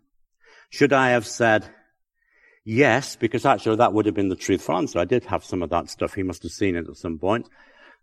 Should 0.70 0.94
I 0.94 1.10
have 1.10 1.28
said, 1.28 1.70
yes, 2.64 3.16
because 3.16 3.46
actually 3.46 3.78
that 3.78 3.94
would 3.94 4.06
have 4.06 4.16
been 4.16 4.30
the 4.30 4.36
truthful 4.36 4.76
answer. 4.76 5.00
I 5.00 5.06
did 5.06 5.26
have 5.26 5.44
some 5.44 5.62
of 5.62 5.70
that 5.70 5.90
stuff. 5.90 6.14
He 6.14 6.24
must 6.24 6.44
have 6.44 6.52
seen 6.52 6.76
it 6.76 6.88
at 6.88 6.98
some 6.98 7.18
point. 7.18 7.48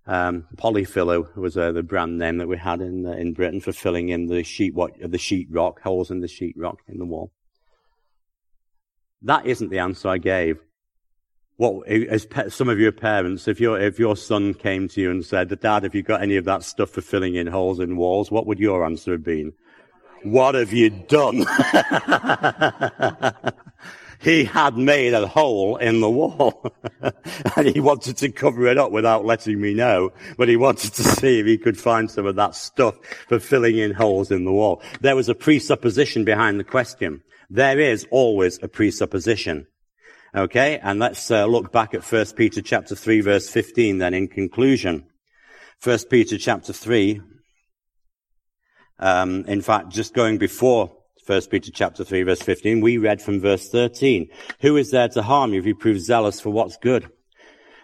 Um, 0.07 0.47
Polyfilla 0.57 1.37
was 1.37 1.57
uh, 1.57 1.73
the 1.73 1.83
brand 1.83 2.19
name 2.19 2.39
that 2.39 2.49
we 2.49 2.57
had 2.57 2.81
in 2.81 3.07
uh, 3.07 3.13
in 3.13 3.35
Britain 3.35 3.61
for 3.61 3.73
filling 3.73 4.09
in 4.09 4.27
the 4.27 4.43
sheet 4.43 4.75
what, 4.75 4.93
the 4.99 5.19
sheet 5.19 5.49
rock 5.51 5.83
holes 5.83 6.11
in 6.11 6.21
the 6.21 6.29
sheet 6.29 6.57
rock 6.57 6.79
in 6.89 6.99
the 6.99 7.05
wall. 7.05 7.31
That 9.23 9.47
isn't 9.47 9.69
the 9.69 9.81
answer 9.81 10.09
I 10.09 10.19
gave 10.19 10.59
what, 11.59 11.87
as 11.89 12.27
some 12.51 12.69
of 12.69 12.79
your 12.79 12.93
parents, 12.93 13.49
if 13.49 13.61
your, 13.61 13.81
if 13.81 13.99
your 13.99 14.17
son 14.17 14.55
came 14.55 14.87
to 14.91 15.01
you 15.01 15.11
and 15.11 15.27
said, 15.27 15.49
Dad, 15.61 15.83
have 15.83 15.95
you 15.95 16.05
got 16.05 16.23
any 16.23 16.37
of 16.37 16.45
that 16.45 16.63
stuff 16.63 16.91
for 16.91 17.01
filling 17.01 17.35
in 17.35 17.49
holes 17.49 17.81
in 17.81 17.97
walls? 17.97 18.31
What 18.31 18.47
would 18.47 18.61
your 18.61 18.85
answer 18.85 19.11
have 19.11 19.25
been? 19.25 19.53
What 20.23 20.55
have 20.55 20.73
you 20.73 20.91
done? 20.91 21.39
he 24.21 24.45
had 24.45 24.77
made 24.77 25.15
a 25.15 25.27
hole 25.27 25.77
in 25.77 26.01
the 26.01 26.11
wall 26.11 26.73
and 27.57 27.69
he 27.69 27.81
wanted 27.81 28.17
to 28.19 28.31
cover 28.31 28.67
it 28.67 28.79
up 28.79 28.91
without 28.91 29.25
letting 29.25 29.61
me 29.61 29.75
know, 29.75 30.13
but 30.37 30.49
he 30.49 30.57
wanted 30.57 30.93
to 30.95 31.03
see 31.21 31.41
if 31.41 31.47
he 31.47 31.59
could 31.59 31.79
find 31.79 32.11
some 32.11 32.27
of 32.27 32.37
that 32.37 32.55
stuff 32.55 32.97
for 33.29 33.39
filling 33.39 33.79
in 33.79 33.93
holes 33.93 34.31
in 34.31 34.45
the 34.45 34.53
wall. 34.53 34.83
There 35.01 35.17
was 35.17 35.29
a 35.29 35.35
presupposition 35.35 36.25
behind 36.25 36.59
the 36.59 36.65
question. 36.65 37.23
There 37.51 37.79
is 37.79 38.07
always 38.11 38.59
a 38.63 38.69
presupposition. 38.69 39.67
Okay, 40.35 40.79
and 40.83 40.99
let's 40.99 41.31
uh, 41.31 41.47
look 41.47 41.73
back 41.73 41.95
at 41.95 42.05
1 42.05 42.27
Peter 42.37 42.61
chapter 42.61 42.95
3 42.95 43.23
verse 43.23 43.49
15 43.49 43.99
then 43.99 44.13
in 44.15 44.29
conclusion. 44.29 45.07
1 45.83 45.99
Peter 46.11 46.37
chapter 46.37 46.73
3, 46.73 47.23
um, 48.99 49.45
in 49.47 49.63
fact, 49.63 49.91
just 49.91 50.13
going 50.13 50.37
before 50.37 50.98
1 51.29 51.43
Peter 51.51 51.71
chapter 51.71 52.05
3 52.05 52.23
verse 52.23 52.41
15, 52.41 52.81
we 52.81 52.97
read 52.97 53.21
from 53.21 53.39
verse 53.39 53.69
13, 53.69 54.31
who 54.61 54.79
is 54.79 54.91
there 54.91 55.09
to 55.09 55.21
harm 55.21 55.53
you 55.53 55.61
if 55.61 55.67
you 55.67 55.75
prove 55.75 56.01
zealous 56.01 56.41
for 56.41 56.49
what's 56.49 56.79
good? 56.79 57.07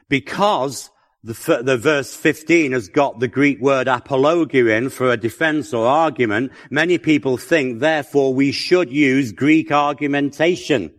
Because 0.08 0.88
the, 1.22 1.60
the, 1.62 1.76
verse 1.76 2.16
15 2.16 2.72
has 2.72 2.88
got 2.88 3.20
the 3.20 3.28
Greek 3.28 3.60
word 3.60 3.86
apologia 3.86 4.68
in 4.68 4.88
for 4.88 5.10
a 5.10 5.18
defense 5.18 5.74
or 5.74 5.86
argument. 5.86 6.52
Many 6.70 6.96
people 6.96 7.36
think, 7.36 7.80
therefore, 7.80 8.32
we 8.32 8.50
should 8.50 8.90
use 8.90 9.32
Greek 9.32 9.70
argumentation. 9.70 10.94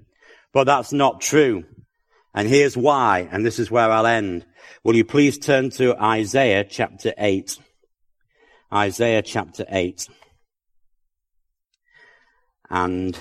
But 0.53 0.65
that's 0.65 0.93
not 0.93 1.21
true. 1.21 1.63
And 2.35 2.47
here's 2.47 2.77
why, 2.77 3.27
and 3.31 3.43
this 3.43 3.57
is 3.57 3.71
where 3.71 3.89
I'll 3.89 4.05
end. 4.05 4.45
Will 4.83 4.95
you 4.95 5.05
please 5.05 5.39
turn 5.39 5.71
to 5.71 5.95
Isaiah 5.95 6.63
chapter 6.63 7.11
8? 7.17 7.57
Isaiah 8.71 9.23
chapter 9.23 9.65
8. 9.67 10.09
And 12.69 13.17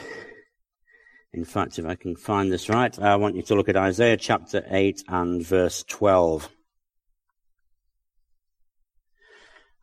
in 1.33 1.45
fact, 1.45 1.79
if 1.79 1.87
I 1.87 1.95
can 1.95 2.17
find 2.17 2.51
this 2.51 2.69
right, 2.69 2.97
I 2.99 3.17
want 3.17 3.37
you 3.37 3.43
to 3.43 3.55
look 3.55 3.69
at 3.69 3.77
Isaiah 3.77 4.17
chapter 4.17 4.65
8 4.71 5.05
and 5.09 5.45
verse 5.45 5.85
12. 5.89 6.49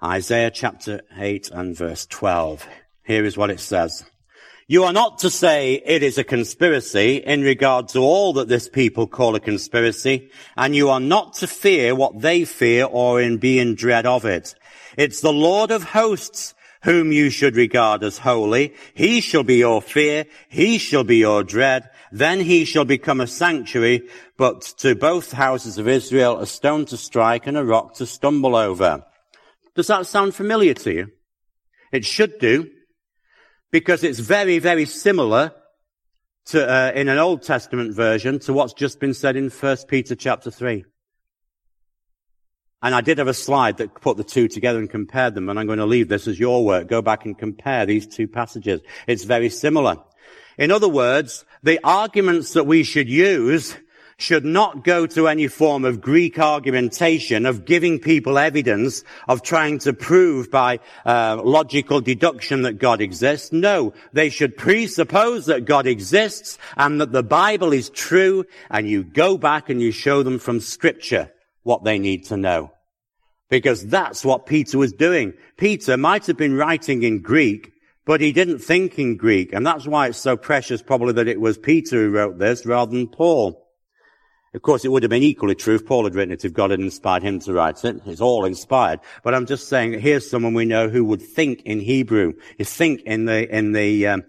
Isaiah 0.03 0.49
chapter 0.49 1.01
8 1.15 1.51
and 1.51 1.75
verse 1.75 2.05
12. 2.07 2.67
Here 3.03 3.25
is 3.25 3.37
what 3.37 3.51
it 3.51 3.59
says. 3.59 4.03
You 4.67 4.85
are 4.85 4.93
not 4.93 5.19
to 5.19 5.29
say 5.29 5.81
it 5.85 6.01
is 6.01 6.17
a 6.17 6.23
conspiracy 6.23 7.17
in 7.17 7.41
regard 7.41 7.89
to 7.89 7.99
all 7.99 8.31
that 8.33 8.47
this 8.47 8.69
people 8.69 9.05
call 9.05 9.35
a 9.35 9.39
conspiracy, 9.41 10.29
and 10.55 10.73
you 10.73 10.87
are 10.89 11.01
not 11.01 11.33
to 11.35 11.47
fear 11.47 11.93
what 11.93 12.21
they 12.21 12.45
fear 12.45 12.85
or 12.85 13.21
in 13.21 13.37
be 13.37 13.59
in 13.59 13.75
dread 13.75 14.05
of 14.05 14.23
it. 14.23 14.55
It's 14.97 15.19
the 15.19 15.33
Lord 15.33 15.71
of 15.71 15.83
hosts 15.83 16.53
whom 16.83 17.11
you 17.11 17.29
should 17.29 17.55
regard 17.55 18.03
as 18.03 18.17
holy. 18.17 18.73
He 18.93 19.21
shall 19.21 19.43
be 19.43 19.57
your 19.57 19.81
fear. 19.81 20.25
He 20.49 20.77
shall 20.77 21.03
be 21.03 21.17
your 21.17 21.43
dread. 21.43 21.89
Then 22.11 22.39
he 22.39 22.65
shall 22.65 22.85
become 22.85 23.21
a 23.21 23.27
sanctuary, 23.27 24.09
but 24.37 24.61
to 24.79 24.95
both 24.95 25.31
houses 25.31 25.77
of 25.77 25.87
Israel 25.87 26.39
a 26.39 26.47
stone 26.47 26.85
to 26.85 26.97
strike 26.97 27.47
and 27.47 27.57
a 27.57 27.63
rock 27.63 27.95
to 27.95 28.05
stumble 28.05 28.55
over. 28.55 29.05
Does 29.75 29.87
that 29.87 30.07
sound 30.07 30.35
familiar 30.35 30.73
to 30.73 30.91
you? 30.91 31.07
It 31.91 32.05
should 32.05 32.39
do 32.39 32.69
because 33.71 34.03
it's 34.03 34.19
very, 34.19 34.59
very 34.59 34.85
similar 34.85 35.53
to, 36.45 36.67
uh, 36.67 36.91
in 36.93 37.07
an 37.07 37.17
Old 37.17 37.43
Testament 37.43 37.93
version 37.93 38.39
to 38.39 38.53
what's 38.53 38.73
just 38.73 38.99
been 38.99 39.13
said 39.13 39.35
in 39.35 39.49
1 39.49 39.77
Peter 39.87 40.15
chapter 40.15 40.51
3. 40.51 40.83
And 42.83 42.95
I 42.95 43.01
did 43.01 43.19
have 43.19 43.27
a 43.27 43.33
slide 43.33 43.77
that 43.77 43.93
put 44.01 44.17
the 44.17 44.23
two 44.23 44.47
together 44.47 44.79
and 44.79 44.89
compared 44.89 45.35
them, 45.35 45.49
and 45.49 45.59
I'm 45.59 45.67
going 45.67 45.77
to 45.79 45.85
leave 45.85 46.07
this 46.07 46.27
as 46.27 46.39
your 46.39 46.65
work. 46.65 46.87
Go 46.87 47.01
back 47.01 47.25
and 47.25 47.37
compare 47.37 47.85
these 47.85 48.07
two 48.07 48.27
passages. 48.27 48.81
It's 49.05 49.23
very 49.23 49.49
similar. 49.49 49.97
In 50.57 50.71
other 50.71 50.89
words, 50.89 51.45
the 51.61 51.79
arguments 51.83 52.53
that 52.53 52.65
we 52.65 52.83
should 52.83 53.07
use 53.07 53.77
should 54.17 54.45
not 54.45 54.83
go 54.83 55.07
to 55.07 55.27
any 55.27 55.47
form 55.47 55.83
of 55.83 56.01
Greek 56.01 56.39
argumentation 56.39 57.45
of 57.45 57.65
giving 57.65 57.99
people 57.99 58.37
evidence 58.37 59.03
of 59.27 59.41
trying 59.41 59.79
to 59.79 59.93
prove 59.93 60.51
by 60.51 60.79
uh, 61.05 61.41
logical 61.43 62.01
deduction 62.01 62.61
that 62.61 62.77
God 62.77 63.01
exists. 63.01 63.51
No, 63.51 63.93
they 64.13 64.29
should 64.29 64.57
presuppose 64.57 65.47
that 65.47 65.65
God 65.65 65.87
exists 65.87 66.57
and 66.77 67.01
that 67.01 67.11
the 67.11 67.23
Bible 67.23 67.73
is 67.73 67.89
true 67.89 68.45
and 68.69 68.87
you 68.87 69.03
go 69.03 69.37
back 69.37 69.69
and 69.69 69.81
you 69.81 69.91
show 69.91 70.23
them 70.23 70.37
from 70.37 70.59
scripture 70.59 71.31
what 71.63 71.83
they 71.83 71.99
need 71.99 72.25
to 72.25 72.37
know. 72.37 72.71
Because 73.49 73.85
that's 73.85 74.23
what 74.23 74.45
Peter 74.45 74.77
was 74.77 74.93
doing. 74.93 75.33
Peter 75.57 75.97
might 75.97 76.25
have 76.27 76.37
been 76.37 76.55
writing 76.55 77.03
in 77.03 77.21
Greek, 77.21 77.71
but 78.05 78.21
he 78.21 78.31
didn't 78.31 78.59
think 78.59 78.97
in 78.97 79.17
Greek. 79.17 79.53
And 79.53 79.65
that's 79.65 79.85
why 79.85 80.07
it's 80.07 80.17
so 80.17 80.37
precious 80.37 80.81
probably 80.81 81.13
that 81.13 81.27
it 81.27 81.41
was 81.41 81.57
Peter 81.57 81.97
who 81.97 82.11
wrote 82.11 82.39
this 82.39 82.65
rather 82.65 82.91
than 82.91 83.07
Paul. 83.07 83.67
Of 84.53 84.63
course, 84.63 84.83
it 84.83 84.89
would 84.89 85.03
have 85.03 85.09
been 85.09 85.23
equally 85.23 85.55
true 85.55 85.75
if 85.75 85.85
Paul 85.85 86.03
had 86.03 86.15
written 86.15 86.33
it, 86.33 86.43
if 86.43 86.53
God 86.53 86.71
had 86.71 86.81
inspired 86.81 87.23
him 87.23 87.39
to 87.41 87.53
write 87.53 87.85
it. 87.85 88.01
It's 88.05 88.19
all 88.19 88.43
inspired. 88.43 88.99
But 89.23 89.33
I'm 89.33 89.45
just 89.45 89.69
saying, 89.69 90.01
here's 90.01 90.29
someone 90.29 90.53
we 90.53 90.65
know 90.65 90.89
who 90.89 91.05
would 91.05 91.21
think 91.21 91.61
in 91.61 91.79
Hebrew, 91.79 92.33
think 92.59 93.01
in 93.03 93.25
the, 93.25 93.47
in 93.53 93.71
the, 93.71 94.07
um, 94.07 94.23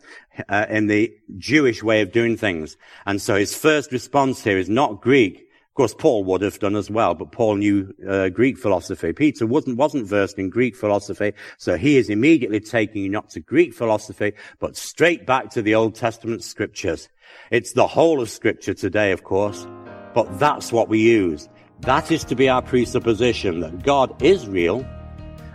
uh, 0.49 0.67
in 0.69 0.87
the 0.87 1.13
Jewish 1.39 1.83
way 1.83 2.03
of 2.03 2.13
doing 2.13 2.37
things. 2.37 2.77
And 3.05 3.21
so 3.21 3.35
his 3.35 3.57
first 3.57 3.91
response 3.91 4.45
here 4.45 4.59
is 4.59 4.69
not 4.69 5.03
Greek, 5.03 5.49
Of 5.73 5.77
course, 5.77 5.95
Paul 5.95 6.25
would 6.25 6.43
have 6.43 6.59
done 6.59 6.77
as 6.77 6.91
well, 6.91 7.15
but 7.15 7.33
Paul 7.33 7.57
knew 7.57 7.95
uh, 8.07 8.29
Greek 8.29 8.59
philosophy. 8.59 9.15
Peter 9.15 9.47
wasn't, 9.47 9.79
wasn't 9.79 10.07
versed 10.07 10.39
in 10.39 10.51
Greek 10.51 10.77
philosophy, 10.77 11.33
so 11.57 11.79
he 11.79 11.97
is 11.97 12.11
immediately 12.11 12.61
taking 12.61 13.05
you 13.05 13.09
not 13.09 13.31
to 13.31 13.41
Greek 13.41 13.73
philosophy, 13.73 14.35
but 14.59 14.77
straight 14.77 15.25
back 15.25 15.49
to 15.49 15.63
the 15.63 15.75
Old 15.75 15.95
Testament 15.95 16.45
scriptures. 16.45 17.09
It's 17.51 17.73
the 17.73 17.87
whole 17.87 18.21
of 18.21 18.29
scripture 18.29 18.75
today, 18.75 19.13
of 19.13 19.25
course, 19.25 19.67
but 20.13 20.39
that's 20.39 20.73
what 20.73 20.91
we 20.91 21.01
use. 21.01 21.49
That 21.81 22.11
is 22.11 22.23
to 22.25 22.35
be 22.35 22.51
our 22.51 22.61
presupposition 22.61 23.61
that 23.61 23.83
God 23.83 24.23
is 24.23 24.47
real 24.47 24.87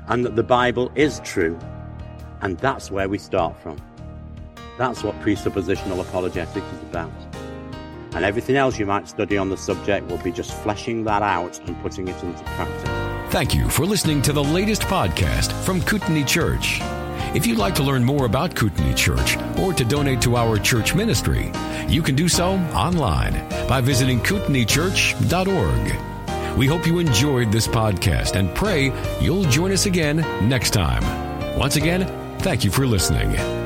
and 0.07 0.25
that 0.25 0.35
the 0.35 0.41
Bible 0.41 0.91
is 0.95 1.19
true. 1.25 1.59
And 2.41 2.57
that's 2.57 2.89
where 2.89 3.07
we 3.07 3.19
start 3.19 3.55
from. 3.59 3.77
That's 4.79 5.03
what 5.03 5.13
presuppositional 5.21 6.01
apologetics 6.01 6.65
is 6.65 6.81
about. 6.89 7.11
And 8.13 8.25
everything 8.25 8.55
else 8.55 8.79
you 8.79 8.85
might 8.85 9.07
study 9.07 9.37
on 9.37 9.49
the 9.49 9.57
subject 9.57 10.07
will 10.07 10.17
be 10.19 10.31
just 10.31 10.53
fleshing 10.63 11.03
that 11.03 11.21
out 11.21 11.59
and 11.67 11.79
putting 11.81 12.07
it 12.07 12.21
into 12.23 12.43
practice. 12.43 13.31
Thank 13.31 13.53
you 13.53 13.69
for 13.69 13.85
listening 13.85 14.21
to 14.23 14.33
the 14.33 14.43
latest 14.43 14.83
podcast 14.83 15.51
from 15.63 15.81
Kootenai 15.81 16.23
Church. 16.23 16.79
If 17.35 17.45
you'd 17.45 17.57
like 17.57 17.75
to 17.75 17.83
learn 17.83 18.03
more 18.03 18.25
about 18.25 18.55
Kootenai 18.55 18.93
Church 18.93 19.37
or 19.59 19.73
to 19.73 19.83
donate 19.83 20.21
to 20.21 20.37
our 20.37 20.57
church 20.57 20.95
ministry, 20.95 21.51
you 21.87 22.01
can 22.01 22.15
do 22.15 22.29
so 22.29 22.53
online 22.73 23.33
by 23.67 23.81
visiting 23.81 24.21
kootenaichurch.org. 24.21 26.57
We 26.57 26.65
hope 26.65 26.87
you 26.87 26.99
enjoyed 26.99 27.51
this 27.51 27.67
podcast 27.67 28.35
and 28.35 28.53
pray 28.55 28.91
you'll 29.21 29.43
join 29.43 29.71
us 29.71 29.85
again 29.85 30.17
next 30.47 30.71
time. 30.71 31.03
Once 31.59 31.75
again, 31.75 32.07
thank 32.39 32.63
you 32.63 32.71
for 32.71 32.87
listening. 32.87 33.56